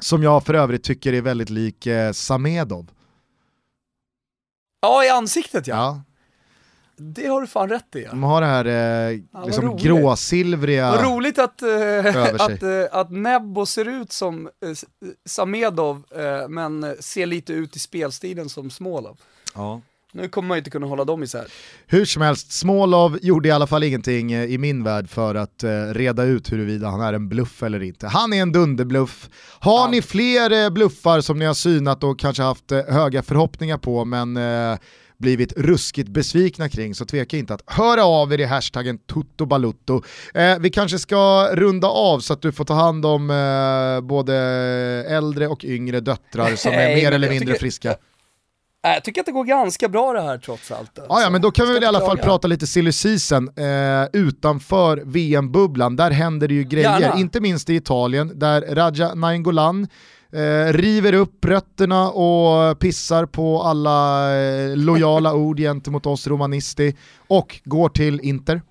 Som 0.00 0.22
jag 0.22 0.44
för 0.46 0.54
övrigt 0.54 0.84
tycker 0.84 1.12
är 1.12 1.20
väldigt 1.22 1.50
lik 1.50 1.86
eh, 1.86 2.12
Samedov. 2.12 2.90
Ja, 4.82 5.04
i 5.04 5.08
ansiktet 5.08 5.66
ja. 5.66 5.74
Ja. 5.76 6.02
Det 6.98 7.26
har 7.26 7.40
du 7.40 7.46
fan 7.46 7.68
rätt 7.68 7.96
i. 7.96 8.02
Ja. 8.02 8.10
De 8.10 8.22
har 8.22 8.40
det 8.40 8.46
här 8.46 8.64
eh, 9.12 9.18
vad 9.30 9.46
liksom 9.46 9.64
roligt. 9.64 9.82
gråsilvriga... 9.84 10.90
Vad 10.90 11.04
roligt 11.04 11.38
att, 11.38 11.62
eh, 11.62 12.06
att, 12.34 12.62
eh, 12.62 12.70
att 12.92 13.10
Nebbo 13.10 13.66
ser 13.66 13.88
ut 14.02 14.12
som 14.12 14.48
eh, 14.64 14.70
S- 14.70 14.84
Samedov, 15.24 16.02
eh, 16.16 16.48
men 16.48 16.84
eh, 16.84 16.90
ser 17.00 17.26
lite 17.26 17.52
ut 17.52 17.76
i 17.76 17.78
spelstilen 17.78 18.48
som 18.48 18.70
Smålov. 18.70 19.18
Ja. 19.54 19.80
Nu 20.12 20.28
kommer 20.28 20.48
man 20.48 20.56
ju 20.56 20.58
inte 20.58 20.70
kunna 20.70 20.86
hålla 20.86 21.04
dem 21.04 21.22
isär. 21.22 21.44
Hur 21.86 22.04
som 22.04 22.22
helst, 22.22 22.52
Smålov 22.52 23.18
gjorde 23.22 23.48
i 23.48 23.52
alla 23.52 23.66
fall 23.66 23.82
ingenting 23.82 24.32
eh, 24.32 24.44
i 24.44 24.58
min 24.58 24.84
värld 24.84 25.08
för 25.10 25.34
att 25.34 25.62
eh, 25.64 25.70
reda 25.92 26.22
ut 26.24 26.52
huruvida 26.52 26.88
han 26.88 27.00
är 27.00 27.12
en 27.12 27.28
bluff 27.28 27.62
eller 27.62 27.82
inte. 27.82 28.06
Han 28.06 28.32
är 28.32 28.42
en 28.42 28.52
dunderbluff. 28.52 29.28
Har 29.60 29.80
Ja. 29.84 29.88
ni 29.90 30.02
fler 30.02 30.64
eh, 30.64 30.70
bluffar 30.70 31.20
som 31.20 31.38
ni 31.38 31.44
har 31.44 31.54
synat 31.54 32.04
och 32.04 32.18
kanske 32.18 32.42
haft 32.42 32.72
eh, 32.72 32.84
höga 32.88 33.22
förhoppningar 33.22 33.78
på 33.78 34.04
men 34.04 34.36
eh, 34.36 34.78
blivit 35.18 35.52
ruskigt 35.56 36.08
besvikna 36.08 36.68
kring 36.68 36.94
så 36.94 37.04
tveka 37.04 37.36
inte 37.36 37.54
att 37.54 37.62
höra 37.66 38.04
av 38.04 38.32
er 38.32 38.40
i 38.40 38.44
hashtaggen 38.44 38.98
tuttobalutto. 38.98 40.02
Eh, 40.34 40.58
vi 40.58 40.70
kanske 40.70 40.98
ska 40.98 41.48
runda 41.52 41.88
av 41.88 42.20
så 42.20 42.32
att 42.32 42.42
du 42.42 42.52
får 42.52 42.64
ta 42.64 42.74
hand 42.74 43.06
om 43.06 43.30
eh, 43.30 44.06
både 44.06 44.34
äldre 45.08 45.48
och 45.48 45.64
yngre 45.64 46.00
döttrar 46.00 46.56
som 46.56 46.72
är 46.72 46.96
mer 46.96 47.12
eller 47.12 47.30
mindre 47.30 47.54
friska. 47.54 47.96
Jag 48.82 49.04
tycker 49.04 49.20
att 49.20 49.26
det 49.26 49.32
går 49.32 49.44
ganska 49.44 49.88
bra 49.88 50.12
det 50.12 50.20
här 50.20 50.38
trots 50.38 50.70
allt. 50.70 50.98
alltså. 50.98 51.20
Ja, 51.22 51.30
men 51.30 51.40
då 51.40 51.50
kan 51.50 51.66
vi 51.66 51.74
väl 51.74 51.82
i 51.82 51.86
alla 51.86 52.00
fall 52.00 52.18
prata 52.18 52.48
lite 52.48 52.66
silly 52.66 52.92
season 52.92 53.48
eh, 53.56 54.08
utanför 54.12 55.02
VM-bubblan. 55.04 55.96
Där 55.96 56.10
händer 56.10 56.48
det 56.48 56.54
ju 56.54 56.64
grejer, 56.64 57.00
Gärna. 57.00 57.18
inte 57.20 57.40
minst 57.40 57.70
i 57.70 57.74
Italien 57.74 58.32
där 58.38 58.74
Raja 58.74 59.14
Nainggolan 59.14 59.88
eh, 60.32 60.72
river 60.72 61.12
upp 61.12 61.44
rötterna 61.44 62.10
och 62.10 62.78
pissar 62.78 63.26
på 63.26 63.62
alla 63.62 64.30
eh, 64.36 64.76
lojala 64.76 65.34
ord 65.34 65.58
gentemot 65.58 66.06
oss 66.06 66.26
romanisti 66.26 66.96
och 67.26 67.60
går 67.64 67.88
till 67.88 68.20
Inter. 68.20 68.62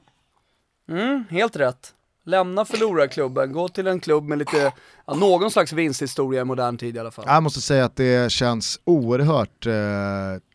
Mm, 0.91 1.23
helt 1.29 1.55
rätt. 1.55 1.91
Lämna 2.27 2.65
förlorarklubben, 2.65 3.51
gå 3.53 3.67
till 3.67 3.87
en 3.87 3.99
klubb 3.99 4.23
med 4.23 4.37
lite, 4.37 4.71
ja, 5.07 5.13
någon 5.13 5.51
slags 5.51 5.73
vinsthistoria 5.73 6.41
i 6.41 6.43
modern 6.45 6.77
tid 6.77 6.95
i 6.95 6.99
alla 6.99 7.11
fall. 7.11 7.25
Jag 7.27 7.43
måste 7.43 7.61
säga 7.61 7.85
att 7.85 7.95
det 7.95 8.31
känns 8.31 8.79
oerhört 8.83 9.65
eh, 9.65 9.73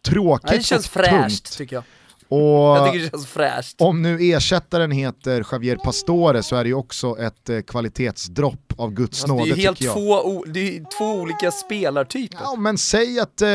tråkigt 0.07 0.51
ja, 0.51 0.57
Det 0.57 0.62
känns 0.62 0.88
fräscht 0.88 1.44
tungt. 1.44 1.59
tycker 1.59 1.76
jag. 1.76 1.84
Och 2.31 2.39
Jag 2.76 2.93
tycker 2.93 3.05
det 3.05 3.11
känns 3.11 3.26
fräscht. 3.26 3.74
om 3.81 4.03
nu 4.03 4.18
ersättaren 4.22 4.91
heter 4.91 5.47
Javier 5.53 5.76
Pastore 5.76 6.43
så 6.43 6.57
är 6.57 6.64
det 6.64 6.68
ju 6.68 6.74
också 6.74 7.18
ett 7.18 7.49
eh, 7.51 7.61
kvalitetsdropp 7.61 8.72
av 8.76 8.93
Guds 8.93 9.22
det 9.22 9.26
är 9.26 9.28
nåde 9.28 9.55
tycker 9.55 9.85
jag. 9.85 9.95
två, 9.95 10.12
o- 10.12 10.45
det 10.47 10.76
är 10.76 10.85
två 10.99 11.05
olika 11.20 11.51
spelartyper. 11.51 12.39
Ja 12.43 12.57
men 12.57 12.78
säg 12.78 13.20
att 13.20 13.43
eh, 13.43 13.49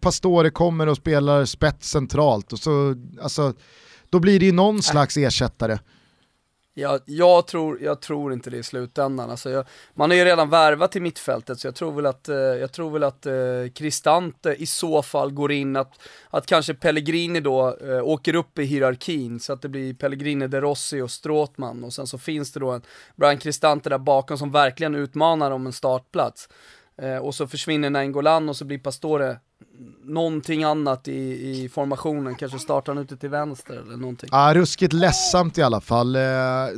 Pastore 0.00 0.50
kommer 0.50 0.86
och 0.88 0.96
spelar 0.96 1.44
spets 1.44 1.90
centralt 1.90 2.52
och 2.52 2.58
så, 2.58 2.94
alltså, 3.22 3.52
då 4.10 4.20
blir 4.20 4.40
det 4.40 4.46
ju 4.46 4.52
någon 4.52 4.82
slags 4.82 5.16
ersättare. 5.16 5.78
Jag, 6.74 7.00
jag, 7.04 7.46
tror, 7.46 7.82
jag 7.82 8.00
tror 8.00 8.32
inte 8.32 8.50
det 8.50 8.56
i 8.56 8.62
slutändan. 8.62 9.30
Alltså 9.30 9.50
jag, 9.50 9.66
man 9.94 10.10
har 10.10 10.16
ju 10.16 10.24
redan 10.24 10.50
värvat 10.50 10.92
till 10.92 11.02
mittfältet 11.02 11.58
så 11.58 11.66
jag 11.66 11.74
tror 11.74 11.92
väl 11.92 12.06
att, 12.06 12.28
eh, 12.28 12.36
jag 12.36 12.72
tror 12.72 12.90
väl 12.90 13.04
att 13.04 13.26
eh, 13.26 13.34
Cristante 13.74 14.54
i 14.54 14.66
så 14.66 15.02
fall 15.02 15.32
går 15.32 15.52
in, 15.52 15.76
att, 15.76 16.00
att 16.30 16.46
kanske 16.46 16.74
Pellegrini 16.74 17.40
då 17.40 17.76
eh, 17.76 18.04
åker 18.04 18.34
upp 18.34 18.58
i 18.58 18.64
hierarkin 18.64 19.40
så 19.40 19.52
att 19.52 19.62
det 19.62 19.68
blir 19.68 19.94
Pellegrini, 19.94 20.48
De 20.48 20.60
Rossi 20.60 21.00
och 21.00 21.10
Stråtman 21.10 21.84
och 21.84 21.92
sen 21.92 22.06
så 22.06 22.18
finns 22.18 22.52
det 22.52 22.60
då 22.60 22.70
en 22.70 22.82
Brian 23.16 23.38
Cristante 23.38 23.90
där 23.90 23.98
bakom 23.98 24.38
som 24.38 24.50
verkligen 24.50 24.94
utmanar 24.94 25.50
om 25.50 25.66
en 25.66 25.72
startplats. 25.72 26.48
Eh, 27.02 27.16
och 27.16 27.34
så 27.34 27.46
försvinner 27.46 27.90
Nainggolan 27.90 28.48
och 28.48 28.56
så 28.56 28.64
blir 28.64 28.78
Pastore 28.78 29.36
någonting 30.04 30.64
annat 30.64 31.08
i, 31.08 31.12
i 31.50 31.68
formationen, 31.68 32.34
kanske 32.34 32.58
startar 32.58 32.94
han 32.94 33.02
ute 33.02 33.16
till 33.16 33.28
vänster 33.28 33.74
eller 33.74 33.96
någonting. 33.96 34.28
Ja, 34.32 34.52
ruskigt 34.54 34.92
ledsamt 34.92 35.58
i 35.58 35.62
alla 35.62 35.80
fall. 35.80 36.16
Eh, 36.16 36.22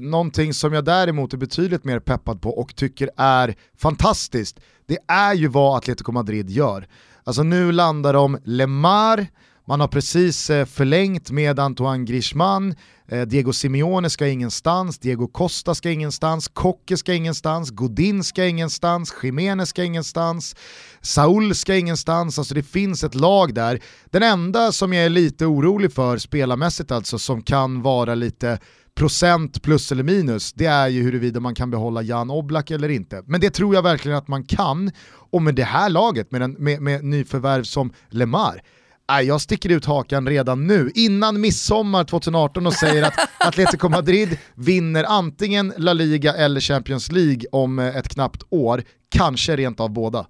någonting 0.01 0.55
som 0.55 0.73
jag 0.73 0.85
däremot 0.85 1.33
är 1.33 1.37
betydligt 1.37 1.85
mer 1.85 2.01
peppad 2.01 2.43
på 2.43 2.51
och 2.51 2.77
tycker 2.77 3.11
är 3.17 3.55
fantastiskt, 3.79 4.61
det 4.87 4.99
är 5.09 5.35
ju 5.35 5.49
vad 5.49 5.77
Atletico 5.77 6.13
Madrid 6.13 6.51
gör. 6.51 6.87
Alltså 7.25 7.43
nu 7.43 7.73
landar 7.73 8.13
de 8.13 8.39
Lemar, 8.45 9.27
man 9.67 9.81
har 9.81 9.89
precis 9.89 10.51
eh, 10.51 10.65
förlängt 10.65 11.31
med 11.31 11.59
Antoine 11.59 12.05
Griezmann, 12.05 12.75
eh, 13.09 13.23
Diego 13.23 13.53
Simeone 13.53 14.11
ska 14.11 14.29
ingenstans, 14.29 14.99
Diego 14.99 15.27
Costa 15.27 15.75
ska 15.75 15.91
ingenstans, 15.91 16.49
Kocke 16.49 16.97
ska 16.97 17.15
ingenstans, 17.15 17.71
Godin 17.71 18.25
ska 18.25 18.47
ingenstans, 18.47 19.15
Jiménez 19.23 19.69
ska 19.69 19.85
ingenstans, 19.85 20.57
Saul 21.01 21.55
ska 21.55 21.77
ingenstans, 21.77 22.39
alltså 22.39 22.55
det 22.55 22.63
finns 22.63 23.05
ett 23.05 23.15
lag 23.15 23.55
där. 23.55 23.81
Den 24.11 24.23
enda 24.23 24.73
som 24.73 24.93
jag 24.93 25.05
är 25.05 25.11
lite 25.11 25.47
orolig 25.47 25.93
för 25.93 26.19
spelarmässigt 26.19 26.93
alltså, 26.93 27.19
som 27.19 27.43
kan 27.43 27.83
vara 27.83 28.15
lite 28.15 28.59
procent 28.95 29.63
plus 29.63 29.93
eller 29.93 30.03
minus, 30.03 30.53
det 30.53 30.67
är 30.67 30.89
ju 30.89 31.03
huruvida 31.03 31.41
man 31.41 31.55
kan 31.55 31.71
behålla 31.71 32.03
Jan 32.03 32.31
Oblak 32.31 32.71
eller 32.71 32.89
inte. 32.89 33.23
Men 33.27 33.41
det 33.41 33.51
tror 33.51 33.75
jag 33.75 33.83
verkligen 33.83 34.19
att 34.19 34.29
man 34.29 34.45
kan, 34.45 34.91
och 35.31 35.43
med 35.43 35.55
det 35.55 35.65
här 35.65 35.91
laget, 35.91 36.31
med, 36.31 36.41
den, 36.41 36.53
med, 36.53 36.83
med 36.83 37.05
nyförvärv 37.05 37.63
som 37.63 37.93
Lemar, 38.09 38.63
Nej, 39.09 39.27
jag 39.27 39.41
sticker 39.41 39.69
ut 39.69 39.85
hakan 39.85 40.29
redan 40.29 40.67
nu, 40.67 40.91
innan 40.95 41.41
midsommar 41.41 42.05
2018 42.05 42.67
och 42.67 42.73
säger 42.73 43.03
att 43.03 43.15
Atletico 43.39 43.89
Madrid 43.89 44.39
vinner 44.55 45.05
antingen 45.05 45.73
La 45.77 45.93
Liga 45.93 46.35
eller 46.35 46.61
Champions 46.61 47.13
League 47.13 47.43
om 47.53 47.79
eh, 47.79 47.97
ett 47.97 48.09
knappt 48.09 48.43
år, 48.51 48.83
kanske 49.09 49.57
rent 49.57 49.81
av 49.81 49.91
båda. 49.91 50.27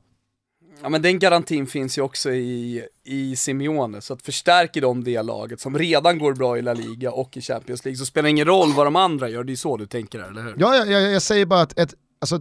Ja 0.83 0.89
men 0.89 1.03
den 1.03 1.19
garantin 1.19 1.67
finns 1.67 1.99
ju 1.99 2.03
också 2.03 2.31
i, 2.33 2.85
i 3.05 3.37
Simeone, 3.37 4.01
så 4.01 4.13
att 4.15 4.23
förstärker 4.23 4.81
de 4.81 5.05
det 5.05 5.23
laget 5.23 5.61
som 5.61 5.79
redan 5.79 6.19
går 6.19 6.35
bra 6.35 6.59
i 6.59 6.63
La 6.63 6.73
Liga 6.75 7.11
och 7.13 7.37
i 7.37 7.41
Champions 7.41 7.85
League 7.85 7.97
så 7.99 8.07
spelar 8.07 8.23
det 8.23 8.31
ingen 8.31 8.47
roll 8.47 8.73
vad 8.73 8.87
de 8.87 8.97
andra 8.97 9.29
gör, 9.29 9.45
det 9.45 9.53
är 9.53 9.57
så 9.57 9.77
du 9.77 9.87
tänker 9.87 10.19
här, 10.21 10.31
eller 10.31 10.43
hur? 10.43 10.55
Ja, 10.59 10.77
jag, 10.77 10.91
jag, 10.91 11.13
jag 11.13 11.23
säger 11.23 11.47
bara 11.47 11.61
att 11.61 11.79
ett, 11.79 11.95
alltså, 12.21 12.41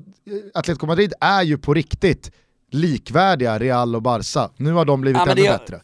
Atletico 0.53 0.85
Madrid 0.85 1.13
är 1.21 1.43
ju 1.43 1.57
på 1.57 1.73
riktigt 1.73 2.31
likvärdiga 2.71 3.59
Real 3.59 3.95
och 3.95 4.01
Barca. 4.01 4.49
Nu 4.57 4.71
har 4.71 4.85
de 4.85 5.01
blivit 5.01 5.21
Ja, 5.25 5.31
ännu 5.31 5.41
det- 5.41 5.49
bättre. 5.59 5.81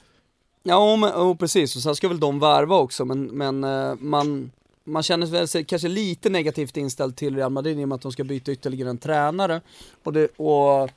Ja 0.64 0.95
men, 0.95 1.10
oh, 1.10 1.36
precis, 1.36 1.76
och 1.76 1.82
sen 1.82 1.95
ska 1.95 2.07
väl 2.07 2.20
de 2.20 2.39
värva 2.39 2.76
också, 2.78 3.05
men, 3.05 3.24
men 3.24 3.64
eh, 3.64 3.95
man, 3.99 4.51
man 4.84 5.03
känner 5.03 5.28
väl 5.28 5.47
sig 5.47 5.64
kanske 5.64 5.88
lite 5.88 6.30
negativt 6.30 6.78
inställd 6.78 7.16
till 7.16 7.36
Real 7.36 7.51
Madrid 7.51 7.80
i 7.80 7.84
och 7.84 7.88
med 7.88 7.95
att 7.95 8.01
de 8.01 8.12
ska 8.12 8.24
byta 8.24 8.51
ytterligare 8.51 8.89
en 8.89 8.97
tränare. 8.97 9.62
Och, 10.03 10.14
det, 10.14 10.28
och 10.38 10.89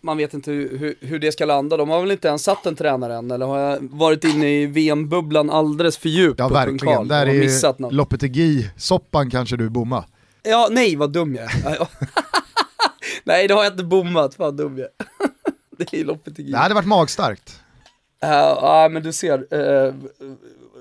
man 0.00 0.16
vet 0.16 0.34
inte 0.34 0.50
hur, 0.50 0.78
hur, 0.78 0.94
hur 1.00 1.18
det 1.18 1.32
ska 1.32 1.44
landa, 1.44 1.76
de 1.76 1.88
har 1.88 2.00
väl 2.00 2.10
inte 2.10 2.28
ens 2.28 2.42
satt 2.44 2.66
en 2.66 2.76
tränare 2.76 3.14
än, 3.16 3.30
eller 3.30 3.46
har 3.46 3.58
jag 3.58 3.78
varit 3.90 4.24
inne 4.24 4.62
i 4.62 4.66
VM-bubblan 4.66 5.50
alldeles 5.50 5.98
för 5.98 6.08
djupt 6.08 6.38
Ja 6.38 6.48
verkligen, 6.48 7.08
där 7.08 7.26
är 7.26 7.32
ju? 7.32 7.42
Lopetegui-soppan 7.90 9.30
kanske 9.30 9.56
du 9.56 9.68
bomma. 9.68 10.04
Ja, 10.42 10.68
nej 10.70 10.96
vad 10.96 11.12
dum 11.12 11.34
jag 11.34 11.44
är. 11.44 11.88
Nej 13.24 13.48
det 13.48 13.54
har 13.54 13.64
jag 13.64 13.72
inte 13.72 13.84
bommat, 13.84 14.38
vad 14.38 14.56
dum 14.56 14.78
jag 14.78 14.86
är. 14.86 15.06
Det 15.78 16.00
är 16.00 16.04
loppet 16.04 16.38
i 16.38 16.42
Det 16.42 16.58
hade 16.58 16.74
varit 16.74 16.86
magstarkt. 16.86 17.60
Ja, 18.26 18.58
ja, 18.82 18.88
men 18.88 19.02
du 19.02 19.12
ser, 19.12 19.46
eh, 19.86 19.94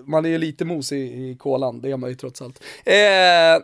man 0.06 0.26
är 0.26 0.30
ju 0.30 0.38
lite 0.38 0.66
mos 0.66 0.91
i, 0.91 0.96
i 0.96 1.36
kolan, 1.39 1.82
det 1.82 1.91
är 1.91 1.98
man 1.98 2.10
ju 2.10 2.16
trots 2.16 2.41
allt. 2.41 2.64
Eh, 2.86 2.94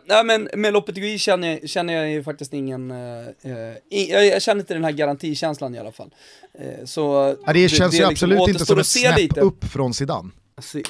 ja, 0.06 0.22
men 0.24 0.48
med 0.54 0.72
Lopetegui 0.72 1.18
känner, 1.18 1.48
jag- 1.60 1.68
känner 1.68 1.94
jag 1.94 2.10
ju 2.10 2.22
faktiskt 2.24 2.52
ingen, 2.54 2.90
eh, 2.90 3.26
eh, 3.42 3.76
i, 3.90 4.10
jag, 4.30 4.42
känner 4.42 4.60
inte 4.60 4.74
den 4.74 4.84
här 4.84 4.92
garantikänslan 4.92 5.74
i 5.74 5.78
alla 5.78 5.92
fall. 5.92 6.14
Eh, 6.54 6.84
så 6.84 7.36
Ja, 7.46 7.52
det 7.52 7.68
känns 7.68 7.94
ju 7.94 7.98
liksom 7.98 8.12
absolut 8.12 8.38
inte 8.38 8.50
återstår 8.52 8.74
som 8.74 8.80
ett 8.80 8.86
snäpp 8.86 9.16
lite. 9.18 9.40
upp 9.40 9.64
från 9.64 9.94
Zidane. 9.94 10.30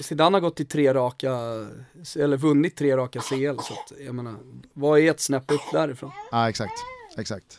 Zidane 0.02 0.36
har 0.36 0.40
gått 0.40 0.56
till 0.56 0.66
tre 0.66 0.94
raka, 0.94 1.30
eller 2.18 2.36
vunnit 2.36 2.76
tre 2.76 2.96
raka 2.96 3.20
CL, 3.20 3.56
så 3.62 3.72
att, 3.72 3.92
jag 4.06 4.14
menar, 4.14 4.34
vad 4.72 4.98
är 5.00 5.10
ett 5.10 5.20
snäpp 5.20 5.50
upp 5.50 5.60
därifrån? 5.72 6.10
Ja, 6.32 6.48
exakt. 6.48 6.72
exakt. 7.18 7.58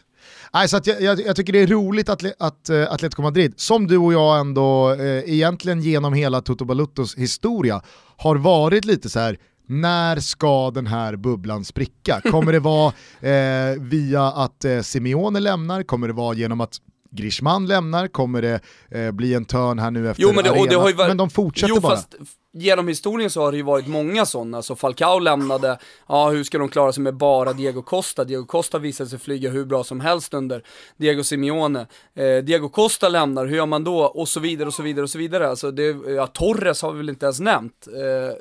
Nej, 0.54 0.68
så 0.68 0.80
jag, 0.84 1.02
jag, 1.02 1.22
jag 1.22 1.36
tycker 1.36 1.54
det 1.54 1.60
är 1.60 1.68
roligt 1.68 2.10
att, 2.10 2.24
att 2.40 2.70
uh, 2.70 2.94
Atletico 2.94 3.22
Madrid, 3.22 3.54
som 3.58 3.88
du 3.88 3.98
och 3.98 4.14
jag 4.14 4.40
ändå 4.40 4.94
eh, 4.94 5.34
egentligen 5.34 5.82
genom 5.82 6.14
hela 6.14 6.42
Toto 6.42 6.66
Baluttos 6.66 7.16
historia, 7.16 7.82
har 8.18 8.36
varit 8.36 8.86
lite 8.86 9.10
så 9.10 9.20
här. 9.20 9.38
när 9.68 10.20
ska 10.20 10.72
den 10.72 10.88
här 10.88 11.16
bubblan 11.16 11.66
spricka? 11.66 12.22
Kommer 12.32 12.52
det 12.52 12.60
vara 12.60 12.94
eh, 13.22 13.80
via 13.80 14.24
att 14.24 14.66
eh, 14.66 14.82
Simeone 14.82 15.40
lämnar? 15.40 15.84
Kommer 15.84 16.08
det 16.08 16.14
vara 16.14 16.36
genom 16.36 16.62
att 16.62 16.78
Griezmann 17.12 17.66
lämnar? 17.68 18.08
Kommer 18.08 18.42
det 18.42 18.60
eh, 18.92 19.12
bli 19.12 19.34
en 19.34 19.46
törn 19.46 19.80
här 19.80 19.92
nu 19.92 20.10
efter 20.10 20.24
Jo, 20.24 20.32
men 20.34 20.44
det- 20.44 20.50
och 20.50 20.68
det 20.68 20.76
har 20.76 20.90
ju 20.90 20.96
varit- 20.96 21.08
Men 21.08 21.18
de 21.18 21.30
fortsätter 21.30 21.74
Jo 21.76 21.80
bara. 21.82 21.96
fast 21.96 22.16
genom 22.54 22.88
historien 22.88 23.30
så 23.30 23.42
har 23.42 23.52
det 23.52 23.58
ju 23.58 23.64
varit 23.64 23.88
många 23.88 24.26
sådana, 24.26 24.62
så 24.62 24.76
Falcao 24.76 25.20
lämnade, 25.20 25.78
ja 26.08 26.30
hur 26.30 26.44
ska 26.44 26.58
de 26.58 26.70
klara 26.70 26.94
sig 26.94 27.04
med 27.04 27.16
bara 27.16 27.54
Diego 27.54 27.82
Costa? 27.82 28.24
Diego 28.24 28.46
Costa 28.46 28.80
visade 28.80 29.10
sig 29.10 29.20
flyga 29.20 29.50
hur 29.50 29.66
bra 29.66 29.84
som 29.84 30.00
helst 30.00 30.34
under 30.34 30.64
Diego 30.98 31.24
Simeone. 31.24 31.80
Eh, 32.16 32.38
Diego 32.44 32.70
Costa 32.70 33.10
lämnar, 33.10 33.46
hur 33.46 33.56
gör 33.58 33.66
man 33.66 33.84
då? 33.84 34.00
Och 34.00 34.28
så 34.28 34.40
vidare 34.40 34.68
och 34.68 34.74
så 34.74 34.84
vidare 34.84 35.04
och 35.04 35.10
så 35.10 35.18
vidare. 35.18 35.48
Alltså 35.50 35.72
det, 35.72 35.84
ja, 36.16 36.28
Torres 36.28 36.82
har 36.82 36.92
vi 36.92 36.98
väl 36.98 37.10
inte 37.10 37.26
ens 37.26 37.40
nämnt. 37.40 37.88
Eh, 37.88 38.36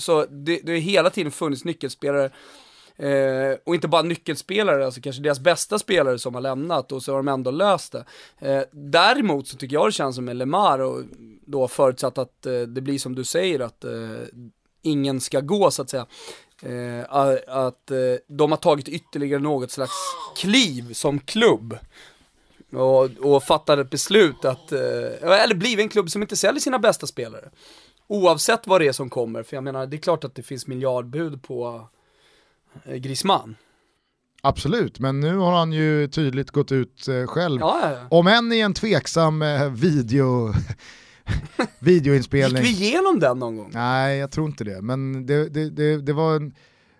så 0.00 0.26
det, 0.26 0.60
det 0.64 0.72
har 0.72 0.78
hela 0.78 1.10
tiden 1.10 1.32
funnits 1.32 1.64
nyckelspelare 1.64 2.30
Eh, 2.96 3.56
och 3.64 3.74
inte 3.74 3.88
bara 3.88 4.02
nyckelspelare, 4.02 4.84
alltså 4.84 5.00
kanske 5.00 5.22
deras 5.22 5.40
bästa 5.40 5.78
spelare 5.78 6.18
som 6.18 6.34
har 6.34 6.40
lämnat 6.40 6.92
och 6.92 7.02
så 7.02 7.12
har 7.12 7.16
de 7.16 7.28
ändå 7.28 7.50
löst 7.50 7.92
det. 7.92 8.04
Eh, 8.38 8.62
däremot 8.72 9.48
så 9.48 9.56
tycker 9.56 9.74
jag 9.74 9.88
det 9.88 9.92
känns 9.92 10.16
som 10.16 10.24
med 10.24 10.36
Lemar 10.36 10.78
och 10.78 11.02
då 11.46 11.68
förutsatt 11.68 12.18
att 12.18 12.46
eh, 12.46 12.60
det 12.60 12.80
blir 12.80 12.98
som 12.98 13.14
du 13.14 13.24
säger 13.24 13.60
att 13.60 13.84
eh, 13.84 13.90
ingen 14.82 15.20
ska 15.20 15.40
gå 15.40 15.70
så 15.70 15.82
att 15.82 15.90
säga. 15.90 16.06
Eh, 16.62 17.04
att 17.48 17.90
eh, 17.90 17.98
de 18.26 18.52
har 18.52 18.56
tagit 18.56 18.88
ytterligare 18.88 19.42
något 19.42 19.70
slags 19.70 19.92
kliv 20.36 20.92
som 20.92 21.20
klubb. 21.20 21.78
Och, 22.72 23.04
och 23.04 23.42
fattar 23.42 23.78
ett 23.78 23.90
beslut 23.90 24.44
att, 24.44 24.72
eh, 24.72 25.42
eller 25.42 25.54
blivit 25.54 25.82
en 25.82 25.88
klubb 25.88 26.10
som 26.10 26.22
inte 26.22 26.36
säljer 26.36 26.60
sina 26.60 26.78
bästa 26.78 27.06
spelare. 27.06 27.50
Oavsett 28.06 28.66
vad 28.66 28.80
det 28.80 28.88
är 28.88 28.92
som 28.92 29.10
kommer, 29.10 29.42
för 29.42 29.56
jag 29.56 29.64
menar 29.64 29.86
det 29.86 29.96
är 29.96 29.98
klart 29.98 30.24
att 30.24 30.34
det 30.34 30.42
finns 30.42 30.66
miljardbud 30.66 31.42
på 31.42 31.88
Griezmann. 32.84 33.56
Absolut, 34.42 34.98
men 34.98 35.20
nu 35.20 35.36
har 35.36 35.52
han 35.52 35.72
ju 35.72 36.08
tydligt 36.08 36.50
gått 36.50 36.72
ut 36.72 37.08
eh, 37.08 37.26
själv 37.26 37.60
Ja, 37.60 37.90
ja. 37.90 38.06
Om 38.10 38.26
än 38.26 38.52
i 38.52 38.60
en 38.60 38.74
tveksam 38.74 39.42
eh, 39.42 39.70
video, 39.70 40.54
Gick 41.58 41.68
videoinspelning. 41.78 42.62
vi 42.62 42.68
igenom 42.68 43.20
den 43.20 43.38
någon 43.38 43.56
gång? 43.56 43.70
Nej, 43.74 44.18
jag 44.18 44.30
tror 44.30 44.46
inte 44.46 44.64
det. 44.64 44.82
Men 44.82 45.26
det, 45.26 45.48
det, 45.48 45.70
det, 45.70 46.00
det 46.02 46.12
var 46.12 46.36
en... 46.36 46.54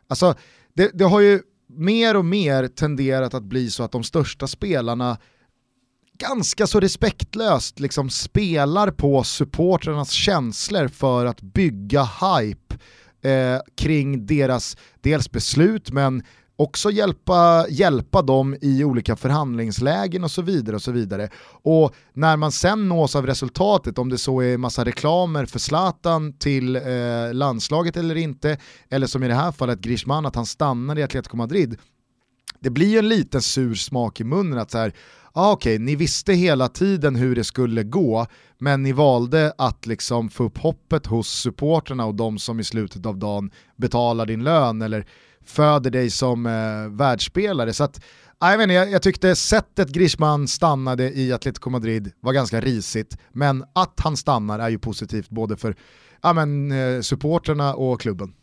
Alltså, 0.08 0.34
det, 0.74 0.90
det 0.94 1.04
har 1.04 1.20
ju 1.20 1.42
mer 1.68 2.16
och 2.16 2.24
mer 2.24 2.68
tenderat 2.68 3.34
att 3.34 3.44
bli 3.44 3.70
så 3.70 3.82
att 3.82 3.92
de 3.92 4.04
största 4.04 4.46
spelarna 4.46 5.18
ganska 6.18 6.66
så 6.66 6.80
respektlöst 6.80 7.80
liksom 7.80 8.10
spelar 8.10 8.90
på 8.90 9.24
supportrarnas 9.24 10.10
känslor 10.10 10.88
för 10.88 11.26
att 11.26 11.40
bygga 11.40 12.02
hype 12.04 12.76
eh, 13.24 13.60
kring 13.76 14.26
deras 14.26 14.76
dels 15.00 15.30
beslut 15.30 15.90
men 15.90 16.22
också 16.56 16.90
hjälpa, 16.90 17.66
hjälpa 17.68 18.22
dem 18.22 18.56
i 18.60 18.84
olika 18.84 19.16
förhandlingslägen 19.16 20.24
och 20.24 20.30
så 20.30 20.42
vidare. 20.42 20.76
Och 20.76 20.82
så 20.82 20.92
vidare. 20.92 21.28
Och 21.62 21.94
när 22.12 22.36
man 22.36 22.52
sen 22.52 22.88
nås 22.88 23.16
av 23.16 23.26
resultatet, 23.26 23.98
om 23.98 24.08
det 24.08 24.18
så 24.18 24.40
är 24.40 24.58
massa 24.58 24.84
reklamer 24.84 25.46
för 25.46 25.58
Zlatan 25.58 26.32
till 26.32 26.76
eh, 26.76 26.82
landslaget 27.32 27.96
eller 27.96 28.14
inte, 28.14 28.58
eller 28.90 29.06
som 29.06 29.22
i 29.22 29.28
det 29.28 29.34
här 29.34 29.52
fallet 29.52 29.80
Griezmann, 29.80 30.26
att 30.26 30.36
han 30.36 30.46
stannar 30.46 30.98
i 30.98 31.02
Atletico 31.02 31.36
Madrid, 31.36 31.78
det 32.60 32.70
blir 32.70 32.88
ju 32.88 32.98
en 32.98 33.08
liten 33.08 33.42
sur 33.42 33.74
smak 33.74 34.20
i 34.20 34.24
munnen 34.24 34.58
att 34.58 34.70
så 34.70 34.78
här, 34.78 34.94
ah, 35.34 35.52
okej, 35.52 35.74
okay, 35.74 35.84
ni 35.84 35.96
visste 35.96 36.32
hela 36.32 36.68
tiden 36.68 37.16
hur 37.16 37.36
det 37.36 37.44
skulle 37.44 37.82
gå, 37.82 38.26
men 38.58 38.82
ni 38.82 38.92
valde 38.92 39.52
att 39.58 39.86
liksom 39.86 40.30
få 40.30 40.44
upp 40.44 40.58
hoppet 40.58 41.06
hos 41.06 41.28
supporterna 41.28 42.06
och 42.06 42.14
de 42.14 42.38
som 42.38 42.60
i 42.60 42.64
slutet 42.64 43.06
av 43.06 43.18
dagen 43.18 43.50
betalar 43.76 44.26
din 44.26 44.44
lön 44.44 44.82
eller 44.82 45.06
föder 45.44 45.90
dig 45.90 46.10
som 46.10 46.46
eh, 46.46 46.96
världsspelare. 46.96 47.72
Så 47.72 47.84
att, 47.84 48.00
jag, 48.40 48.62
inte, 48.62 48.74
jag, 48.74 48.90
jag 48.90 49.02
tyckte 49.02 49.36
sättet 49.36 49.88
Griezmann 49.88 50.48
stannade 50.48 51.12
i 51.12 51.32
Atletico 51.32 51.70
Madrid 51.70 52.12
var 52.20 52.32
ganska 52.32 52.60
risigt, 52.60 53.18
men 53.32 53.64
att 53.72 54.00
han 54.00 54.16
stannar 54.16 54.58
är 54.58 54.68
ju 54.68 54.78
positivt 54.78 55.30
både 55.30 55.56
för 55.56 55.76
ja, 56.22 56.32
men, 56.32 56.72
eh, 56.72 57.00
supporterna 57.00 57.74
och 57.74 58.00
klubben. 58.00 58.34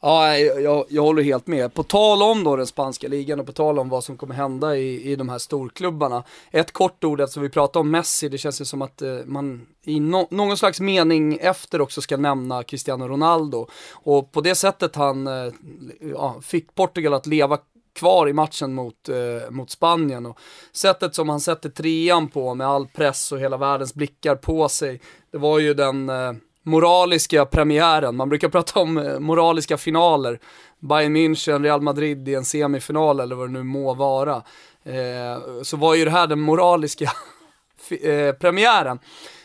Ja, 0.00 0.38
jag, 0.38 0.84
jag 0.88 1.02
håller 1.02 1.22
helt 1.22 1.46
med. 1.46 1.74
På 1.74 1.82
tal 1.82 2.22
om 2.22 2.44
då 2.44 2.56
den 2.56 2.66
spanska 2.66 3.08
ligan 3.08 3.40
och 3.40 3.46
på 3.46 3.52
tal 3.52 3.78
om 3.78 3.88
vad 3.88 4.04
som 4.04 4.16
kommer 4.16 4.34
hända 4.34 4.76
i, 4.76 5.12
i 5.12 5.16
de 5.16 5.28
här 5.28 5.38
storklubbarna. 5.38 6.24
Ett 6.50 6.72
kort 6.72 7.04
ord, 7.04 7.20
eftersom 7.20 7.42
vi 7.42 7.48
pratar 7.48 7.80
om 7.80 7.90
Messi, 7.90 8.28
det 8.28 8.38
känns 8.38 8.60
ju 8.60 8.64
som 8.64 8.82
att 8.82 9.02
eh, 9.02 9.18
man 9.24 9.66
i 9.84 10.00
no 10.00 10.28
någon 10.30 10.56
slags 10.56 10.80
mening 10.80 11.38
efter 11.40 11.80
också 11.80 12.00
ska 12.00 12.16
nämna 12.16 12.62
Cristiano 12.62 13.08
Ronaldo. 13.08 13.66
Och 13.92 14.32
på 14.32 14.40
det 14.40 14.54
sättet 14.54 14.96
han 14.96 15.26
eh, 15.26 15.52
ja, 16.00 16.36
fick 16.42 16.74
Portugal 16.74 17.14
att 17.14 17.26
leva 17.26 17.58
kvar 17.92 18.28
i 18.28 18.32
matchen 18.32 18.74
mot, 18.74 19.08
eh, 19.08 19.50
mot 19.50 19.70
Spanien. 19.70 20.26
Och 20.26 20.38
sättet 20.72 21.14
som 21.14 21.28
han 21.28 21.40
sätter 21.40 21.68
trean 21.68 22.28
på 22.28 22.54
med 22.54 22.66
all 22.66 22.86
press 22.86 23.32
och 23.32 23.40
hela 23.40 23.56
världens 23.56 23.94
blickar 23.94 24.36
på 24.36 24.68
sig, 24.68 25.00
det 25.32 25.38
var 25.38 25.58
ju 25.58 25.74
den 25.74 26.08
eh, 26.08 26.32
moraliska 26.62 27.46
premiären. 27.46 28.16
Man 28.16 28.28
brukar 28.28 28.48
prata 28.48 28.80
om 28.80 28.98
eh, 28.98 29.18
moraliska 29.18 29.76
finaler. 29.76 30.40
Bayern 30.80 31.16
München, 31.16 31.62
Real 31.62 31.80
Madrid 31.80 32.28
i 32.28 32.34
en 32.34 32.44
semifinal 32.44 33.20
eller 33.20 33.36
vad 33.36 33.48
det 33.48 33.52
nu 33.52 33.62
må 33.62 33.94
vara. 33.94 34.42
Eh, 34.84 35.62
så 35.62 35.76
var 35.76 35.94
ju 35.94 36.04
det 36.04 36.10
här 36.10 36.26
den 36.26 36.40
moraliska 36.40 37.04
eh, 38.02 38.32
premiären. 38.32 38.98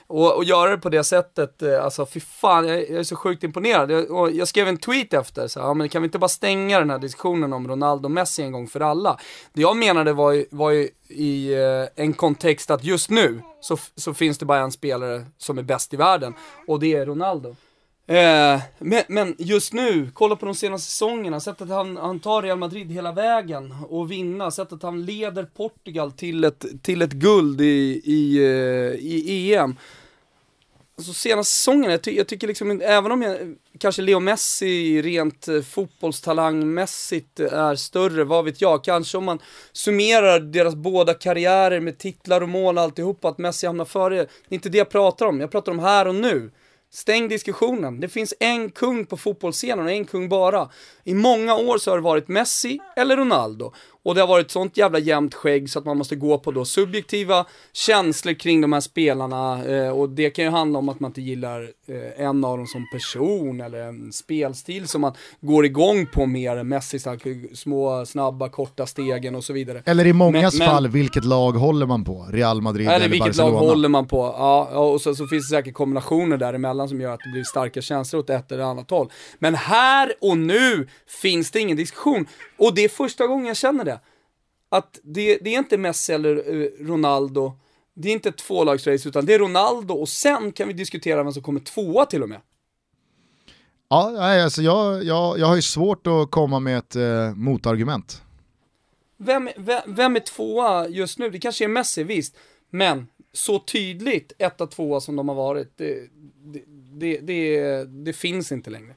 Och, 0.08 0.36
och 0.36 0.44
göra 0.44 0.72
det 0.72 0.78
på 0.78 0.90
det 0.90 1.04
sättet, 1.04 1.62
eh, 1.62 1.84
alltså 1.84 2.06
fy 2.06 2.20
fan, 2.20 2.68
jag, 2.68 2.80
jag 2.90 3.00
är 3.00 3.04
så 3.04 3.16
sjukt 3.16 3.44
imponerad. 3.44 3.92
Jag, 3.92 4.12
och 4.12 4.32
jag 4.32 4.48
skrev 4.48 4.68
en 4.68 4.78
tweet 4.78 5.14
efter, 5.14 5.48
så 5.48 5.60
ja, 5.60 5.74
men 5.74 5.90
kan 5.90 6.02
vi 6.02 6.06
inte 6.06 6.20
bara 6.20 6.28
stänga 6.28 6.80
den 6.80 6.90
här 6.90 7.00
diskussionen 7.00 7.54
om 7.54 7.68
Ronaldo 7.68 8.08
och 8.08 8.12
Messi 8.12 8.44
en 8.44 8.52
gång 8.52 8.68
för 8.68 8.80
alla? 8.80 9.18
Det 9.54 9.62
jag 9.62 9.78
menade 9.78 10.14
var 10.14 10.32
ju, 10.32 10.46
var 10.52 10.72
ju 10.72 10.90
i 11.08 11.54
eh, 11.54 12.04
en 12.04 12.14
kontext 12.14 12.72
att 12.72 12.84
just 12.84 13.10
nu 13.10 13.42
så, 13.62 13.78
så 13.96 14.14
finns 14.14 14.38
det 14.38 14.46
bara 14.46 14.60
en 14.60 14.72
spelare 14.72 15.26
som 15.38 15.58
är 15.58 15.64
bäst 15.64 15.94
i 15.94 15.98
världen, 15.98 16.34
och 16.68 16.80
det 16.80 16.96
är 16.96 17.06
Ronaldo. 17.06 17.56
Eh, 18.08 18.62
men, 18.80 19.04
men, 19.08 19.36
just 19.38 19.74
nu, 19.74 20.10
kolla 20.14 20.36
på 20.36 20.46
de 20.46 20.56
senaste 20.56 20.92
säsongerna, 20.92 21.40
sättet 21.40 21.70
han, 21.70 21.98
han 21.98 22.20
tar 22.20 22.42
Real 22.42 22.58
Madrid 22.58 22.92
hela 22.92 23.12
vägen 23.12 23.76
och 23.90 24.12
vinna, 24.12 24.52
sättet 24.52 24.84
han 24.84 25.06
leder 25.06 25.44
Portugal 25.44 26.12
till 26.12 26.44
ett, 26.44 26.66
till 26.82 27.02
ett 27.02 27.12
guld 27.12 27.62
i, 27.62 28.02
i, 28.06 28.38
eh, 28.38 29.06
i 29.06 29.54
EM. 29.54 29.76
Alltså 30.98 31.14
senaste 31.14 31.54
säsongen, 31.54 31.92
jag, 31.92 32.02
ty 32.02 32.12
jag, 32.12 32.28
tycker 32.28 32.48
liksom, 32.48 32.82
även 32.82 33.12
om 33.12 33.22
jag, 33.22 33.56
kanske 33.80 34.02
Leo 34.02 34.20
Messi 34.20 35.02
rent 35.02 35.48
eh, 35.48 35.62
fotbollstalangmässigt 35.62 37.40
är 37.40 37.76
större, 37.76 38.24
vad 38.24 38.46
vet 38.46 38.62
jag, 38.62 38.84
kanske 38.84 39.18
om 39.18 39.24
man 39.26 39.40
summerar 39.72 40.40
deras 40.40 40.76
båda 40.76 41.14
karriärer 41.14 41.80
med 41.80 41.98
titlar 41.98 42.42
och 42.42 42.50
mål 42.50 42.78
och 42.78 42.84
alltihop, 42.84 43.26
att 43.26 43.38
Messi 43.38 43.68
hamnar 43.68 43.86
före, 43.86 44.16
det 44.16 44.22
är 44.50 44.56
inte 44.56 44.70
det 44.70 44.78
jag 44.78 44.90
pratar 44.90 45.26
om, 45.26 45.40
jag 45.40 45.52
pratar 45.52 45.72
om 45.72 45.80
här 45.80 46.08
och 46.08 46.16
nu. 46.16 46.52
Stäng 46.96 47.28
diskussionen. 47.28 48.00
Det 48.00 48.10
finns 48.10 48.34
en 48.40 48.72
kung 48.72 49.06
på 49.06 49.18
fotbollsscenen 49.18 49.86
och 49.86 49.92
en 49.92 50.06
kung 50.06 50.30
bara. 50.30 50.70
I 51.04 51.14
många 51.14 51.56
år 51.56 51.78
så 51.78 51.92
har 51.92 51.98
det 51.98 52.04
varit 52.04 52.28
Messi 52.28 52.80
eller 52.96 53.18
Ronaldo. 53.18 53.74
Och 54.06 54.16
det 54.16 54.22
har 54.22 54.28
varit 54.28 54.52
sånt 54.52 54.78
jävla 54.78 55.00
jämnt 55.00 55.34
skägg 55.34 55.70
så 55.70 55.80
att 55.80 55.86
man 55.86 55.98
måste 55.98 56.16
gå 56.16 56.38
på 56.38 56.52
då 56.52 56.66
subjektiva 56.66 57.46
känslor 57.74 58.34
kring 58.34 58.62
de 58.62 58.74
här 58.74 58.80
spelarna. 58.80 59.66
Eh, 59.66 59.90
och 59.90 60.10
det 60.10 60.30
kan 60.30 60.46
ju 60.46 60.52
handla 60.52 60.80
om 60.80 60.90
att 60.90 61.00
man 61.00 61.10
inte 61.10 61.22
gillar 61.22 61.62
eh, 61.88 62.26
en 62.26 62.44
av 62.44 62.58
dem 62.58 62.68
som 62.68 62.86
person 62.94 63.62
eller 63.62 63.80
en 63.80 64.14
spelstil 64.14 64.88
som 64.88 65.02
man 65.02 65.14
går 65.42 65.66
igång 65.66 66.08
på 66.14 66.26
mer 66.26 66.58
än 66.58 66.68
Messi, 66.68 67.00
små, 67.54 68.06
snabba, 68.06 68.50
korta 68.50 68.86
stegen 68.86 69.36
och 69.36 69.44
så 69.44 69.54
vidare. 69.54 69.84
Eller 69.86 70.08
i 70.08 70.14
mångas 70.14 70.60
men, 70.60 70.68
fall, 70.68 70.84
men, 70.84 70.92
vilket 70.92 71.26
lag 71.26 71.52
håller 71.52 71.86
man 71.86 72.04
på? 72.04 72.28
Real 72.32 72.62
Madrid 72.62 72.88
eller, 72.88 72.96
eller 72.96 73.10
vilket 73.10 73.28
Barcelona? 73.28 73.60
lag 73.60 73.68
håller 73.68 73.90
man 73.90 74.08
på? 74.08 74.18
Ja, 74.18 74.66
och 74.80 75.02
så, 75.02 75.16
så 75.16 75.28
finns 75.28 75.50
det 75.50 75.56
säkert 75.56 75.74
kombinationer 75.74 76.38
däremellan 76.38 76.90
som 76.90 77.02
gör 77.02 77.14
att 77.14 77.20
det 77.24 77.32
blir 77.32 77.44
starka 77.44 77.82
känslor 77.82 78.20
åt 78.20 78.30
ett 78.30 78.52
eller 78.52 78.64
annat 78.64 78.90
håll. 78.90 79.12
Men 79.40 79.56
här 79.56 80.14
och 80.22 80.38
nu 80.38 80.88
finns 81.22 81.52
det 81.52 81.60
ingen 81.60 81.78
diskussion. 81.78 82.26
Och 82.58 82.76
det 82.76 82.84
är 82.84 82.90
första 82.90 83.28
gången 83.28 83.46
jag 83.46 83.58
känner 83.58 83.84
det 83.86 83.95
att 84.70 85.00
det, 85.04 85.38
det 85.38 85.56
är 85.56 85.58
inte 85.58 85.78
Messi 85.78 86.14
eller 86.14 86.36
eh, 86.36 86.86
Ronaldo, 86.86 87.54
det 87.94 88.10
är 88.10 88.14
inte 88.14 88.30
ett 88.30 88.38
tvålagsrace 88.38 89.10
utan 89.10 89.26
det 89.26 89.34
är 89.34 89.40
Ronaldo 89.40 89.94
och 89.94 90.10
sen 90.10 90.52
kan 90.52 90.68
vi 90.68 90.74
diskutera 90.74 91.24
vem 91.24 91.34
som 91.34 91.44
kommer 91.44 91.60
tvåa 91.60 92.06
till 92.06 92.24
och 92.24 92.30
med. 92.30 92.42
Ja, 93.88 94.42
alltså 94.44 94.62
jag, 94.62 95.04
jag, 95.04 95.40
jag 95.40 95.48
har 95.48 95.56
ju 95.56 95.62
svårt 95.62 96.08
att 96.08 96.32
komma 96.32 96.60
med 96.60 96.78
ett 96.78 96.96
eh, 96.96 97.36
motargument. 97.36 98.22
Vem, 99.18 99.50
vem, 99.58 99.82
vem 99.88 100.16
är 100.16 100.20
tvåa 100.20 100.88
just 100.88 101.20
nu? 101.20 101.30
Det 101.30 101.40
kanske 101.40 101.64
är 101.64 101.68
Messi, 101.68 102.04
visst. 102.04 102.38
Men 102.70 103.08
så 103.34 103.60
tydligt 103.60 104.34
etta, 104.38 104.68
tvåa 104.68 105.02
som 105.02 105.16
de 105.16 105.30
har 105.30 105.36
varit, 105.36 105.78
det, 105.78 106.00
det, 106.44 106.64
det, 106.92 107.18
det, 107.18 107.84
det 107.84 108.14
finns 108.14 108.52
inte 108.52 108.70
längre. 108.70 108.96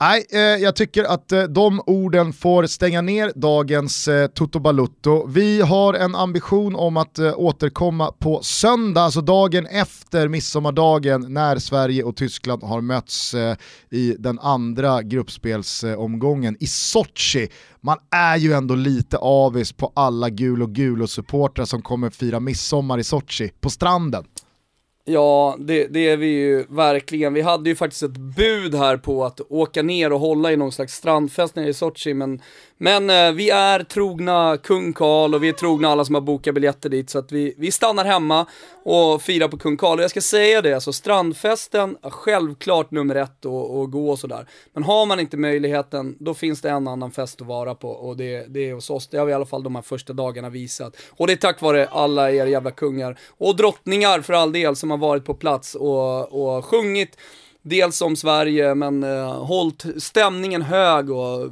Nej, 0.00 0.26
eh, 0.30 0.38
jag 0.40 0.76
tycker 0.76 1.04
att 1.04 1.32
eh, 1.32 1.42
de 1.42 1.80
orden 1.86 2.32
får 2.32 2.66
stänga 2.66 3.02
ner 3.02 3.32
dagens 3.36 4.08
eh, 4.08 4.26
Toto 4.26 4.58
Balutto. 4.58 5.26
Vi 5.26 5.60
har 5.60 5.94
en 5.94 6.14
ambition 6.14 6.76
om 6.76 6.96
att 6.96 7.18
eh, 7.18 7.32
återkomma 7.36 8.12
på 8.18 8.42
söndag, 8.42 9.02
alltså 9.02 9.20
dagen 9.20 9.66
efter 9.66 10.28
midsommardagen 10.28 11.26
när 11.28 11.58
Sverige 11.58 12.02
och 12.02 12.16
Tyskland 12.16 12.62
har 12.62 12.80
mötts 12.80 13.34
eh, 13.34 13.56
i 13.90 14.16
den 14.18 14.38
andra 14.38 15.02
gruppspelsomgången 15.02 16.56
i 16.60 16.66
Sochi. 16.66 17.48
Man 17.80 17.98
är 18.10 18.36
ju 18.36 18.52
ändå 18.52 18.74
lite 18.74 19.18
avis 19.18 19.72
på 19.72 19.92
alla 19.94 20.30
gul 20.30 20.62
och 20.62 20.72
gul 20.74 21.02
och 21.02 21.10
supportrar 21.10 21.64
som 21.64 21.82
kommer 21.82 22.10
fira 22.10 22.40
midsommar 22.40 22.98
i 22.98 23.04
Sochi, 23.04 23.50
på 23.60 23.70
stranden. 23.70 24.24
Ja, 25.06 25.56
det, 25.58 25.86
det, 25.86 26.08
är 26.08 26.16
vi 26.16 26.26
ju 26.26 26.64
verkligen. 26.68 27.34
Vi 27.34 27.40
hade 27.40 27.70
ju 27.70 27.76
faktiskt 27.76 28.02
ett 28.02 28.16
bud 28.16 28.74
här 28.74 28.96
på 28.96 29.24
att 29.24 29.40
åka 29.48 29.82
ner 29.82 30.12
och 30.12 30.20
hålla 30.20 30.52
i 30.52 30.56
någon 30.56 30.72
slags 30.72 30.94
strandfest 30.94 31.56
nere 31.56 31.68
i 31.68 31.74
Sochi, 31.74 32.14
men 32.14 32.40
men 32.78 33.10
eh, 33.10 33.32
vi 33.32 33.50
är 33.50 33.82
trogna 33.82 34.56
kung 34.62 34.92
Karl 34.92 35.34
och 35.34 35.42
vi 35.42 35.48
är 35.48 35.52
trogna 35.52 35.88
alla 35.88 36.04
som 36.04 36.14
har 36.14 36.22
bokat 36.22 36.54
biljetter 36.54 36.88
dit 36.88 37.10
så 37.10 37.18
att 37.18 37.32
vi, 37.32 37.54
vi 37.58 37.70
stannar 37.70 38.04
hemma 38.04 38.46
och 38.84 39.22
firar 39.22 39.48
på 39.48 39.58
kung 39.58 39.76
Karl. 39.76 39.98
Och 39.98 40.02
jag 40.02 40.10
ska 40.10 40.20
säga 40.20 40.62
det, 40.62 40.74
alltså 40.74 40.92
strandfesten, 40.92 41.96
självklart 42.02 42.90
nummer 42.90 43.14
ett 43.14 43.46
att 43.46 43.90
gå 43.90 44.10
och 44.10 44.18
sådär. 44.18 44.46
Men 44.72 44.82
har 44.82 45.06
man 45.06 45.20
inte 45.20 45.36
möjligheten, 45.36 46.16
då 46.20 46.34
finns 46.34 46.60
det 46.60 46.70
en 46.70 46.88
annan 46.88 47.10
fest 47.10 47.40
att 47.40 47.46
vara 47.46 47.74
på 47.74 47.88
och 47.88 48.16
det, 48.16 48.46
det 48.48 48.70
är 48.70 48.74
hos 48.74 48.90
oss. 48.90 49.08
Det 49.08 49.18
har 49.18 49.26
vi 49.26 49.32
i 49.32 49.34
alla 49.34 49.46
fall 49.46 49.62
de 49.62 49.74
här 49.74 49.82
första 49.82 50.12
dagarna 50.12 50.50
visat. 50.50 50.96
Och 51.10 51.26
det 51.26 51.32
är 51.32 51.36
tack 51.36 51.60
vare 51.60 51.86
alla 51.86 52.30
er 52.30 52.46
jävla 52.46 52.70
kungar 52.70 53.18
och 53.38 53.56
drottningar 53.56 54.20
för 54.20 54.32
all 54.32 54.52
del 54.52 54.76
som 54.76 54.90
har 54.90 54.98
varit 54.98 55.24
på 55.24 55.34
plats 55.34 55.74
och, 55.74 56.56
och 56.56 56.64
sjungit 56.64 57.16
dels 57.64 58.02
om 58.02 58.16
Sverige 58.16 58.74
men 58.74 59.02
eh, 59.02 59.44
hållt 59.44 59.84
stämningen 59.98 60.62
hög 60.62 61.10
och 61.10 61.50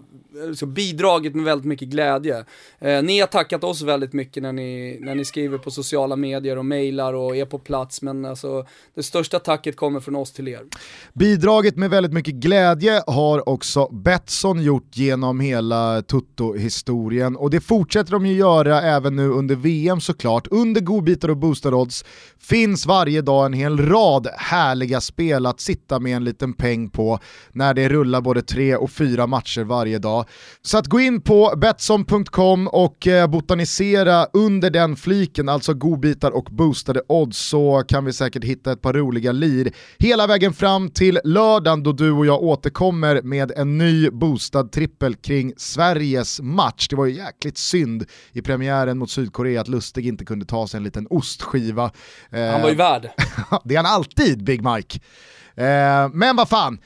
så 0.54 0.66
bidragit 0.66 1.34
med 1.34 1.44
väldigt 1.44 1.66
mycket 1.66 1.88
glädje. 1.88 2.44
Eh, 2.78 3.02
ni 3.02 3.20
har 3.20 3.26
tackat 3.26 3.64
oss 3.64 3.82
väldigt 3.82 4.12
mycket 4.12 4.42
när 4.42 4.52
ni, 4.52 4.98
när 5.00 5.14
ni 5.14 5.24
skriver 5.24 5.58
på 5.58 5.70
sociala 5.70 6.16
medier 6.16 6.58
och 6.58 6.64
mejlar 6.64 7.14
och 7.14 7.36
är 7.36 7.44
på 7.44 7.58
plats, 7.58 8.02
men 8.02 8.24
alltså, 8.24 8.66
det 8.94 9.02
största 9.02 9.38
tacket 9.38 9.76
kommer 9.76 10.00
från 10.00 10.16
oss 10.16 10.32
till 10.32 10.48
er. 10.48 10.60
Bidragit 11.12 11.76
med 11.76 11.90
väldigt 11.90 12.12
mycket 12.12 12.34
glädje 12.34 13.02
har 13.06 13.48
också 13.48 13.88
Betsson 13.92 14.62
gjort 14.62 14.96
genom 14.96 15.40
hela 15.40 16.02
Toto-historien 16.02 17.36
och 17.36 17.50
det 17.50 17.60
fortsätter 17.60 18.12
de 18.12 18.26
ju 18.26 18.34
göra 18.34 18.82
även 18.82 19.16
nu 19.16 19.28
under 19.28 19.54
VM 19.54 20.00
såklart. 20.00 20.46
Under 20.50 20.80
godbitar 20.80 21.28
och 21.28 21.36
boostad 21.36 21.74
odds 21.74 22.04
finns 22.38 22.86
varje 22.86 23.22
dag 23.22 23.46
en 23.46 23.52
hel 23.52 23.78
rad 23.78 24.28
härliga 24.36 25.00
spel 25.00 25.46
att 25.46 25.60
sitta 25.60 25.98
med 25.98 26.16
en 26.16 26.24
liten 26.24 26.52
peng 26.52 26.90
på 26.90 27.18
när 27.52 27.74
det 27.74 27.88
rullar 27.88 28.20
både 28.20 28.42
tre 28.42 28.76
och 28.76 28.90
fyra 28.90 29.26
matcher 29.26 29.64
varje 29.64 29.98
dag. 29.98 30.21
Så 30.62 30.78
att 30.78 30.86
gå 30.86 31.00
in 31.00 31.20
på 31.20 31.54
Betsson.com 31.56 32.68
och 32.68 33.06
eh, 33.06 33.26
botanisera 33.26 34.26
under 34.32 34.70
den 34.70 34.96
fliken, 34.96 35.48
alltså 35.48 35.74
godbitar 35.74 36.30
och 36.30 36.44
boostade 36.44 37.02
odds, 37.08 37.38
så 37.38 37.84
kan 37.88 38.04
vi 38.04 38.12
säkert 38.12 38.44
hitta 38.44 38.72
ett 38.72 38.82
par 38.82 38.92
roliga 38.92 39.32
lir. 39.32 39.72
Hela 39.98 40.26
vägen 40.26 40.52
fram 40.52 40.90
till 40.90 41.20
lördagen 41.24 41.82
då 41.82 41.92
du 41.92 42.10
och 42.10 42.26
jag 42.26 42.42
återkommer 42.42 43.22
med 43.22 43.52
en 43.56 43.78
ny 43.78 44.10
boostad 44.10 44.64
trippel 44.64 45.14
kring 45.14 45.52
Sveriges 45.56 46.40
match. 46.40 46.88
Det 46.88 46.96
var 46.96 47.06
ju 47.06 47.14
jäkligt 47.14 47.58
synd 47.58 48.04
i 48.32 48.42
premiären 48.42 48.98
mot 48.98 49.10
Sydkorea 49.10 49.60
att 49.60 49.68
Lustig 49.68 50.06
inte 50.06 50.24
kunde 50.24 50.46
ta 50.46 50.66
sig 50.66 50.78
en 50.78 50.84
liten 50.84 51.06
ostskiva. 51.10 51.90
Han 52.30 52.62
var 52.62 52.68
ju 52.68 52.74
värd. 52.74 53.10
det 53.64 53.74
är 53.74 53.82
han 53.82 53.94
alltid, 53.94 54.44
Big 54.44 54.62
Mike. 54.64 54.98
Eh, 55.54 56.08
men 56.12 56.36
vad 56.36 56.48
fan, 56.48 56.78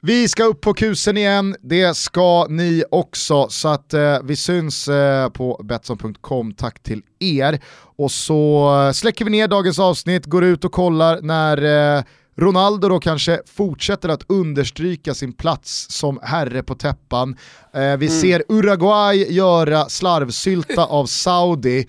vi 0.00 0.28
ska 0.28 0.44
upp 0.44 0.60
på 0.60 0.74
kusen 0.74 1.16
igen, 1.16 1.56
det 1.62 1.96
ska 1.96 2.46
ni 2.48 2.84
också, 2.90 3.48
så 3.48 3.68
att 3.68 3.94
eh, 3.94 4.18
vi 4.24 4.36
syns 4.36 4.88
eh, 4.88 5.28
på 5.28 5.60
Betsson.com, 5.64 6.54
tack 6.54 6.82
till 6.82 7.02
er. 7.18 7.60
Och 7.96 8.10
så 8.10 8.92
släcker 8.94 9.24
vi 9.24 9.30
ner 9.30 9.48
dagens 9.48 9.78
avsnitt, 9.78 10.26
går 10.26 10.44
ut 10.44 10.64
och 10.64 10.72
kollar 10.72 11.20
när 11.22 11.96
eh, 11.96 12.04
Ronaldo 12.38 12.88
då 12.88 13.00
kanske 13.00 13.40
fortsätter 13.46 14.08
att 14.08 14.24
understryka 14.28 15.14
sin 15.14 15.32
plats 15.32 15.86
som 15.90 16.20
herre 16.22 16.62
på 16.62 16.74
täppan. 16.74 17.36
Eh, 17.74 17.80
vi 17.80 18.06
mm. 18.06 18.08
ser 18.08 18.42
Uruguay 18.48 19.32
göra 19.32 19.88
slarvsylta 19.88 20.84
av 20.84 21.06
Saudi 21.06 21.86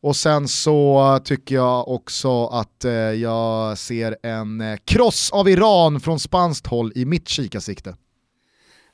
och 0.00 0.16
sen 0.16 0.48
så 0.48 1.18
tycker 1.24 1.54
jag 1.54 1.88
också 1.88 2.46
att 2.46 2.84
eh, 2.84 2.92
jag 2.92 3.78
ser 3.78 4.16
en 4.22 4.60
eh, 4.60 4.78
kross 4.84 5.30
av 5.32 5.48
Iran 5.48 6.00
från 6.00 6.20
spanskt 6.20 6.66
håll 6.66 6.92
i 6.94 7.04
mitt 7.04 7.28
kikarsikte. 7.28 7.94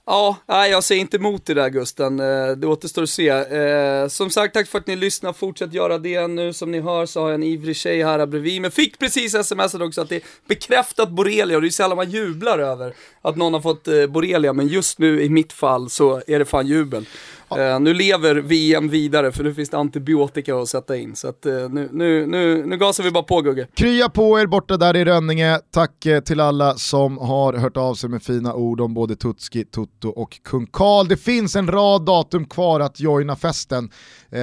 Ja, 0.07 0.37
nej, 0.49 0.71
jag 0.71 0.85
ser 0.85 0.97
inte 0.97 1.17
emot 1.17 1.47
det 1.47 1.55
där 1.55 1.69
Gusten, 1.69 2.21
eh, 2.21 2.49
det 2.57 2.67
återstår 2.67 3.03
att 3.03 3.11
se. 3.11 3.29
Eh, 3.29 4.09
som 4.09 4.31
sagt, 4.31 4.55
tack 4.55 4.69
för 4.69 4.79
att 4.79 4.87
ni 4.87 4.97
lyssnar, 4.97 5.33
fortsätt 5.33 5.73
göra 5.73 5.99
det. 5.99 6.27
Nu 6.27 6.53
som 6.53 6.71
ni 6.71 6.81
hör 6.81 7.07
så 7.07 7.21
har 7.21 7.29
jag 7.29 7.35
en 7.35 7.43
ivrig 7.43 7.77
tjej 7.77 8.03
här 8.03 8.27
bredvid 8.27 8.63
men 8.63 8.71
fick 8.71 8.99
precis 8.99 9.47
smset 9.47 9.81
också 9.81 10.01
att 10.01 10.09
det 10.09 10.17
är 10.17 10.23
bekräftat 10.49 11.11
borrelia 11.11 11.57
och 11.57 11.63
det 11.63 11.69
är 11.69 11.71
sällan 11.71 11.97
man 11.97 12.11
jublar 12.11 12.59
över 12.59 12.95
att 13.23 13.37
någon 13.37 13.55
har 13.55 13.61
fått 13.61 13.89
eh, 13.89 14.07
borrelia, 14.07 14.53
men 14.53 14.67
just 14.67 14.99
nu 14.99 15.23
i 15.23 15.29
mitt 15.29 15.53
fall 15.53 15.91
så 15.91 16.23
är 16.27 16.39
det 16.39 16.45
fan 16.45 16.67
jubel. 16.67 17.07
Uh, 17.53 17.81
nu 17.81 17.95
lever 17.95 18.35
VM 18.35 18.89
vidare 18.89 19.33
för 19.33 19.45
nu 19.45 19.55
finns 19.55 19.71
det 19.71 19.79
antibiotika 19.79 20.57
att 20.57 20.69
sätta 20.69 20.97
in. 20.97 21.17
Så 21.17 21.29
att, 21.29 21.47
uh, 21.47 21.69
nu, 21.69 21.89
nu, 21.93 22.27
nu, 22.27 22.67
nu 22.67 22.77
gasar 22.77 23.05
vi 23.05 23.11
bara 23.11 23.23
på 23.23 23.41
Gugge. 23.41 23.67
Krya 23.75 24.09
på 24.09 24.41
er 24.41 24.47
borta 24.47 24.77
där 24.77 24.97
i 24.97 25.05
Rönninge. 25.05 25.61
Tack 25.71 26.07
uh, 26.07 26.21
till 26.21 26.41
alla 26.41 26.75
som 26.75 27.19
har 27.19 27.53
hört 27.53 27.77
av 27.77 27.95
sig 27.95 28.11
med 28.11 28.23
fina 28.23 28.55
ord 28.55 28.81
om 28.81 28.95
både 28.95 29.17
Tutski, 29.17 29.65
Tutto 29.65 30.09
och 30.09 30.41
Kung 30.45 30.67
Karl. 30.67 31.09
Det 31.09 31.17
finns 31.17 31.57
en 31.57 31.69
rad 31.69 32.05
datum 32.05 32.45
kvar 32.45 32.81
att 32.81 33.01
joina 33.01 33.37
festen. 33.37 33.91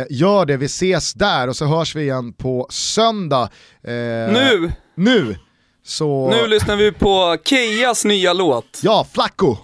gör 0.10 0.45
det, 0.45 0.58
vi 0.58 0.66
ses 0.66 1.14
där 1.14 1.47
och 1.47 1.56
så 1.56 1.66
hörs 1.66 1.95
vi 1.95 2.02
igen 2.02 2.34
på 2.34 2.68
söndag. 2.70 3.49
nu! 3.84 4.72
Nu! 4.95 5.36
Så... 5.84 6.30
Nu 6.30 6.47
lyssnar 6.47 6.76
vi 6.76 6.91
på 6.91 7.38
Kejas 7.45 8.06
nya 8.06 8.34
låt. 8.34 8.80
Ja, 8.84 9.08
Flacco! 9.14 9.58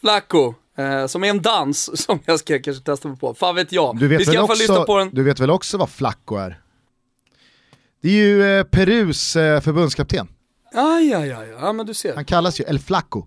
Flacco. 0.00 0.54
Eh, 0.78 1.06
som 1.06 1.24
är 1.24 1.28
en 1.30 1.42
dans 1.42 1.90
som 2.04 2.18
jag 2.24 2.38
ska 2.38 2.58
kanske 2.58 2.84
testa 2.84 3.08
mig 3.08 3.18
på. 3.18 3.34
Fan 3.34 3.54
vet 3.54 3.72
jag. 3.72 3.98
Du 3.98 4.08
vet, 4.08 4.20
Vi 4.20 4.24
ska 4.24 4.32
väl, 4.32 4.50
också, 4.50 4.84
på 4.84 4.98
den. 4.98 5.10
du 5.12 5.22
vet 5.22 5.40
väl 5.40 5.50
också 5.50 5.78
vad 5.78 5.90
Flacco 5.90 6.36
är? 6.36 6.60
Det 8.02 8.08
är 8.08 8.12
ju 8.12 8.58
eh, 8.58 8.64
Perus 8.64 9.36
eh, 9.36 9.60
förbundskapten. 9.60 10.28
Aj, 10.74 11.14
aj, 11.14 11.32
aj, 11.32 11.48
ja 11.60 11.72
men 11.72 11.86
du 11.86 11.94
ser. 11.94 12.14
Han 12.14 12.24
kallas 12.24 12.60
ju 12.60 12.64
El 12.64 12.78
Flacco. 12.78 13.26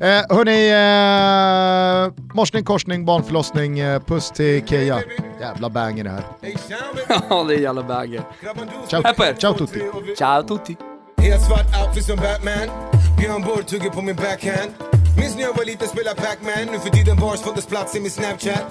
Eh, 0.00 0.36
hörni, 0.36 0.68
eh, 0.68 2.34
morsning, 2.34 2.64
korsning, 2.64 3.04
barnförlossning, 3.04 3.78
eh, 3.78 4.02
puss 4.02 4.30
till 4.30 4.66
Keja. 4.66 5.02
Jävla 5.40 5.70
banger 5.70 6.04
det 6.04 6.10
här. 6.10 6.24
ja, 7.30 7.44
det 7.44 7.54
är 7.54 7.58
jävla 7.58 7.82
banger. 7.82 8.22
Ciao, 8.88 9.02
här 9.04 9.14
på 9.14 9.24
er. 9.24 9.34
Ciao 9.34 9.54
tutti. 9.54 9.80
Ciao 10.18 10.42
tutti. 10.42 10.76
Helt 11.18 11.42
svart 11.42 11.86
outfit 11.86 12.04
som 12.04 12.16
Batman. 12.16 12.68
Björn 13.18 13.42
Borg 13.42 13.64
tugger 13.64 13.90
på 13.90 14.02
min 14.02 14.16
backhand. 14.16 14.70
Minns 15.16 15.34
när 15.36 15.42
jag 15.42 15.56
var 15.56 15.64
liten 15.64 15.88
spelade 15.88 16.20
Pac-Man. 16.20 16.66
Nu 16.72 16.78
för 16.78 16.90
tiden 16.90 17.16
bars 17.16 17.40
fått 17.40 17.68
plats 17.68 17.96
i 17.96 18.00
min 18.00 18.10
Snapchat. 18.10 18.64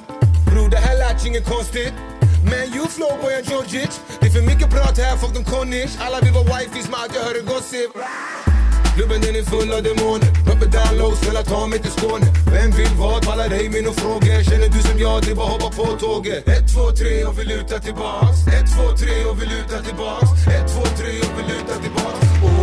Bror 0.48 0.70
det 0.70 0.78
här 0.78 0.98
lät 0.98 1.26
inget 1.26 1.46
konstigt. 1.46 1.94
Men 2.52 2.66
you 2.76 2.88
flow 2.88 3.14
boy 3.22 3.32
jag 3.34 3.44
Georgic. 3.50 3.94
Det 4.20 4.28
är 4.28 4.32
för 4.32 4.42
mycket 4.52 4.70
prat 4.70 4.98
här, 4.98 5.18
folk 5.18 5.34
de 5.34 5.44
connish. 5.44 5.94
Alla 6.06 6.20
vill 6.22 6.34
vara 6.34 6.48
wifis 6.54 6.90
med 6.90 7.00
allt 7.00 7.16
jag 7.16 7.24
hörde 7.24 7.42
gossip. 7.42 7.92
Klubben 8.96 9.22
den 9.22 9.36
är 9.36 9.46
full 9.54 9.70
av 9.78 9.82
demoner. 9.84 10.30
Uppe 10.52 10.66
down 10.76 10.94
low, 11.00 11.14
snälla 11.22 11.44
ta 11.44 11.68
mig 11.68 11.80
till 11.80 11.92
Skåne. 11.92 12.28
Vem 12.56 12.72
vill 12.72 12.94
vad? 13.00 13.26
Palla 13.28 13.48
dig 13.48 13.70
med 13.70 13.84
några 13.84 14.00
frågor. 14.04 14.44
Känner 14.50 14.70
du 14.76 14.80
som 14.90 14.98
jag, 15.00 15.24
det 15.24 15.32
är 15.32 15.36
bara 15.36 15.52
hoppa 15.56 15.70
på 15.80 15.86
tåget. 16.06 16.48
1, 16.48 16.74
2, 16.74 16.92
3 16.92 17.26
och 17.26 17.40
vi 17.40 17.44
lutar 17.44 17.80
tillbaks. 17.88 18.38
1, 18.48 18.66
2, 18.76 18.98
3 18.98 19.26
och 19.30 19.36
vi 19.42 19.46
lutar 19.54 19.82
tillbaks. 19.88 20.30
1, 20.48 20.68
2, 20.74 20.82
3 21.00 21.08
och 21.26 21.34
vi 21.38 21.44
lutar 21.52 21.78
tillbaks. 21.86 22.20
Oh, 22.46 22.63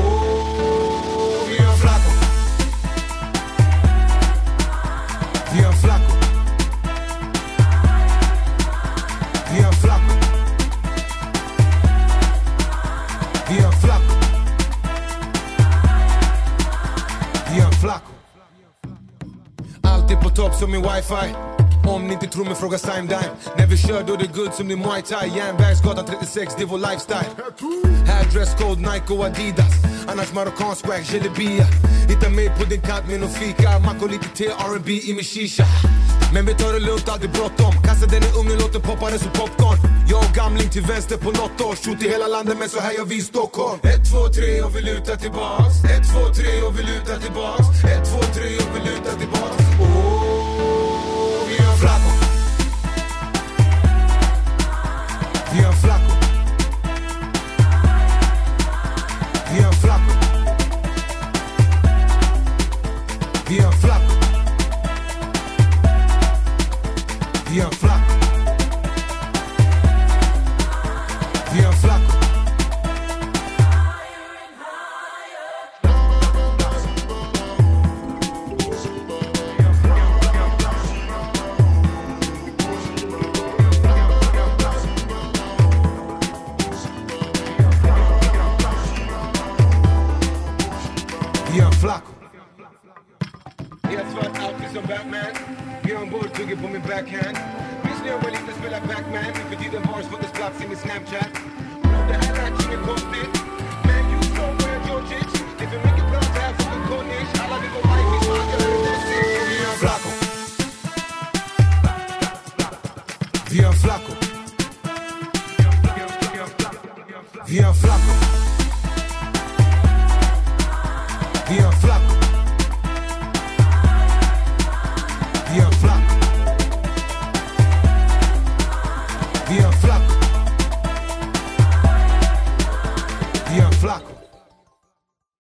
Alltid 20.10 20.30
på 20.30 20.36
topp 20.36 20.54
som 20.54 20.70
min 20.70 20.82
wifi. 20.82 21.34
Om 21.88 22.06
ni 22.06 22.12
inte 22.12 22.26
tror 22.26 22.44
mig 22.44 22.54
fråga 22.54 22.78
Sime 22.78 23.08
Dime. 23.12 23.30
När 23.58 23.66
vi 23.66 23.76
kör 23.76 24.02
då 24.06 24.16
det 24.16 24.24
är 24.24 24.34
good 24.38 24.54
som 24.54 24.68
din 24.68 24.78
muay 24.78 25.02
thai. 25.02 25.28
Järnvägsgatan 25.36 26.04
36, 26.06 26.54
det 26.58 26.62
är 26.62 26.66
vår 26.66 26.78
lifestyle. 26.78 27.30
Här 28.06 28.24
dresscode 28.32 28.80
Nike 28.80 29.12
och 29.14 29.24
Adidas. 29.24 29.74
Annars 30.10 30.32
marockansk 30.32 30.88
wack, 30.88 31.04
gelibia 31.12 31.66
Hitta 32.08 32.28
mig 32.30 32.48
på 32.58 32.64
din 32.64 32.80
kant 32.80 33.04
med 33.10 33.20
nån 33.20 33.28
fika. 33.28 33.78
Mack 33.78 34.02
och 34.02 34.10
lite 34.10 34.28
te, 34.38 34.46
R&B 34.46 34.88
i 34.92 35.14
min 35.14 35.24
shisha. 35.24 35.66
Men 36.34 36.46
vi 36.46 36.54
tar 36.54 36.72
det 36.72 36.80
lugnt, 36.80 37.08
aldrig 37.08 37.30
bråttom. 37.30 37.72
Kasta 37.86 38.06
den 38.06 38.22
i 38.28 38.30
ugnen, 38.40 38.58
låt 38.62 38.72
den 38.72 38.82
poppa 38.82 39.10
den 39.10 39.18
som 39.18 39.32
popcorn. 39.40 39.78
Jag 40.12 40.20
och 40.26 40.34
gamling 40.40 40.68
till 40.74 40.86
vänster 40.92 41.16
på 41.16 41.30
nåt 41.40 41.60
år. 41.66 41.74
Shoot 41.82 42.02
i 42.02 42.08
hela 42.14 42.26
landet 42.26 42.56
men 42.58 42.68
så 42.68 42.80
här 42.80 42.92
gör 42.92 43.04
vi 43.04 43.16
i 43.16 43.24
Stockholm. 43.32 43.78
1, 43.82 44.10
2, 44.10 44.28
3 44.28 44.62
och 44.66 44.76
vi 44.76 44.80
lutar 44.90 45.16
tillbaks. 45.24 45.74
1, 45.84 46.02
2, 46.12 46.34
3 46.34 46.62
och 46.66 46.78
vi 46.78 46.82
lutar 46.90 47.16
tillbaks. 47.24 47.66
1, 47.84 48.04
2, 48.10 48.18
3 48.36 48.56
och 48.64 48.70
vi 48.74 48.80
lutar 48.88 49.14
tillbaks. 49.22 49.69
Vi 55.52 55.58
har 55.58 55.72